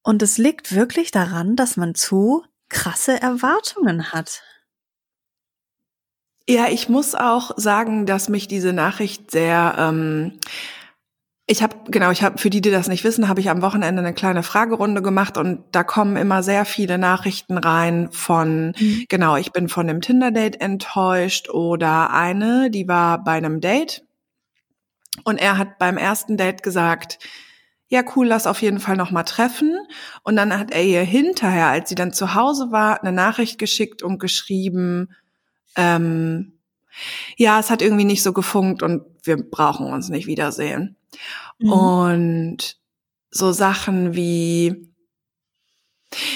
[0.02, 4.42] Und es liegt wirklich daran, dass man zu krasse Erwartungen hat.
[6.48, 9.74] Ja, ich muss auch sagen, dass mich diese Nachricht sehr.
[9.78, 10.38] Ähm,
[11.46, 14.00] ich habe genau, ich habe für die, die das nicht wissen, habe ich am Wochenende
[14.00, 19.04] eine kleine Fragerunde gemacht und da kommen immer sehr viele Nachrichten rein von Mhm.
[19.08, 24.02] genau, ich bin von dem Tinder-Date enttäuscht oder eine, die war bei einem Date
[25.24, 27.18] und er hat beim ersten Date gesagt,
[27.88, 29.76] ja cool, lass auf jeden Fall noch mal treffen.
[30.22, 34.02] Und dann hat er ihr hinterher, als sie dann zu Hause war, eine Nachricht geschickt
[34.02, 35.14] und geschrieben,
[35.76, 36.58] ähm,
[37.36, 40.96] ja, es hat irgendwie nicht so gefunkt und wir brauchen uns nicht wiedersehen.
[41.58, 41.72] Mhm.
[41.72, 42.78] Und
[43.30, 44.88] so Sachen wie,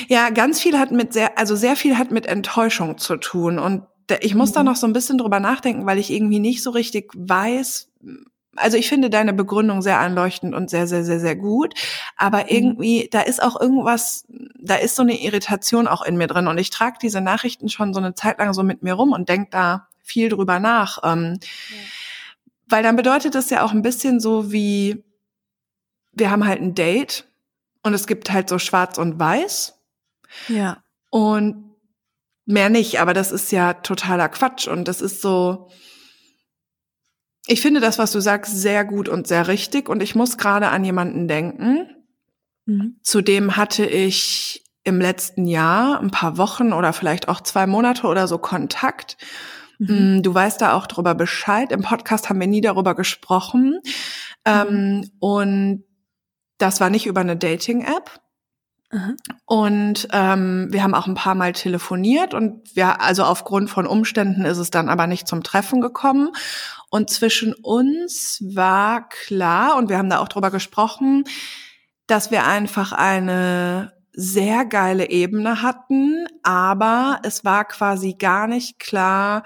[0.08, 3.58] ja, ganz viel hat mit sehr, also sehr viel hat mit Enttäuschung zu tun.
[3.58, 4.66] Und da- ich muss da Mhm.
[4.66, 7.90] noch so ein bisschen drüber nachdenken, weil ich irgendwie nicht so richtig weiß,
[8.56, 11.74] also ich finde deine Begründung sehr einleuchtend und sehr, sehr, sehr, sehr gut.
[12.16, 12.48] Aber Mhm.
[12.48, 14.24] irgendwie, da ist auch irgendwas,
[14.58, 16.46] da ist so eine Irritation auch in mir drin.
[16.48, 19.28] Und ich trage diese Nachrichten schon so eine Zeit lang so mit mir rum und
[19.28, 20.98] denk da viel drüber nach.
[21.04, 21.38] Ähm,
[22.68, 25.04] Weil dann bedeutet das ja auch ein bisschen so wie,
[26.12, 27.28] wir haben halt ein Date
[27.82, 29.74] und es gibt halt so schwarz und weiß
[30.48, 30.82] Ja.
[31.10, 31.64] und
[32.44, 35.68] mehr nicht, aber das ist ja totaler Quatsch und das ist so,
[37.46, 40.68] ich finde das, was du sagst, sehr gut und sehr richtig und ich muss gerade
[40.68, 41.88] an jemanden denken,
[42.66, 42.96] Mhm.
[43.02, 48.28] Zudem hatte ich im letzten Jahr ein paar Wochen oder vielleicht auch zwei Monate oder
[48.28, 49.16] so Kontakt.
[49.78, 50.18] Mhm.
[50.18, 51.72] Mm, Du weißt da auch drüber Bescheid.
[51.72, 53.80] Im Podcast haben wir nie darüber gesprochen.
[54.44, 55.84] Ähm, und
[56.58, 58.20] das war nicht über eine Dating-App.
[59.46, 64.44] Und ähm, wir haben auch ein paar Mal telefoniert und wir, also aufgrund von Umständen
[64.44, 66.30] ist es dann aber nicht zum Treffen gekommen.
[66.90, 71.24] Und zwischen uns war klar, und wir haben da auch drüber gesprochen,
[72.06, 79.42] dass wir einfach eine sehr geile Ebene hatten, aber es war quasi gar nicht klar.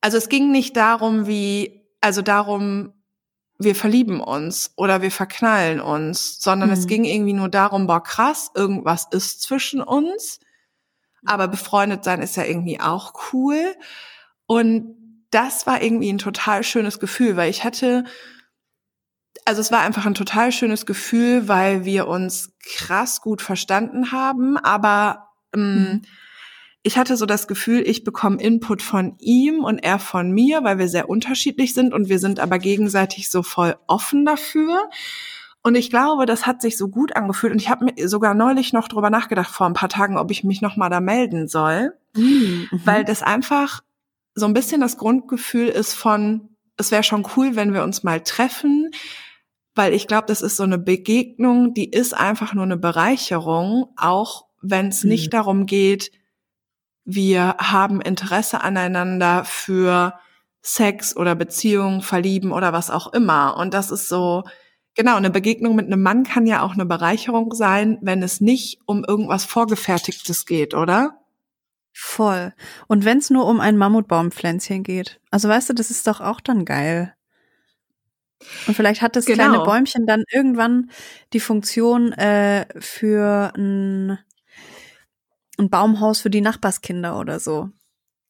[0.00, 2.92] Also es ging nicht darum, wie, also darum,
[3.58, 6.86] wir verlieben uns oder wir verknallen uns, sondern es Mhm.
[6.88, 10.40] ging irgendwie nur darum, boah, krass, irgendwas ist zwischen uns.
[11.24, 13.74] Aber befreundet sein ist ja irgendwie auch cool.
[14.46, 14.94] Und
[15.30, 18.04] das war irgendwie ein total schönes Gefühl, weil ich hatte,
[19.44, 24.56] also es war einfach ein total schönes Gefühl, weil wir uns krass gut verstanden haben,
[24.56, 26.02] aber ähm, Mhm.
[26.82, 30.78] ich hatte so das Gefühl, ich bekomme Input von ihm und er von mir, weil
[30.78, 34.88] wir sehr unterschiedlich sind und wir sind aber gegenseitig so voll offen dafür.
[35.62, 38.72] Und ich glaube, das hat sich so gut angefühlt und ich habe mir sogar neulich
[38.72, 41.92] noch drüber nachgedacht vor ein paar Tagen, ob ich mich noch mal da melden soll,
[42.14, 42.68] Mhm.
[42.84, 43.82] weil das einfach
[44.36, 48.20] so ein bisschen das Grundgefühl ist von es wäre schon cool, wenn wir uns mal
[48.20, 48.90] treffen,
[49.74, 54.44] weil ich glaube, das ist so eine Begegnung, die ist einfach nur eine Bereicherung, auch
[54.60, 55.08] wenn es Mhm.
[55.08, 56.12] nicht darum geht,
[57.04, 60.14] wir haben Interesse aneinander für
[60.60, 63.56] Sex oder Beziehung, Verlieben oder was auch immer.
[63.56, 64.42] Und das ist so,
[64.94, 68.80] genau, eine Begegnung mit einem Mann kann ja auch eine Bereicherung sein, wenn es nicht
[68.84, 71.20] um irgendwas Vorgefertigtes geht, oder?
[71.98, 72.52] Voll.
[72.88, 75.18] Und wenn es nur um ein Mammutbaumpflänzchen geht.
[75.30, 77.14] Also weißt du, das ist doch auch dann geil.
[78.66, 79.44] Und vielleicht hat das Genau.
[79.44, 80.90] kleine Bäumchen dann irgendwann
[81.32, 84.18] die Funktion äh, für ein,
[85.58, 87.70] ein Baumhaus für die Nachbarskinder oder so.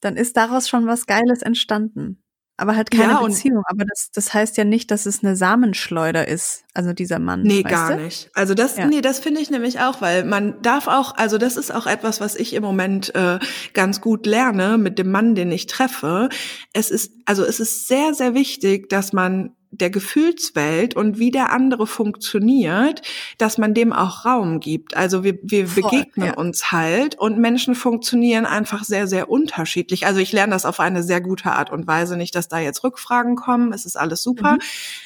[0.01, 2.23] Dann ist daraus schon was Geiles entstanden.
[2.57, 3.63] Aber halt keine Ja, Beziehung.
[3.67, 7.43] Aber das, das heißt ja nicht, dass es eine Samenschleuder ist, also dieser Mann.
[7.43, 8.03] Nee, gar du?
[8.03, 8.31] nicht.
[8.35, 8.87] Also das, Ja.
[8.87, 12.21] nee, das finde ich nämlich auch, weil man darf auch, also das ist auch etwas,
[12.21, 13.39] was ich im Moment äh,
[13.75, 16.29] ganz gut lerne mit dem Mann, den ich treffe.
[16.73, 21.53] Es ist, also es ist sehr, sehr wichtig, dass man der Gefühlswelt und wie der
[21.53, 23.03] andere funktioniert,
[23.39, 24.97] dass man dem auch Raum gibt.
[24.97, 26.35] Also wir, wir Voll, begegnen ja.
[26.35, 30.07] uns halt und Menschen funktionieren einfach sehr, sehr unterschiedlich.
[30.07, 32.17] Also ich lerne das auf eine sehr gute Art und Weise.
[32.17, 34.53] Nicht, dass da jetzt Rückfragen kommen, es ist alles super.
[34.53, 34.59] Mhm.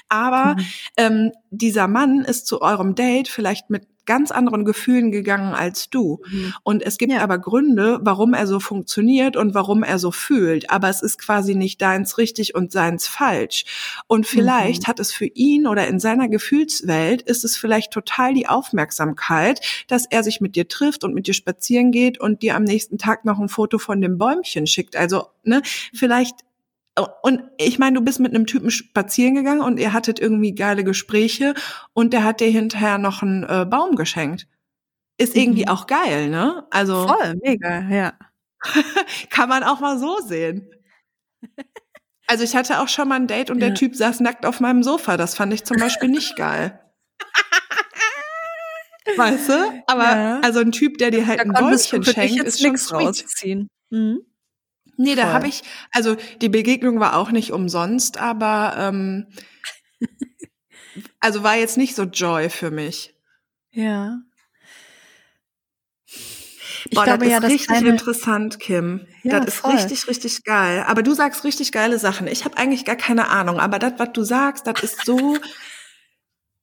[0.08, 0.64] Aber Mhm.
[0.96, 6.20] ähm, dieser Mann ist zu eurem Date vielleicht mit ganz anderen Gefühlen gegangen als du.
[6.28, 6.54] Mhm.
[6.64, 7.20] Und es gibt Ja.
[7.22, 10.68] aber Gründe, warum er so funktioniert und warum er so fühlt.
[10.70, 13.64] Aber es ist quasi nicht deins richtig und seins falsch.
[14.08, 14.86] Und vielleicht Mhm.
[14.88, 20.06] hat es für ihn oder in seiner Gefühlswelt ist es vielleicht total die Aufmerksamkeit, dass
[20.06, 23.24] er sich mit dir trifft und mit dir spazieren geht und dir am nächsten Tag
[23.24, 24.96] noch ein Foto von dem Bäumchen schickt.
[24.96, 25.62] Also, ne,
[25.94, 26.36] vielleicht
[27.22, 30.84] und ich meine, du bist mit einem Typen spazieren gegangen und ihr hattet irgendwie geile
[30.84, 31.54] Gespräche
[31.94, 34.46] und der hat dir hinterher noch einen äh, Baum geschenkt.
[35.18, 35.68] Ist irgendwie Mhm.
[35.68, 36.66] auch geil, ne?
[36.70, 38.12] Also Voll, mega, ja.
[39.30, 40.68] kann man auch mal so sehen.
[42.26, 43.74] Also ich hatte auch schon mal ein Date und der Ja.
[43.74, 45.16] Typ saß nackt auf meinem Sofa.
[45.16, 46.78] Das fand ich zum Beispiel nicht geil.
[49.16, 49.82] Weißt du?
[49.86, 50.40] Aber Ja.
[50.40, 53.68] also ein Typ, der dir halt Da ein Bäumchen schenkt, ist schon rausziehen.
[53.90, 54.20] Mhm.
[54.96, 55.62] Nee, da habe ich,
[55.92, 59.26] also die Begegnung war auch nicht umsonst, aber ähm,
[61.20, 63.14] also war jetzt nicht so Joy für mich.
[63.72, 64.18] Ja.
[66.88, 69.06] Ich Boah, glaube das ja, ist dass richtig deine, interessant, Kim.
[69.22, 69.72] Ja, das ist voll.
[69.72, 70.84] richtig, richtig geil.
[70.86, 72.26] Aber du sagst richtig geile Sachen.
[72.26, 75.36] Ich habe eigentlich gar keine Ahnung, aber das, was du sagst, das ist so.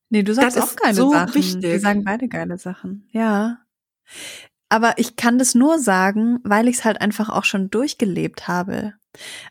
[0.09, 1.27] Nee, du sagst Das auch geile so Sachen.
[1.27, 1.81] Wir wichtig.
[1.81, 3.09] sagen beide geile Sachen.
[3.11, 3.57] Ja.
[4.69, 8.93] Aber ich kann das nur sagen, weil ich es halt einfach auch schon durchgelebt habe.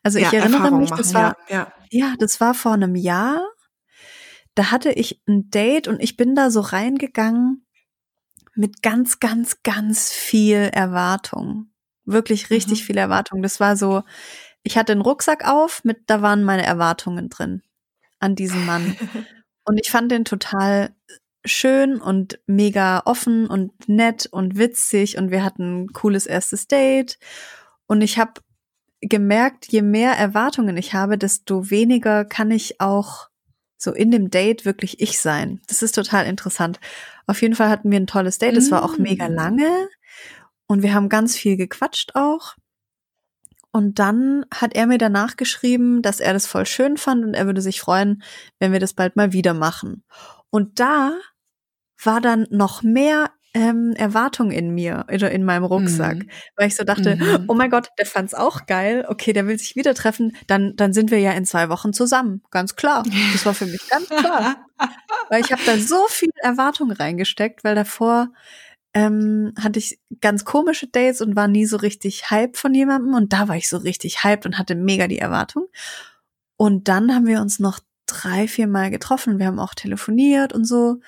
[0.02, 2.94] Also ich ja, erinnere Erfahrung mich, machen, das war, ja, ja, das war vor einem
[2.94, 3.46] Jahr.
[4.54, 7.66] Da hatte ich ein Date und ich bin da so reingegangen
[8.54, 11.70] mit ganz, ganz, ganz viel Erwartung.
[12.04, 12.84] Wirklich richtig Mhm.
[12.86, 13.42] viel Erwartung.
[13.42, 14.02] Das war so,
[14.62, 17.62] ich hatte einen Rucksack auf, mit, da waren meine Erwartungen drin
[18.18, 18.96] an diesen Mann.
[19.64, 20.94] Und ich fand den total
[21.46, 27.18] schön und mega offen und nett und witzig und wir hatten ein cooles erstes Date.
[27.86, 28.40] Und ich habe
[29.00, 33.28] gemerkt, je mehr Erwartungen ich habe, desto weniger kann ich auch
[33.78, 35.60] so in dem Date wirklich ich sein.
[35.68, 36.80] Das ist total interessant.
[37.26, 38.56] Auf jeden Fall hatten wir ein tolles Date.
[38.56, 39.34] Es war auch mega Mm.
[39.34, 39.88] lange
[40.66, 42.56] und wir haben ganz viel gequatscht auch.
[43.70, 47.44] Und dann hat er mir danach geschrieben, dass er das voll schön fand und er
[47.44, 48.22] würde sich freuen,
[48.58, 50.02] wenn wir das bald mal wieder machen.
[50.48, 51.12] Und da
[52.02, 56.30] war dann noch mehr ähm, Erwartung in mir oder in meinem Rucksack, Mhm.
[56.56, 57.44] weil ich so dachte, Mhm.
[57.48, 59.06] oh mein Gott, der fand's auch geil.
[59.08, 60.36] Okay, der will sich wieder treffen.
[60.46, 62.42] Dann, dann sind wir ja in zwei Wochen zusammen.
[62.50, 63.02] Ganz klar.
[63.32, 64.56] Das war für mich ganz klar.
[65.30, 68.28] Weil ich habe da so viel Erwartung reingesteckt, weil davor
[68.92, 73.14] ähm, hatte ich ganz komische Dates und war nie so richtig hype von jemandem.
[73.14, 75.66] Und da war ich so richtig hyped und hatte mega die Erwartung.
[76.58, 79.38] Und dann haben wir uns noch drei, vier Mal getroffen.
[79.38, 81.00] Wir haben auch telefoniert und so.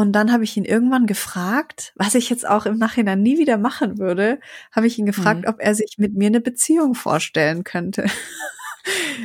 [0.00, 3.58] Und dann habe ich ihn irgendwann gefragt, was ich jetzt auch im Nachhinein nie wieder
[3.58, 4.40] machen würde,
[4.74, 5.48] habe ich ihn gefragt, Mhm.
[5.48, 8.06] ob er sich mit mir eine Beziehung vorstellen könnte.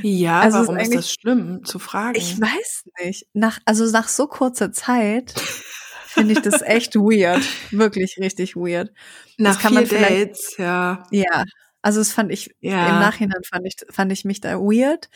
[0.01, 2.17] Ja, Also ist warum ist, eigentlich- das schlimm zu fragen?
[2.17, 3.27] Ich weiß nicht.
[3.33, 5.33] Nach, also nach so kurzer Zeit
[6.07, 7.43] finde ich das echt weird.
[7.71, 8.91] Wirklich richtig weird.
[9.37, 11.03] Nach kann vier Dates, ja.
[11.11, 11.45] Ja.
[11.81, 12.89] Also es fand ich, Ja.
[12.89, 15.09] im Nachhinein fand ich, fand ich mich da weird,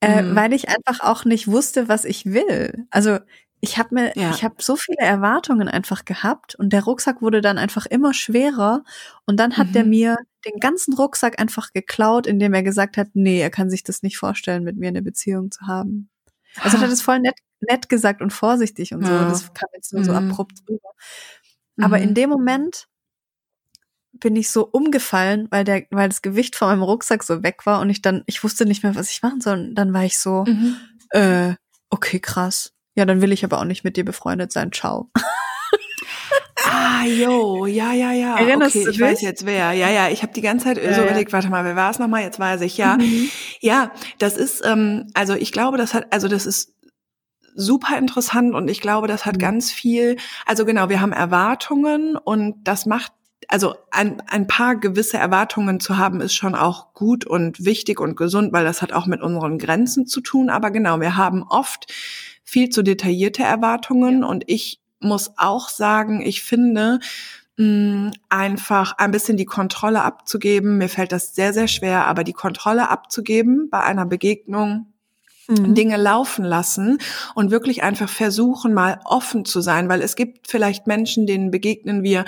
[0.00, 0.34] äh, Mhm.
[0.36, 2.86] weil ich einfach auch nicht wusste, was ich will.
[2.90, 3.18] Also
[3.60, 4.30] ich habe mir, Ja.
[4.30, 8.84] ich habe so viele Erwartungen einfach gehabt und der Rucksack wurde dann einfach immer schwerer
[9.26, 9.90] und dann hat der Mhm.
[9.90, 14.02] mir den ganzen Rucksack einfach geklaut, indem er gesagt hat, nee, er kann sich das
[14.02, 16.08] nicht vorstellen, mit mir eine Beziehung zu haben.
[16.62, 19.12] Also hat er das voll nett, nett gesagt und vorsichtig und so.
[19.12, 19.24] Ja.
[19.28, 20.18] Das kam jetzt nur so Mhm.
[20.18, 20.90] abrupt rüber.
[21.80, 22.14] Aber in Mhm.
[22.14, 22.86] dem Moment
[24.12, 27.80] bin ich so umgefallen, weil der, weil das Gewicht von meinem Rucksack so weg war
[27.80, 29.58] und ich dann, ich wusste nicht mehr, was ich machen soll.
[29.60, 30.76] Und dann war ich so, Mhm.
[31.10, 31.54] äh,
[31.90, 32.72] okay, krass.
[32.98, 34.72] Ja, dann will ich aber auch nicht mit dir befreundet sein.
[34.72, 35.08] Ciao.
[36.70, 38.36] Ah, jo, ja, ja, ja.
[38.36, 39.28] Erinnerst okay, du ich weiß dich?
[39.28, 39.72] jetzt wer.
[39.72, 41.06] Ja, ja, ich habe die ganze Zeit Ja, so ja.
[41.06, 42.22] überlegt, warte mal, wer war es nochmal?
[42.22, 42.96] Jetzt weiß ich, ja.
[42.96, 43.30] Mhm.
[43.60, 46.74] Ja, das ist, ähm, also ich glaube, das hat, also das ist
[47.54, 49.40] super interessant und ich glaube, das hat Mhm.
[49.40, 53.12] ganz viel, also genau, wir haben Erwartungen und das macht,
[53.46, 58.16] also ein, ein paar gewisse Erwartungen zu haben, ist schon auch gut und wichtig und
[58.16, 60.50] gesund, weil das hat auch mit unseren Grenzen zu tun.
[60.50, 61.86] Aber genau, wir haben oft
[62.48, 66.98] viel zu detaillierte Erwartungen und ich muss auch sagen, ich finde,
[67.58, 70.78] mh, einfach ein bisschen die Kontrolle abzugeben.
[70.78, 74.86] Mir fällt das sehr, sehr schwer, aber die Kontrolle abzugeben bei einer Begegnung,
[75.46, 75.74] mhm.
[75.74, 76.96] Dinge laufen lassen
[77.34, 82.02] und wirklich einfach versuchen, mal offen zu sein, weil es gibt vielleicht Menschen, denen begegnen
[82.02, 82.24] wir,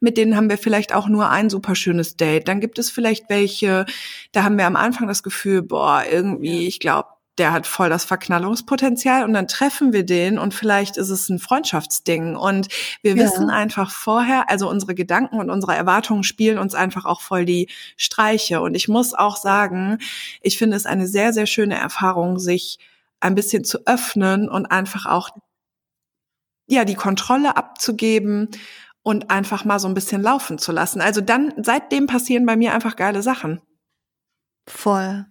[0.00, 2.48] mit denen haben wir vielleicht auch nur ein super schönes Date.
[2.48, 3.86] Dann gibt es vielleicht welche,
[4.32, 7.06] da haben wir am Anfang das Gefühl, boah, irgendwie, ich glaube,
[7.40, 11.38] der hat voll das Verknallungspotenzial und dann treffen wir den und vielleicht ist es ein
[11.38, 12.68] Freundschaftsding und
[13.02, 13.24] wir ja.
[13.24, 17.70] wissen einfach vorher, also unsere Gedanken und unsere Erwartungen spielen uns einfach auch voll die
[17.96, 19.98] Streiche und ich muss auch sagen,
[20.42, 22.78] ich finde es eine sehr, sehr schöne Erfahrung, sich
[23.20, 25.30] ein bisschen zu öffnen und einfach auch
[26.68, 28.48] ja, die Kontrolle abzugeben
[29.02, 31.00] und einfach mal so ein bisschen laufen zu lassen.
[31.00, 33.62] Also dann, seitdem passieren bei mir einfach geile Sachen.
[34.68, 35.24] Voll.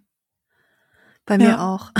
[1.30, 1.73] Bei mir ja.
[1.75, 1.91] auch.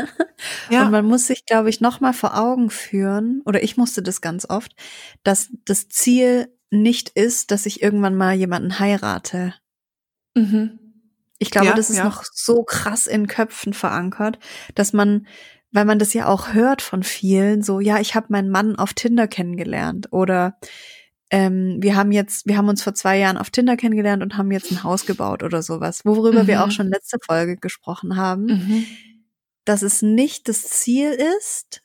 [0.70, 0.84] ja.
[0.84, 4.20] Und man muss sich, glaube ich, noch mal vor Augen führen, oder ich musste das
[4.20, 4.76] ganz oft,
[5.24, 9.54] dass das Ziel nicht ist, dass ich irgendwann mal jemanden heirate.
[10.34, 10.78] Mhm.
[11.38, 12.04] Ich glaube, ja, das ist ja.
[12.04, 14.38] noch so krass in Köpfen verankert,
[14.74, 15.26] dass man,
[15.72, 18.92] weil man das ja auch hört von vielen, so, ja, ich habe meinen Mann auf
[18.92, 20.58] Tinder kennengelernt oder
[21.30, 24.52] ähm, wir haben jetzt, wir haben uns vor zwei Jahren auf Tinder kennengelernt und haben
[24.52, 26.46] jetzt ein Haus gebaut oder sowas, worüber mhm.
[26.46, 28.86] wir auch schon letzte Folge gesprochen haben, mhm.
[29.64, 31.82] dass es nicht das Ziel ist,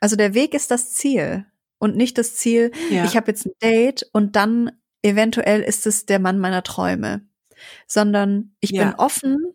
[0.00, 1.46] also der Weg ist das Ziel
[1.78, 3.04] und nicht das Ziel, ja.
[3.04, 4.72] ich habe jetzt ein Date und dann
[5.02, 7.22] eventuell ist es der Mann meiner Träume,
[7.86, 8.84] sondern ich ja.
[8.84, 9.54] bin offen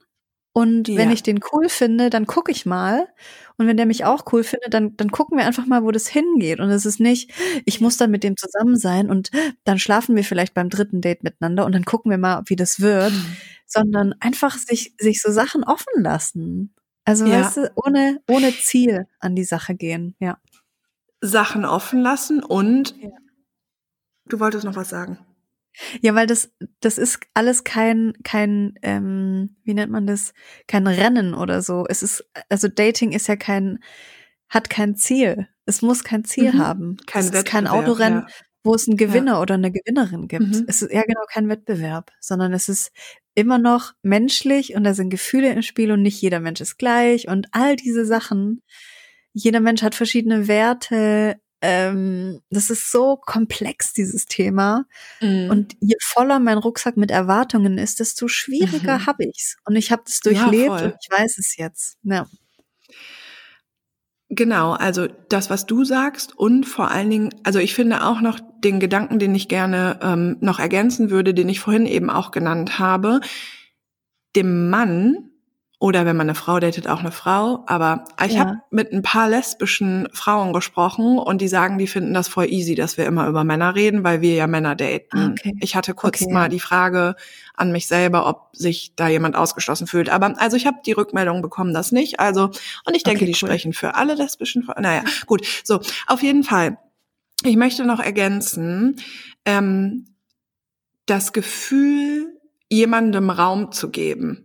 [0.54, 0.98] und ja.
[0.98, 3.10] wenn ich den cool finde, dann gucke ich mal.
[3.58, 6.08] Und wenn der mich auch cool findet, dann, dann gucken wir einfach mal, wo das
[6.08, 6.60] hingeht.
[6.60, 7.32] Und es ist nicht,
[7.66, 9.32] ich muss dann mit dem zusammen sein und
[9.64, 12.80] dann schlafen wir vielleicht beim dritten Date miteinander und dann gucken wir mal, wie das
[12.80, 13.38] wird, mhm.
[13.66, 16.74] sondern einfach sich, sich so Sachen offen lassen.
[17.06, 17.42] Also, ja.
[17.42, 20.38] weißt du, ohne, ohne Ziel an die Sache gehen, ja.
[21.22, 23.10] Sachen offen lassen und ja.
[24.26, 25.20] du wolltest noch was sagen.
[26.02, 30.34] Ja, weil das, das ist alles kein, kein, ähm, wie nennt man das,
[30.68, 31.86] kein Rennen oder so.
[31.88, 33.80] Es ist, also Dating ist ja kein,
[34.50, 35.48] hat kein Ziel.
[35.66, 36.60] Es muss kein Ziel mhm.
[36.60, 36.98] haben.
[37.08, 38.34] Kein es ist kein Autorennen, ja.
[38.64, 39.42] wo es einen Gewinner ja.
[39.42, 40.44] oder eine Gewinnerin gibt.
[40.44, 40.66] Mhm.
[40.68, 42.92] Es ist ja genau kein Wettbewerb, sondern es ist
[43.34, 47.28] immer noch menschlich und da sind Gefühle im Spiel und nicht jeder Mensch ist gleich
[47.28, 48.62] und all diese Sachen.
[49.34, 54.86] Jeder Mensch hat verschiedene Werte, ähm, das ist so komplex, dieses Thema.
[55.22, 55.50] Mhm.
[55.50, 59.06] Und je voller mein Rucksack mit Erwartungen ist, desto schwieriger mhm.
[59.06, 59.58] habe ich's.
[59.66, 61.98] Und ich habe das durchlebt ja, und ich weiß es jetzt.
[62.04, 62.28] Ja.
[64.30, 68.40] Genau, also das, was du sagst und vor allen Dingen, also ich finde auch noch
[68.64, 72.80] den Gedanken, den ich gerne ähm, noch ergänzen würde, den ich vorhin eben auch genannt
[72.80, 73.22] habe,
[74.36, 75.30] dem Mann
[75.78, 77.64] oder wenn man eine Frau datet, auch eine Frau.
[77.68, 78.40] Aber ich ja.
[78.40, 82.76] habe mit ein paar lesbischen Frauen gesprochen und die sagen, die finden das voll easy,
[82.76, 85.18] dass wir immer über Männer reden, weil wir ja Männer daten.
[85.18, 85.56] Ah, okay.
[85.60, 86.34] Ich hatte kurz okay.
[86.34, 87.16] mal die Frage
[87.56, 90.10] an mich selber, ob sich da jemand ausgeschlossen fühlt.
[90.10, 92.20] Aber also ich habe die Rückmeldung bekommen, das nicht.
[92.20, 92.52] Also
[92.86, 93.50] und ich denke, okay, die cool.
[93.50, 94.82] sprechen für alle lesbischen Frauen.
[94.82, 95.46] Naja, gut.
[95.64, 96.78] So, auf jeden Fall.
[97.44, 98.96] Ich möchte noch ergänzen,
[99.44, 100.06] ähm,
[101.06, 104.45] das Gefühl, jemandem Raum zu geben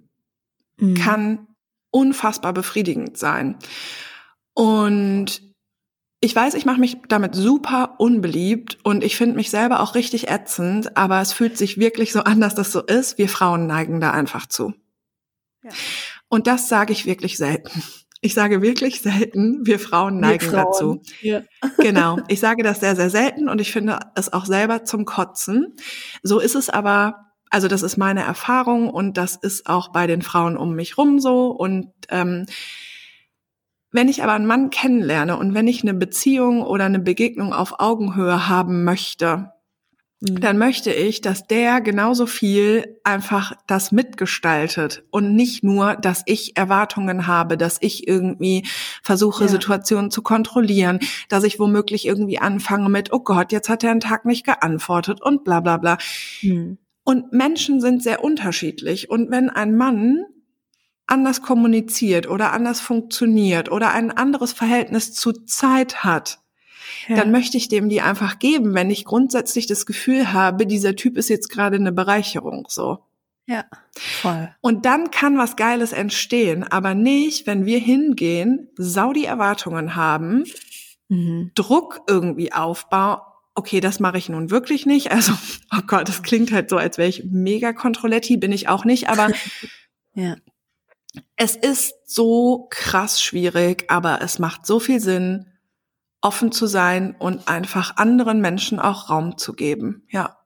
[0.81, 0.95] mhm.
[0.95, 1.47] kann
[1.91, 3.57] unfassbar befriedigend sein.
[4.55, 5.43] Und
[6.21, 10.29] ich weiß, ich mache mich damit super unbeliebt und ich finde mich selber auch richtig
[10.29, 13.17] ätzend, aber es fühlt sich wirklich so an, dass das so ist.
[13.17, 14.75] Wir Frauen neigen da einfach zu.
[15.63, 15.71] Ja.
[16.29, 17.83] Und das sage ich wirklich selten.
[18.21, 20.67] Ich sage wirklich selten, wir Frauen neigen wir Frauen.
[20.67, 21.03] dazu.
[21.23, 21.43] Ja.
[21.79, 22.19] Genau.
[22.29, 25.75] Ich sage das sehr, sehr selten und ich finde es auch selber zum Kotzen.
[26.23, 30.23] So ist es aber also das ist meine Erfahrung und das ist auch bei den
[30.23, 31.49] Frauen um mich rum so.
[31.49, 32.47] Und ähm,
[33.91, 37.81] wenn ich aber einen Mann kennenlerne und wenn ich eine Beziehung oder eine Begegnung auf
[37.81, 39.51] Augenhöhe haben möchte,
[40.21, 40.41] mhm.
[40.41, 46.57] dann möchte ich, dass der genauso viel einfach das mitgestaltet und nicht nur, dass ich
[46.57, 48.65] Erwartungen habe, dass ich irgendwie
[49.03, 49.51] versuche, ja.
[49.51, 53.99] Situationen zu kontrollieren, dass ich womöglich irgendwie anfange mit, oh Gott, jetzt hat er einen
[53.99, 55.99] Tag nicht geantwortet und bla bla bla.
[56.43, 56.79] Mhm.
[57.05, 59.11] Und Menschen sind sehr unterschiedlich.
[59.11, 60.25] Und wenn ein Mann
[61.07, 66.39] anders kommuniziert oder anders funktioniert oder ein anderes Verhältnis zu Zeit hat,
[67.09, 67.17] ja.
[67.17, 71.17] dann möchte ich dem die einfach geben, wenn ich grundsätzlich das Gefühl habe, dieser Typ
[71.17, 73.01] ist jetzt gerade eine Bereicherung, so.
[73.47, 73.65] Ja,
[73.97, 74.55] voll.
[74.61, 80.45] Und dann kann was Geiles entstehen, aber nicht, wenn wir hingehen, sau die Erwartungen haben,
[81.09, 81.51] mhm.
[81.57, 83.19] Druck irgendwie aufbauen,
[83.61, 85.13] okay, das mache ich nun wirklich nicht.
[85.13, 85.33] Also,
[85.73, 89.11] oh Gott, das klingt halt so, als wäre ich mega Kontrolletti, bin ich auch nicht,
[89.11, 89.29] aber
[90.15, 90.37] ja.
[91.37, 95.47] es ist so krass schwierig, aber es macht so viel Sinn,
[96.23, 100.07] offen zu sein und einfach anderen Menschen auch Raum zu geben.
[100.09, 100.39] Ja.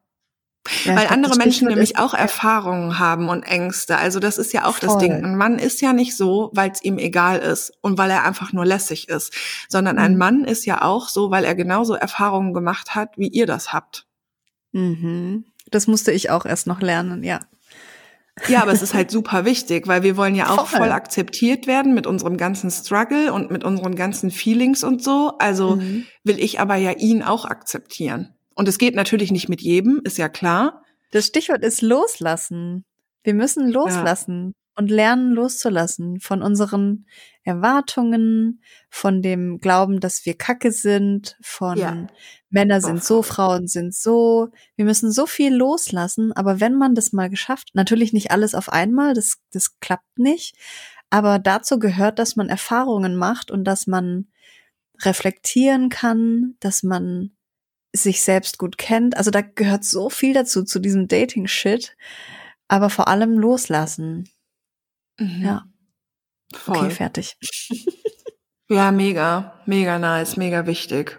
[0.85, 3.99] Ja, Weil andere Menschen nämlich auch Erfahrungen haben und Ängste.
[3.99, 4.89] Also das ist ja auch voll.
[4.89, 5.13] das Ding.
[5.13, 8.53] Ein Mann ist ja nicht so, weil es ihm egal ist und weil er einfach
[8.53, 9.35] nur lässig ist,
[9.69, 10.03] sondern mhm.
[10.03, 13.73] ein Mann ist ja auch so, weil er genauso Erfahrungen gemacht hat, wie ihr das
[13.73, 14.07] habt.
[14.73, 15.45] Mhm.
[15.71, 17.41] Das musste ich auch erst noch lernen, ja.
[18.49, 21.69] Ja, aber es ist halt super wichtig, weil wir wollen ja auch voll, voll akzeptiert
[21.69, 25.35] werden mit unserem ganzen Struggle und mit unseren ganzen Feelings und so.
[25.39, 26.07] Also mhm.
[26.25, 28.34] will ich aber ja ihn auch akzeptieren.
[28.55, 30.83] Und es geht natürlich nicht mit jedem, ist ja klar.
[31.11, 32.85] Das Stichwort ist loslassen.
[33.23, 34.53] Wir müssen loslassen ja.
[34.77, 37.07] und lernen loszulassen von unseren
[37.43, 42.07] Erwartungen, von dem Glauben, dass wir Kacke sind, von ja.
[42.51, 44.49] Männer sind so, Frauen sind so.
[44.77, 48.69] Wir müssen so viel loslassen, aber wenn man das mal geschafft, natürlich nicht alles auf
[48.69, 50.57] einmal, das, das klappt nicht,
[51.11, 54.27] aber dazu gehört, dass man Erfahrungen macht und dass man
[55.03, 57.37] reflektieren kann, dass man
[57.95, 59.17] sich selbst gut kennt.
[59.17, 61.97] Also da gehört so viel dazu, zu diesem Dating-Shit.
[62.69, 64.29] Aber vor allem loslassen.
[65.19, 65.43] Mhm.
[65.43, 65.65] Ja.
[66.55, 66.77] Voll.
[66.77, 67.37] Okay, fertig.
[68.69, 71.19] ja, mega, mega nice, mega wichtig.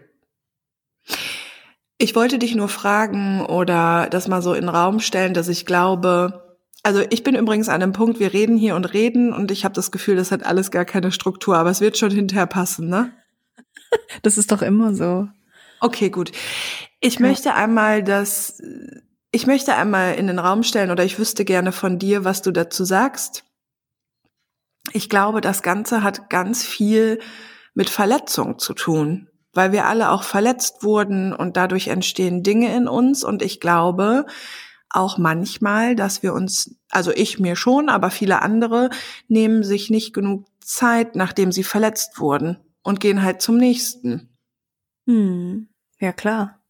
[1.97, 5.65] Ich wollte dich nur fragen oder das mal so in den Raum stellen, dass ich
[5.65, 9.63] glaube, also ich bin übrigens an einem Punkt, wir reden hier und reden und ich
[9.63, 12.89] habe das Gefühl, das hat alles gar keine Struktur, aber es wird schon hinterher passen,
[12.89, 13.13] ne?
[14.23, 15.29] Das ist doch immer so.
[15.79, 16.31] Okay, gut.
[16.99, 17.21] Ich ja.
[17.21, 18.61] möchte einmal das,
[19.31, 22.51] ich möchte einmal in den Raum stellen oder ich wüsste gerne von dir, was du
[22.51, 23.43] dazu sagst.
[24.93, 27.19] Ich glaube, das Ganze hat ganz viel
[27.73, 32.87] mit Verletzung zu tun, weil wir alle auch verletzt wurden und dadurch entstehen Dinge in
[32.87, 34.25] uns und ich glaube
[34.89, 38.89] auch manchmal, dass wir uns, also ich mir schon, aber viele andere
[39.27, 44.34] nehmen sich nicht genug Zeit, nachdem sie verletzt wurden und gehen halt zum nächsten.
[45.05, 45.69] Hm.
[45.99, 46.61] Ja, klar.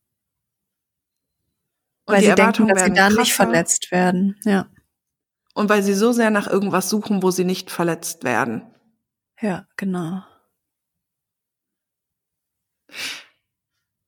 [2.06, 4.68] Und weil sie denken, dass sie da nicht verletzt werden, ja.
[5.56, 8.62] Und weil sie so sehr nach irgendwas suchen, wo sie nicht verletzt werden.
[9.40, 10.22] Ja, genau.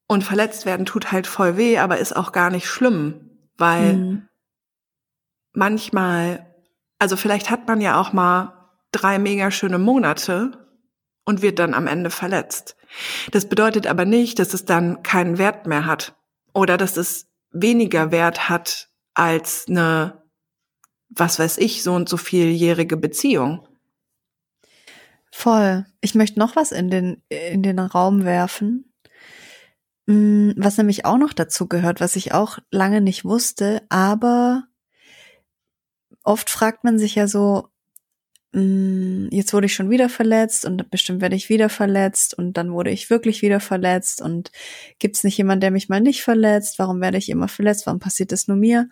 [0.08, 4.30] Und verletzt werden tut halt voll weh, aber ist auch gar nicht schlimm, weil mhm.
[5.54, 6.54] manchmal,
[7.00, 10.67] also vielleicht hat man ja auch mal drei mega schöne Monate
[11.28, 12.78] und wird dann am Ende verletzt.
[13.32, 16.16] Das bedeutet aber nicht, dass es dann keinen Wert mehr hat
[16.54, 20.24] oder dass es weniger Wert hat als eine,
[21.10, 23.68] was weiß ich, so und so vieljährige Beziehung.
[25.30, 25.86] Voll.
[26.00, 28.94] Ich möchte noch was in den, in den Raum werfen,
[30.06, 34.64] mm, was nämlich auch noch dazu gehört, was ich auch lange nicht wusste, aber
[36.24, 37.68] oft fragt man sich ja so,
[38.58, 42.90] jetzt wurde ich schon wieder verletzt und bestimmt werde ich wieder verletzt und dann wurde
[42.90, 44.52] ich wirklich wieder verletzt und
[45.00, 46.80] gibt es nicht jemand, der mich mal nicht verletzt?
[46.80, 47.86] Warum werde ich immer verletzt?
[47.86, 48.90] Warum passiert das nur mir?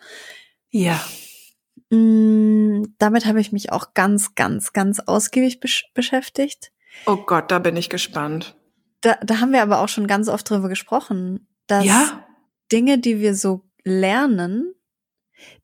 [0.70, 1.04] Ja.
[1.90, 6.72] Mm, damit habe ich mich auch ganz, ganz, ganz ausgiebig besch beschäftigt.
[7.06, 8.56] Oh Gott, da bin ich gespannt.
[9.02, 12.26] Da, da haben wir aber auch schon ganz oft drüber gesprochen, dass ja?
[12.72, 14.74] Dinge, die wir so lernen,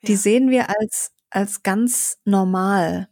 [0.07, 0.17] die ja.
[0.17, 3.10] sehen wir als, als ganz normal.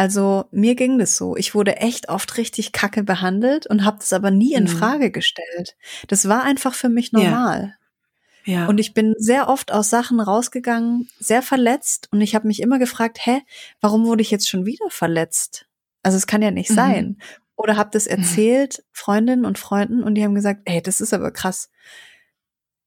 [0.00, 1.36] Also mir ging das so.
[1.36, 4.68] Ich wurde echt oft richtig kacke behandelt und habe das aber nie in mhm.
[4.68, 5.76] Frage gestellt.
[6.08, 7.76] Das war einfach für mich normal.
[8.46, 8.60] Ja.
[8.60, 8.66] ja.
[8.66, 12.78] Und ich bin sehr oft aus Sachen rausgegangen, sehr verletzt und ich habe mich immer
[12.78, 13.42] gefragt, hä,
[13.82, 15.66] warum wurde ich jetzt schon wieder verletzt?
[16.02, 16.76] Also es kann ja nicht mhm.
[16.76, 17.18] sein.
[17.54, 18.82] Oder habe das erzählt.
[18.92, 21.68] Freundinnen und Freunden und die haben gesagt, ey, das ist aber krass.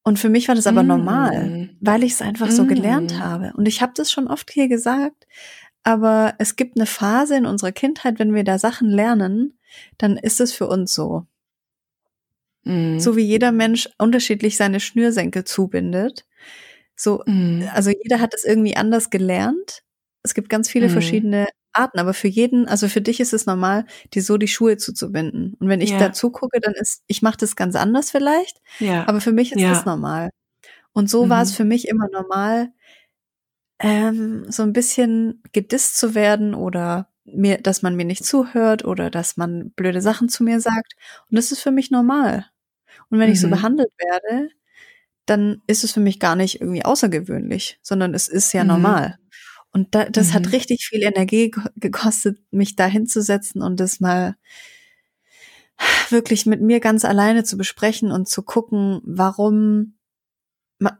[0.02, 1.76] Und für mich war das aber normal, mhm.
[1.80, 3.18] weil ich es einfach so gelernt mhm.
[3.20, 3.52] habe.
[3.56, 5.28] Und ich habe das schon oft hier gesagt,
[5.84, 9.58] aber es gibt eine Phase in unserer Kindheit, wenn wir da Sachen lernen,
[9.98, 11.26] dann ist es für uns so.
[12.64, 12.98] Mhm.
[12.98, 16.26] So wie jeder Mensch unterschiedlich seine Schnürsenkel zubindet.
[16.96, 17.68] So, mhm.
[17.72, 19.82] also jeder hat es irgendwie anders gelernt.
[20.22, 20.92] Es gibt ganz viele mhm.
[20.92, 23.84] verschiedene Arten, aber für jeden, also für dich ist es normal,
[24.14, 25.54] dir so die Schuhe zuzubinden.
[25.58, 25.98] Und wenn ich ja.
[25.98, 29.06] da zugucke, dann ist, ich mache das ganz anders vielleicht, ja.
[29.06, 29.70] aber für mich ist ja.
[29.70, 30.30] das normal.
[30.92, 31.56] Und so war es mhm.
[31.56, 32.72] für mich immer normal,
[33.84, 39.10] ähm, so ein bisschen gedisst zu werden oder mir, dass man mir nicht zuhört oder
[39.10, 40.94] dass man blöde Sachen zu mir sagt.
[41.30, 42.46] Und das ist für mich normal.
[43.10, 43.34] Und wenn mhm.
[43.34, 43.52] ich so mhm.
[43.52, 44.48] behandelt werde,
[45.26, 48.68] dann ist es für mich gar nicht irgendwie außergewöhnlich, sondern es ist ja mhm.
[48.68, 49.18] normal.
[49.70, 50.32] Und da, das mhm.
[50.32, 54.36] hat richtig viel Energie gekostet, mich da hinzusetzen und das mal
[56.08, 59.98] wirklich mit mir ganz alleine zu besprechen und zu gucken, warum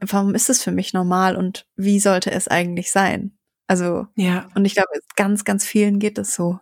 [0.01, 3.36] warum ist es für mich normal und wie sollte es eigentlich sein?
[3.66, 4.48] Also, ja.
[4.55, 6.61] Und ich glaube, ganz, ganz vielen geht es so.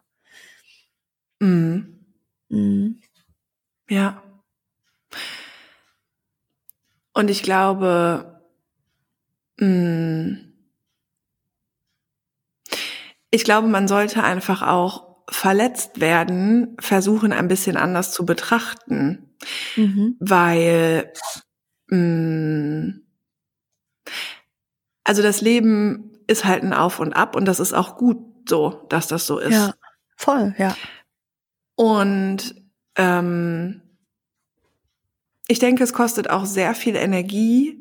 [1.41, 1.99] Mhm.
[2.49, 3.01] Mhm.
[3.89, 4.23] Ja.
[7.15, 8.41] Und ich glaube,
[9.59, 10.37] mh,
[13.31, 19.35] ich glaube, man sollte einfach auch verletzt werden, versuchen ein bisschen anders zu betrachten,
[19.77, 20.17] mhm.
[20.21, 21.13] weil
[21.89, 22.95] mh,
[25.05, 28.19] also das Leben ist halt ein Auf und Ab und das ist auch gut
[28.49, 29.53] so, dass das so ist.
[29.53, 29.75] Ja,
[30.17, 30.77] voll, ja.
[31.75, 32.55] Und
[32.97, 33.83] ähm,
[35.49, 37.79] ich denke, es kostet auch sehr viel Energie,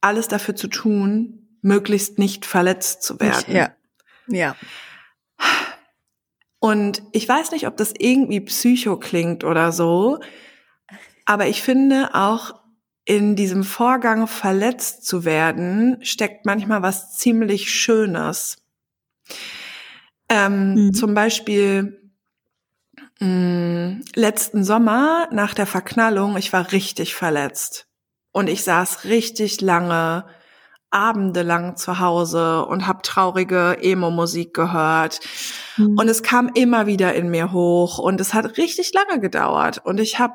[0.00, 3.54] alles dafür zu tun, möglichst nicht verletzt zu werden.
[3.54, 3.70] Ja.
[4.26, 4.56] Ja.
[6.58, 10.20] Und ich weiß nicht, ob das irgendwie psycho klingt oder so,
[11.24, 12.61] aber ich finde auch
[13.04, 18.58] in diesem Vorgang verletzt zu werden, steckt manchmal was ziemlich Schönes.
[20.28, 20.94] Ähm, mhm.
[20.94, 22.12] Zum Beispiel
[23.20, 27.88] mh, mm, letzten Sommer nach der Verknallung, ich war richtig verletzt
[28.30, 30.24] und ich saß richtig lange
[30.90, 35.20] Abende lang zu Hause und habe traurige Emo-Musik gehört.
[35.78, 35.98] Mhm.
[35.98, 39.80] Und es kam immer wieder in mir hoch und es hat richtig lange gedauert.
[39.84, 40.34] Und ich habe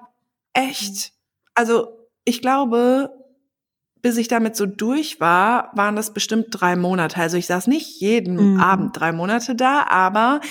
[0.54, 1.14] echt,
[1.54, 1.97] also
[2.28, 3.10] ich glaube,
[4.02, 7.18] bis ich damit so durch war, waren das bestimmt drei Monate.
[7.22, 8.60] Also ich saß nicht jeden mhm.
[8.60, 10.42] Abend drei Monate da, aber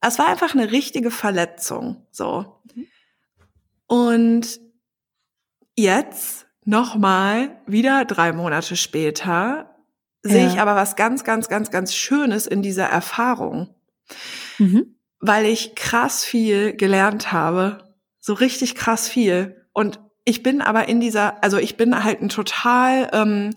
[0.00, 2.60] es war einfach eine richtige Verletzung, so.
[2.74, 2.86] Mhm.
[3.86, 4.60] Und
[5.76, 9.70] jetzt nochmal wieder drei Monate später
[10.24, 10.30] ja.
[10.30, 13.74] sehe ich aber was ganz, ganz, ganz, ganz Schönes in dieser Erfahrung,
[14.58, 14.96] mhm.
[15.20, 19.66] weil ich krass viel gelernt habe, so richtig krass viel.
[19.72, 23.54] Und ich bin aber in dieser, also ich bin halt ein total ähm,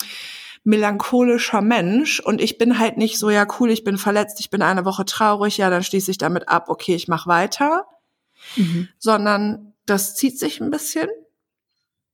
[0.64, 4.62] melancholischer Mensch und ich bin halt nicht so, ja cool, ich bin verletzt, ich bin
[4.62, 7.86] eine Woche traurig, ja, dann schließe ich damit ab, okay, ich mache weiter,
[8.56, 8.90] mhm.
[8.98, 11.10] sondern das zieht sich ein bisschen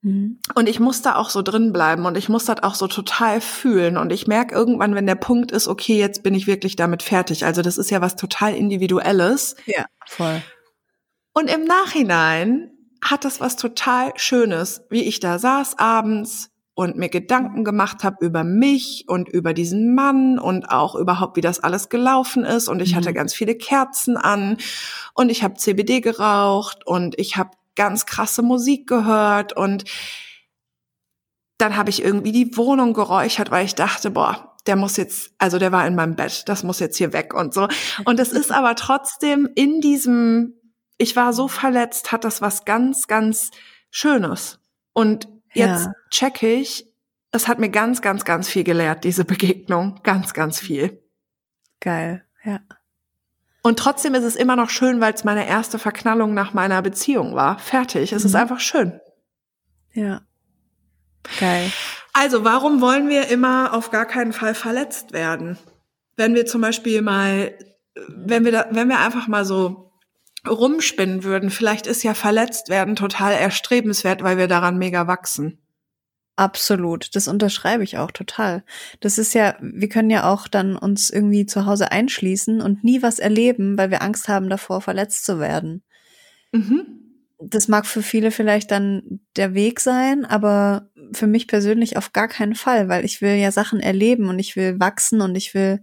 [0.02, 0.40] Mhm.
[0.56, 3.40] Und ich muss da auch so drin bleiben und ich muss das auch so total
[3.40, 3.98] fühlen.
[3.98, 7.46] Und ich merke irgendwann, wenn der Punkt ist, okay, jetzt bin ich wirklich damit fertig.
[7.46, 9.56] Also das ist ja was total Individuelles.
[9.66, 10.42] Ja, voll.
[11.34, 12.72] Und im Nachhinein
[13.04, 18.26] hat das was total Schönes, wie ich da saß abends und mir Gedanken gemacht habe
[18.26, 22.70] über mich und über diesen Mann und auch überhaupt, wie das alles gelaufen ist.
[22.70, 22.98] Und ich mhm.
[22.98, 24.58] hatte ganz viele Kerzen an
[25.14, 29.86] und ich habe CBD geraucht und ich habe ganz krasse Musik gehört und
[31.58, 35.60] dann habe ich irgendwie die Wohnung geräuchert, weil ich dachte, boah, der muss jetzt, also
[35.60, 37.68] der war in meinem Bett, das muss jetzt hier weg und so.
[38.06, 40.56] Und es ist aber trotzdem in diesem,
[41.02, 43.50] ich war so verletzt, hat das was ganz, ganz
[43.90, 44.60] Schönes.
[44.94, 45.94] Und jetzt ja.
[46.12, 46.86] check ich,
[47.32, 50.00] es hat mir ganz, ganz, ganz viel gelehrt, diese Begegnung.
[50.04, 51.02] Ganz, ganz viel.
[51.80, 52.60] Geil, ja.
[53.64, 57.36] Und trotzdem ist es immer noch schön, weil es meine erste Verknallung nach meiner Beziehung
[57.36, 57.58] war.
[57.60, 58.12] Fertig.
[58.12, 58.30] Es mhm.
[58.30, 59.00] ist einfach schön.
[59.94, 60.22] Ja.
[61.40, 61.72] Geil.
[62.14, 65.58] Also, warum wollen wir immer auf gar keinen Fall verletzt werden?
[66.18, 67.54] Wenn wir zum Beispiel mal,
[68.08, 69.91] wenn wir da, wenn wir einfach mal so
[70.48, 75.60] rumspinnen würden, vielleicht ist ja verletzt werden total erstrebenswert, weil wir daran mega wachsen.
[76.36, 78.64] Absolut, das unterschreibe ich auch total.
[79.00, 83.04] Das ist ja, wir können ja auch dann uns irgendwie zu Hause einschließen und nie
[83.04, 85.84] was erleben, weil wir Angst haben davor, verletzt zu werden.
[86.52, 86.98] Mhm.
[87.44, 92.28] Das mag für viele vielleicht dann der Weg sein, aber für mich persönlich auf gar
[92.28, 95.82] keinen Fall, weil ich will ja Sachen erleben und ich will wachsen und ich will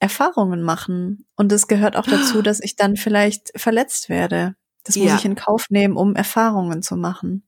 [0.00, 1.26] Erfahrungen machen.
[1.36, 4.54] Und es gehört auch dazu, dass ich dann vielleicht verletzt werde.
[4.84, 5.16] Das muss ja.
[5.16, 7.46] ich in Kauf nehmen, um Erfahrungen zu machen.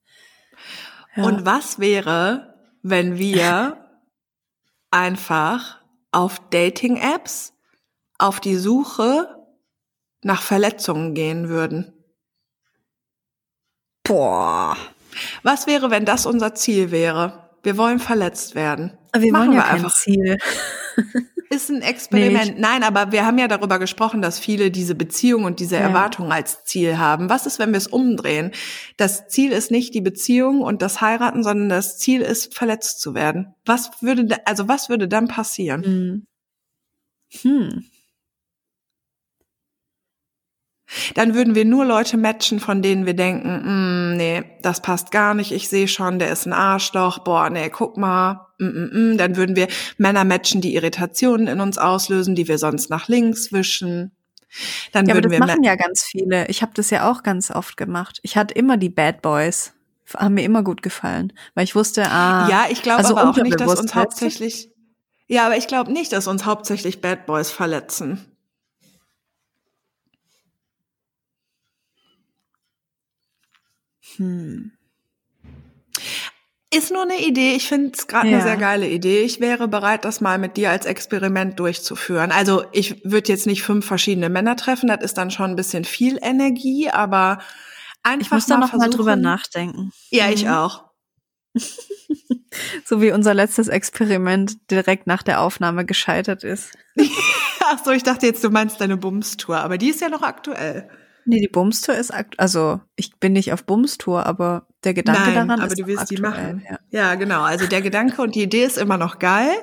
[1.15, 3.89] Und was wäre, wenn wir
[4.91, 5.79] einfach
[6.11, 7.53] auf Dating-Apps
[8.17, 9.35] auf die Suche
[10.21, 11.93] nach Verletzungen gehen würden?
[14.03, 14.77] Boah.
[15.43, 17.49] Was wäre, wenn das unser Ziel wäre?
[17.63, 18.97] Wir wollen verletzt werden.
[19.15, 19.93] Wir Machen wollen ja wir kein einfach.
[19.93, 20.37] Ziel.
[21.53, 22.55] Ist ein Experiment.
[22.55, 25.81] Nee, Nein, aber wir haben ja darüber gesprochen, dass viele diese Beziehung und diese ja.
[25.81, 27.29] Erwartung als Ziel haben.
[27.29, 28.51] Was ist, wenn wir es umdrehen?
[28.95, 33.13] Das Ziel ist nicht die Beziehung und das Heiraten, sondern das Ziel ist, verletzt zu
[33.15, 33.53] werden.
[33.65, 35.83] Was würde, also was würde dann passieren?
[35.83, 36.27] Hm.
[37.41, 37.85] hm
[41.15, 45.33] dann würden wir nur Leute matchen, von denen wir denken, mm, nee, das passt gar
[45.33, 48.47] nicht, ich sehe schon, der ist ein Arschloch, boah, nee, guck mal.
[48.59, 49.17] Mm, mm, mm.
[49.17, 53.51] Dann würden wir Männer matchen, die Irritationen in uns auslösen, die wir sonst nach links
[53.51, 54.11] wischen.
[54.91, 56.47] Dann ja, würden aber das wir machen ja ganz viele.
[56.47, 58.19] Ich habe das ja auch ganz oft gemacht.
[58.21, 59.73] Ich hatte immer die Bad Boys.
[60.13, 62.49] Haben mir immer gut gefallen, weil ich wusste, ah.
[62.49, 64.69] Ja, ich glaube also aber auch nicht, dass uns hauptsächlich.
[65.27, 68.30] Ja, aber ich glaube nicht, dass uns hauptsächlich Bad Boys verletzen.
[74.17, 74.71] Hm.
[76.73, 77.53] Ist nur eine Idee.
[77.55, 78.35] Ich finde es gerade Ja.
[78.37, 79.21] eine sehr geile Idee.
[79.23, 82.31] Ich wäre bereit, das mal mit dir als Experiment durchzuführen.
[82.31, 84.87] Also ich würde jetzt nicht fünf verschiedene Männer treffen.
[84.87, 87.39] Das ist dann schon ein bisschen viel Energie, aber
[88.03, 89.91] einfach Ich muss da mal noch mal drüber nachdenken.
[90.11, 90.51] Ja, ich Mhm.
[90.51, 90.85] auch.
[92.85, 96.77] So wie unser letztes Experiment direkt nach der Aufnahme gescheitert ist.
[97.63, 100.89] Ach so, ich dachte jetzt, du meinst deine Bumstour, aber die ist ja noch aktuell.
[101.25, 105.33] Nee, die Bumstour ist akt also ich bin nicht auf Bumstour, aber der Gedanke Nein,
[105.35, 106.65] daran aber ist du willst die aktuell, machen.
[106.69, 106.79] Ja.
[106.89, 107.41] Ja, genau.
[107.41, 109.53] Also der Gedanke und die Idee ist immer noch geil.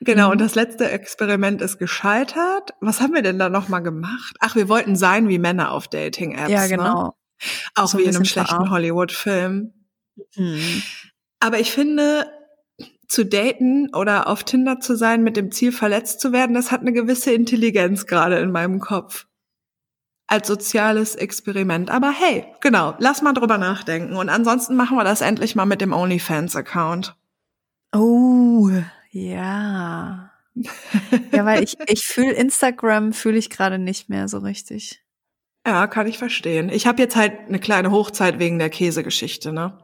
[0.00, 0.26] Genau.
[0.26, 0.32] Mhm.
[0.32, 2.74] Und das letzte Experiment ist gescheitert.
[2.80, 4.36] Was haben wir denn da noch mal gemacht?
[4.40, 6.50] Ach, wir wollten sein wie Männer auf Dating-Apps.
[6.50, 6.68] ja, Ne?
[6.68, 7.16] genau.
[7.74, 8.70] Auch So wie in einem schlechten.
[8.70, 9.72] Hollywood-Film.
[10.34, 10.82] Hm.
[11.40, 12.26] Aber ich finde,
[13.08, 16.80] zu daten oder auf Tinder zu sein mit dem Ziel, verletzt zu werden, das hat
[16.80, 19.26] eine gewisse Intelligenz gerade in meinem Kopf.
[20.34, 21.90] Als soziales Experiment.
[21.90, 24.16] Aber hey, genau, lass mal drüber nachdenken.
[24.16, 27.14] Und ansonsten machen wir das endlich mal mit dem OnlyFans-Account.
[27.94, 28.68] Oh,
[29.12, 30.32] ja.
[31.32, 35.04] Ja, weil ich, ich fühle Instagram fühle ich gerade nicht mehr so richtig.
[35.64, 36.68] Ja, kann ich verstehen.
[36.68, 39.83] Ich habe jetzt halt eine kleine Hochzeit wegen der Käsegeschichte, ne?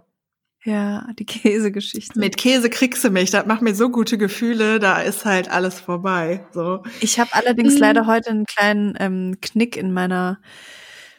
[0.65, 2.19] Ja, die Käsegeschichte.
[2.19, 5.81] Mit Käse kriegst du mich, das macht mir so gute Gefühle, da ist halt alles
[5.81, 6.47] vorbei.
[6.53, 6.83] So.
[7.01, 7.79] Ich habe allerdings Mm.
[7.79, 10.39] leider heute einen kleinen ähm, Knick in meiner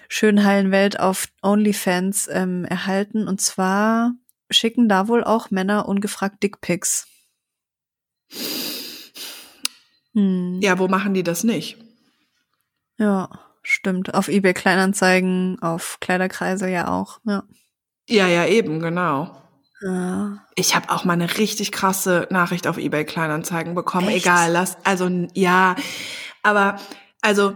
[0.09, 3.27] schönen heilen Welt auf OnlyFans ähm, erhalten.
[3.27, 4.11] Und zwar
[4.51, 7.07] schicken da wohl auch Männer ungefragt Dickpics.
[10.13, 10.59] Hm.
[10.61, 11.77] Ja, wo machen die das nicht?
[12.99, 13.29] Ja,
[13.63, 14.13] stimmt.
[14.13, 17.19] Auf eBay Kleinanzeigen, auf Kleiderkreise ja auch.
[17.25, 17.43] Ja.
[18.11, 19.35] Ja, ja, eben, genau.
[19.81, 20.37] ja.
[20.55, 24.09] Ich habe auch mal eine richtig krasse Nachricht auf eBay Kleinanzeigen bekommen.
[24.09, 24.25] Echt?
[24.25, 25.75] Egal, lass also ja,
[26.43, 26.75] aber
[27.21, 27.55] also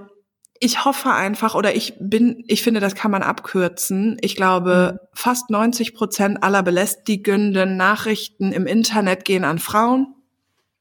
[0.60, 4.18] ich hoffe einfach oder ich bin, ich finde, das kann man abkürzen.
[4.22, 5.08] Ich glaube, Mhm.
[5.14, 10.16] fast 90 Prozent aller belästigenden Nachrichten im Internet gehen an Frauen.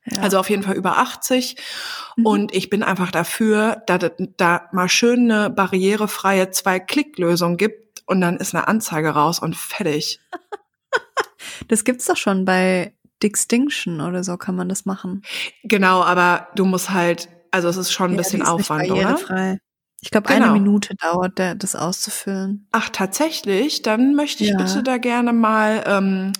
[0.07, 0.23] ja.
[0.23, 1.57] Also auf jeden Fall über 80.
[2.17, 2.27] Mhm.
[2.27, 8.21] Und ich bin einfach dafür, dass es da mal schön eine barrierefreie Zwei-Klick-Lösung gibt und
[8.21, 10.21] dann ist eine Anzeige raus und fertig.
[11.69, 15.23] das gibt's doch schon bei Dickstinction oder so kann man das machen.
[15.63, 19.17] Genau, aber du musst halt, also es ist schon ein Ja, bisschen Aufwand, oder?
[20.03, 20.45] Ich glaube, Genau.
[20.47, 22.69] eine Minute dauert der, das auszufüllen.
[22.73, 23.81] Ach, tatsächlich?
[23.83, 24.57] Dann möchte ich Ja.
[24.59, 26.33] bitte da gerne mal ähm,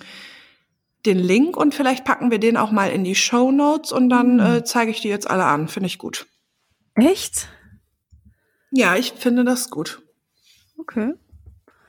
[1.07, 4.39] den Link und vielleicht packen wir den auch mal in die Show Notes und dann
[4.39, 4.55] Hm.
[4.57, 5.67] äh, zeige ich die jetzt alle an.
[5.67, 6.27] Finde ich gut.
[6.95, 7.47] Echt?
[8.71, 10.01] Ja, ich finde das gut.
[10.77, 11.13] Okay.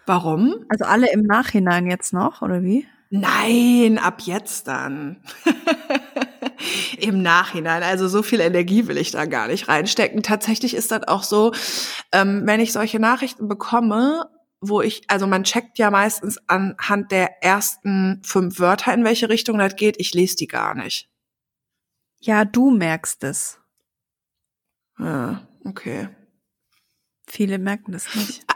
[0.07, 0.65] Warum?
[0.69, 2.87] Also alle im Nachhinein jetzt noch, oder wie?
[3.11, 5.23] Nein, ab jetzt dann.
[6.99, 7.83] Im Nachhinein.
[7.83, 10.23] Also so viel Energie will ich da gar nicht reinstecken.
[10.23, 11.53] Tatsächlich ist das auch so,
[12.13, 14.29] ähm, wenn ich solche Nachrichten bekomme,
[14.61, 19.59] wo ich, also man checkt ja meistens anhand der ersten fünf Wörter, in welche Richtung
[19.59, 19.97] das geht.
[20.01, 21.09] Ich lese die gar nicht.
[22.21, 23.61] Ja, du merkst es.
[24.99, 26.09] Ja, okay.
[27.29, 28.45] Viele merken das nicht.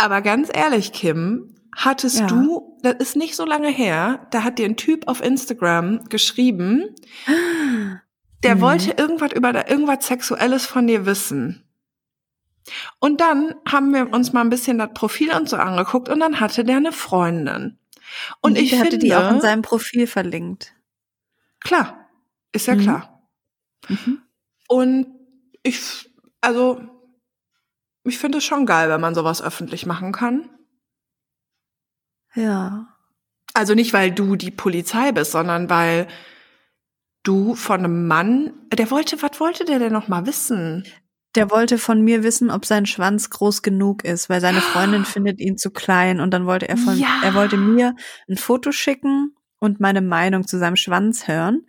[0.00, 2.26] Aber ganz ehrlich, Kim, hattest Ja.
[2.26, 6.94] du, das ist nicht so lange her, da hat dir ein Typ auf Instagram geschrieben,
[8.42, 8.60] der Mhm.
[8.62, 11.64] wollte irgendwas über irgendwas Sexuelles von dir wissen.
[12.98, 16.40] Und dann haben wir uns mal ein bisschen das Profil und so angeguckt und dann
[16.40, 17.78] hatte der eine Freundin.
[18.40, 20.72] Und ich der hatte finde, die auch in seinem Profil verlinkt.
[21.60, 22.08] klar,
[22.52, 22.80] ist ja Mhm.
[22.80, 23.28] klar.
[23.88, 24.22] Mhm.
[24.66, 25.06] Und
[25.62, 26.10] ich,
[26.40, 26.80] also,
[28.10, 30.50] ich finde es schon geil, wenn man sowas öffentlich machen kann.
[32.34, 32.88] Ja.
[33.54, 36.06] Also nicht, weil du die Polizei bist, sondern weil
[37.22, 40.84] du von einem Mann, der wollte, was wollte der denn noch mal wissen?
[41.34, 45.40] Der wollte von mir wissen, ob sein Schwanz groß genug ist, weil seine Freundin findet
[45.40, 47.20] ihn zu klein und dann wollte er von, Ja.
[47.22, 47.94] er wollte mir
[48.28, 51.66] ein Foto schicken und meine Meinung zu seinem Schwanz hören.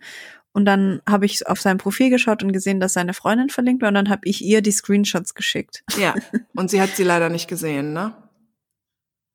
[0.52, 3.88] Und dann habe ich auf sein Profil geschaut und gesehen, dass seine Freundin verlinkt war
[3.88, 5.82] und dann habe ich ihr die Screenshots geschickt.
[5.98, 6.14] Ja.
[6.54, 8.14] Und sie hat sie leider nicht gesehen, ne?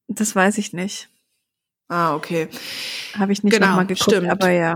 [0.07, 1.09] Das weiß ich nicht.
[1.87, 2.49] Ah, okay.
[3.17, 4.29] Habe ich nicht Genau, nochmal geguckt, stimmt.
[4.29, 4.75] aber ja.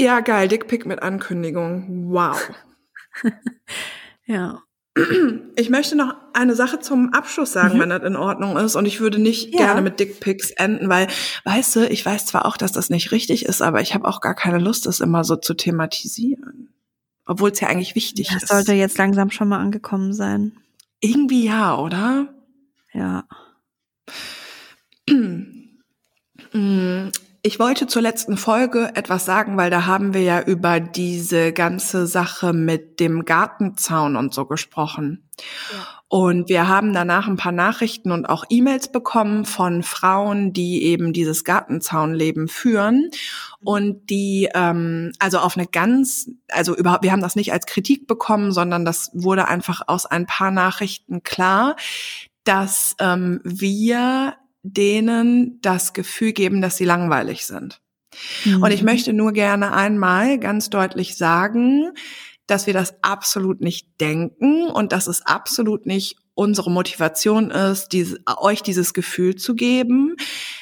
[0.00, 2.10] Ja, geil, Dickpick mit Ankündigung.
[2.10, 2.50] Wow.
[4.26, 4.62] Ja.
[5.56, 7.80] Ich möchte noch eine Sache zum Abschluss sagen, Mhm.
[7.80, 8.76] wenn das in Ordnung ist.
[8.76, 9.58] Und ich würde nicht Ja.
[9.66, 11.08] gerne mit Dickpics enden, weil,
[11.44, 14.20] weißt du, ich weiß zwar auch, dass das nicht richtig ist, aber ich habe auch
[14.20, 16.68] gar keine Lust, das immer so zu thematisieren.
[17.26, 18.48] Obwohl es ja eigentlich wichtig Das ist.
[18.50, 20.52] sollte jetzt langsam schon mal angekommen sein.
[21.00, 22.32] Irgendwie ja, oder?
[22.92, 23.24] Ja.
[27.46, 32.06] Ich wollte zur letzten Folge etwas sagen, weil da haben wir ja über diese ganze
[32.06, 35.28] Sache mit dem Gartenzaun und so gesprochen.
[35.70, 35.86] Ja.
[36.08, 41.12] Und wir haben danach ein paar Nachrichten und auch E-Mails bekommen von Frauen, die eben
[41.12, 43.10] dieses Gartenzaunleben führen
[43.62, 48.06] und die ähm, also auf eine ganz, also überhaupt, wir haben das nicht als Kritik
[48.06, 51.76] bekommen, sondern das wurde einfach aus ein paar Nachrichten klar,
[52.44, 54.34] dass ähm, wir
[54.64, 57.80] denen das Gefühl geben, dass sie langweilig sind.
[58.44, 58.62] Mhm.
[58.62, 61.92] Und ich möchte nur gerne einmal ganz deutlich sagen,
[62.46, 68.18] dass wir das absolut nicht denken und dass es absolut nicht unsere Motivation ist, diese,
[68.38, 70.16] euch dieses Gefühl zu geben.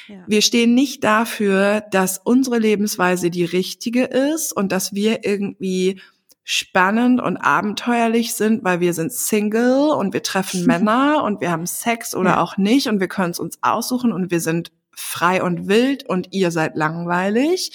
[0.07, 0.23] Ja.
[0.27, 5.99] Wir stehen nicht dafür, dass unsere Lebensweise die richtige ist und dass wir irgendwie
[6.43, 11.65] spannend und abenteuerlich sind, weil wir sind Single und wir treffen Männer und wir haben
[11.65, 12.41] Sex oder ja.
[12.41, 16.29] auch nicht und wir können es uns aussuchen und wir sind frei und wild und
[16.31, 17.71] ihr seid langweilig.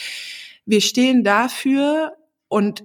[0.66, 2.12] Wir stehen dafür
[2.48, 2.84] und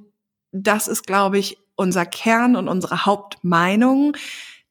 [0.52, 4.16] das ist, glaube ich, unser Kern und unsere Hauptmeinung,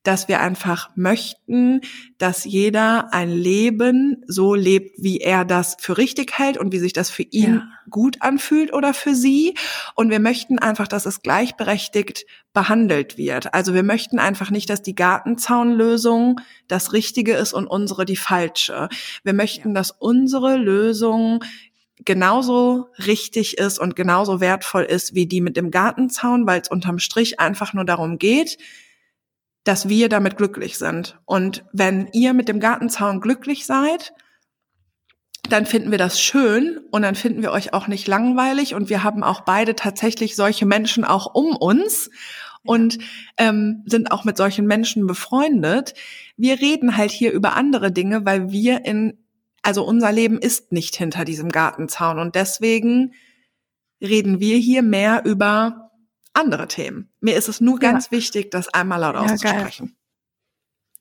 [0.03, 1.81] dass wir einfach möchten,
[2.19, 6.93] dass jeder ein Leben so lebt, wie er das für richtig hält und wie sich
[6.93, 7.69] das für ihn ja.
[7.89, 9.55] gut anfühlt oder für sie.
[9.95, 13.55] Und wir möchten einfach, dass es gleichberechtigt behandelt wird.
[13.55, 18.89] Also wir möchten einfach nicht, dass die Gartenzaunlösung das Richtige ist und unsere die falsche.
[19.23, 19.75] Wir möchten, ja.
[19.75, 21.45] dass unsere Lösung
[22.05, 26.99] genauso richtig ist und genauso wertvoll ist wie die mit dem Gartenzaun, weil es unterm
[26.99, 28.59] Strich einfach nur darum geht,
[29.65, 31.19] dass wir damit glücklich sind.
[31.25, 34.13] Und wenn ihr mit dem Gartenzaun glücklich seid,
[35.49, 39.03] dann finden wir das schön und dann finden wir euch auch nicht langweilig und wir
[39.03, 42.11] haben auch beide tatsächlich solche Menschen auch um uns
[42.65, 42.99] und
[43.39, 45.95] ähm, sind auch mit solchen Menschen befreundet.
[46.37, 49.19] Wir reden halt hier über andere Dinge, weil wir in,
[49.63, 53.13] also unser Leben ist nicht hinter diesem Gartenzaun und deswegen
[54.01, 55.82] reden wir hier mehr über
[56.35, 57.13] andere Themen.
[57.21, 58.13] Mir ist es nur ganz ja.
[58.13, 59.87] wichtig, das einmal laut ja, auszusprechen.
[59.87, 59.97] Geil.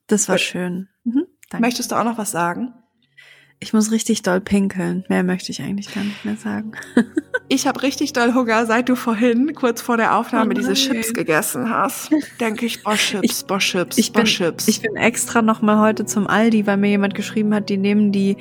[0.08, 0.41] Das war Gut.
[0.41, 0.90] schön.
[1.03, 1.28] Mhm,
[1.60, 2.74] Möchtest du auch noch was sagen?
[3.63, 5.05] Ich muss richtig doll pinkeln.
[5.07, 6.71] Mehr möchte ich eigentlich gar nicht mehr sagen.
[7.47, 11.13] ich habe richtig doll Hunger, seit du vorhin kurz vor der Aufnahme oh diese Chips
[11.13, 12.09] gegessen hast.
[12.39, 14.67] Denke ich, boah Chips, ich, boah Chips, ich boah bin, Chips.
[14.67, 18.11] Ich bin extra noch mal heute zum Aldi, weil mir jemand geschrieben hat, die nehmen
[18.11, 18.35] die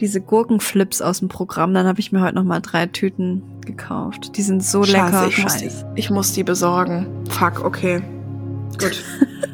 [0.00, 1.72] diese Gurkenflips aus dem Programm.
[1.72, 4.36] Dann habe ich mir heute noch mal drei Tüten gekauft.
[4.36, 5.28] Die sind so Scheiße, lecker.
[5.28, 7.06] Ich muss, die, ich muss die besorgen.
[7.30, 8.02] Fuck, okay.
[8.80, 9.04] Gut.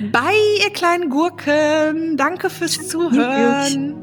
[0.00, 2.16] Bye, ihr kleinen Gurken.
[2.16, 3.94] Danke fürs Zuhören.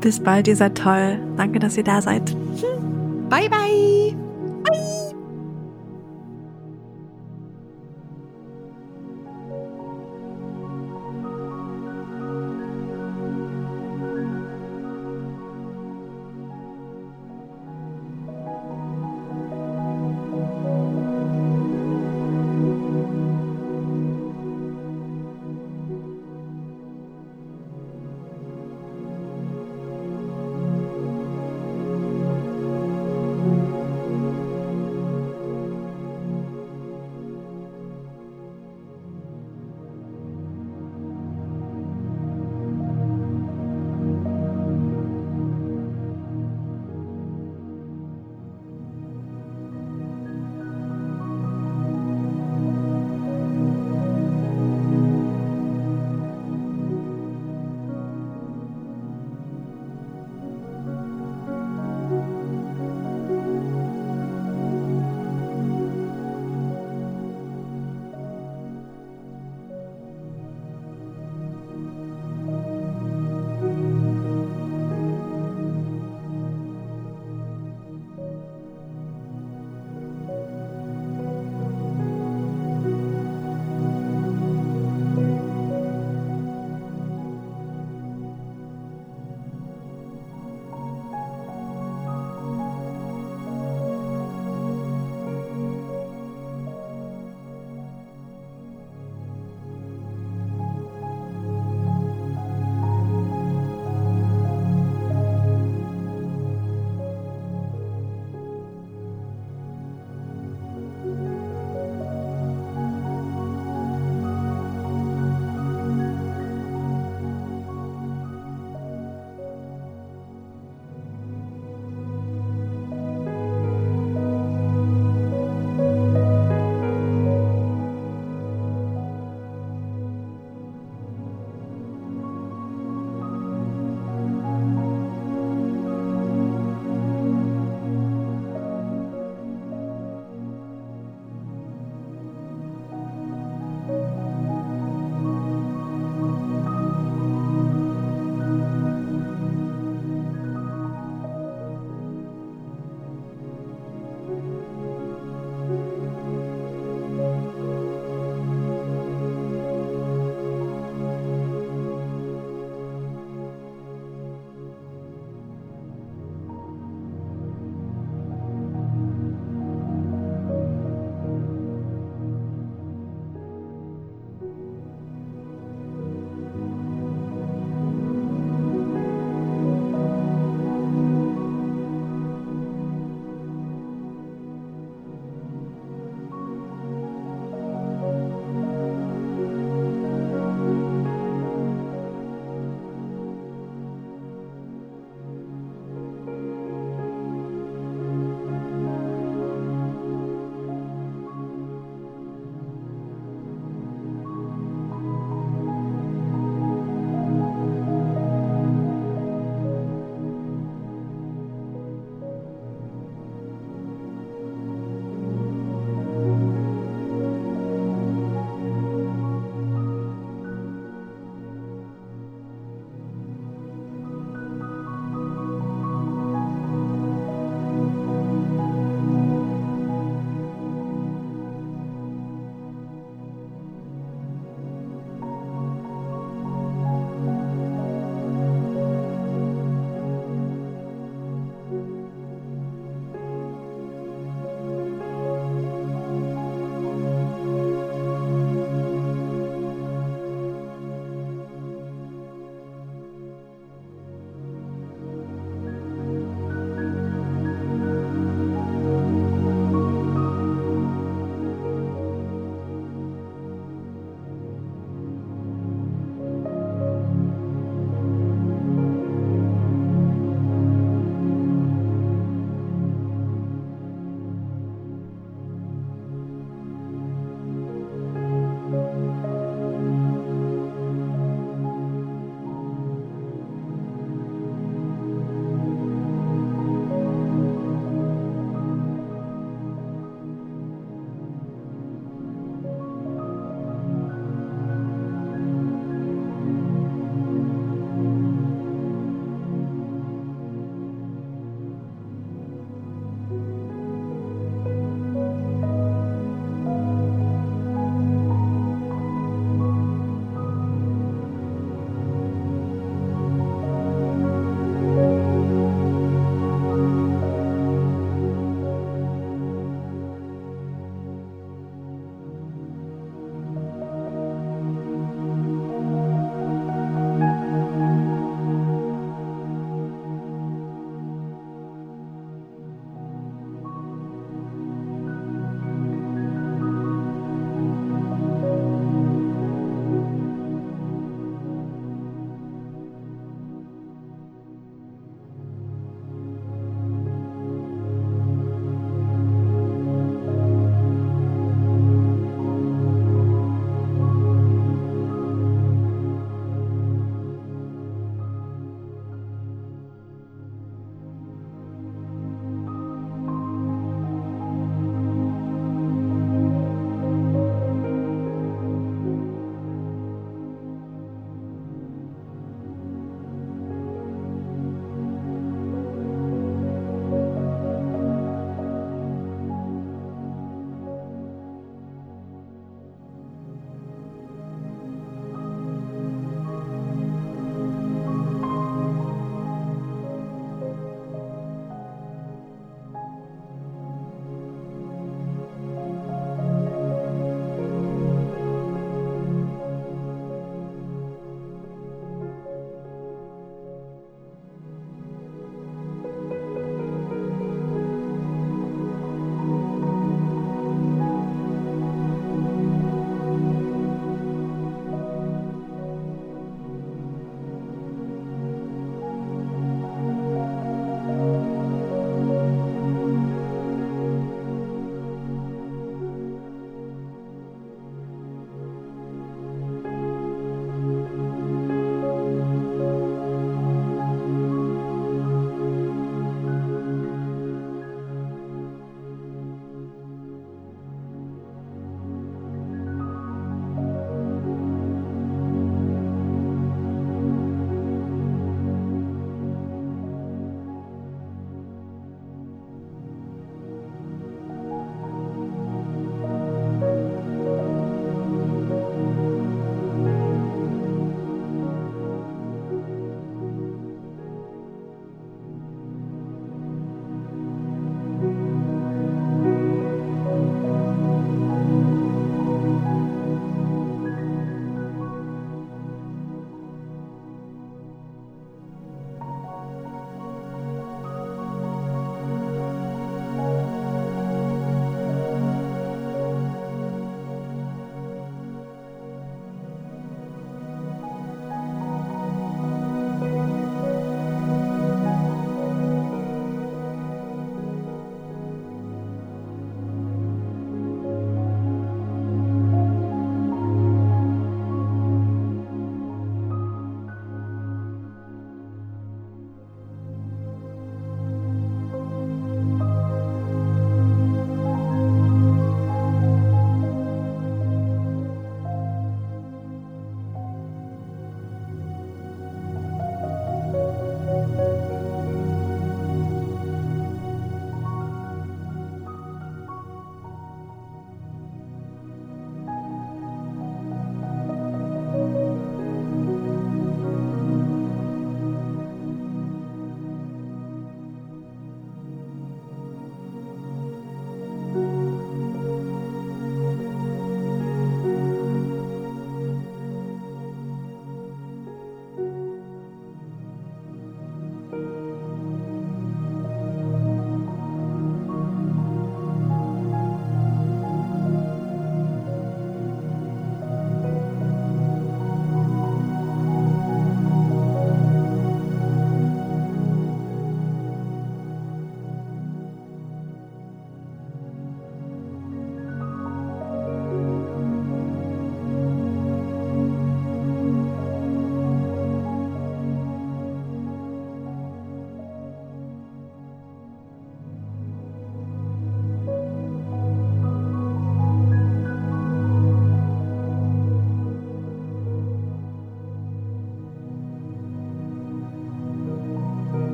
[0.00, 1.18] Bis bald, ihr seid toll.
[1.36, 2.34] Danke, dass ihr da seid.
[3.30, 4.14] Bye, bye.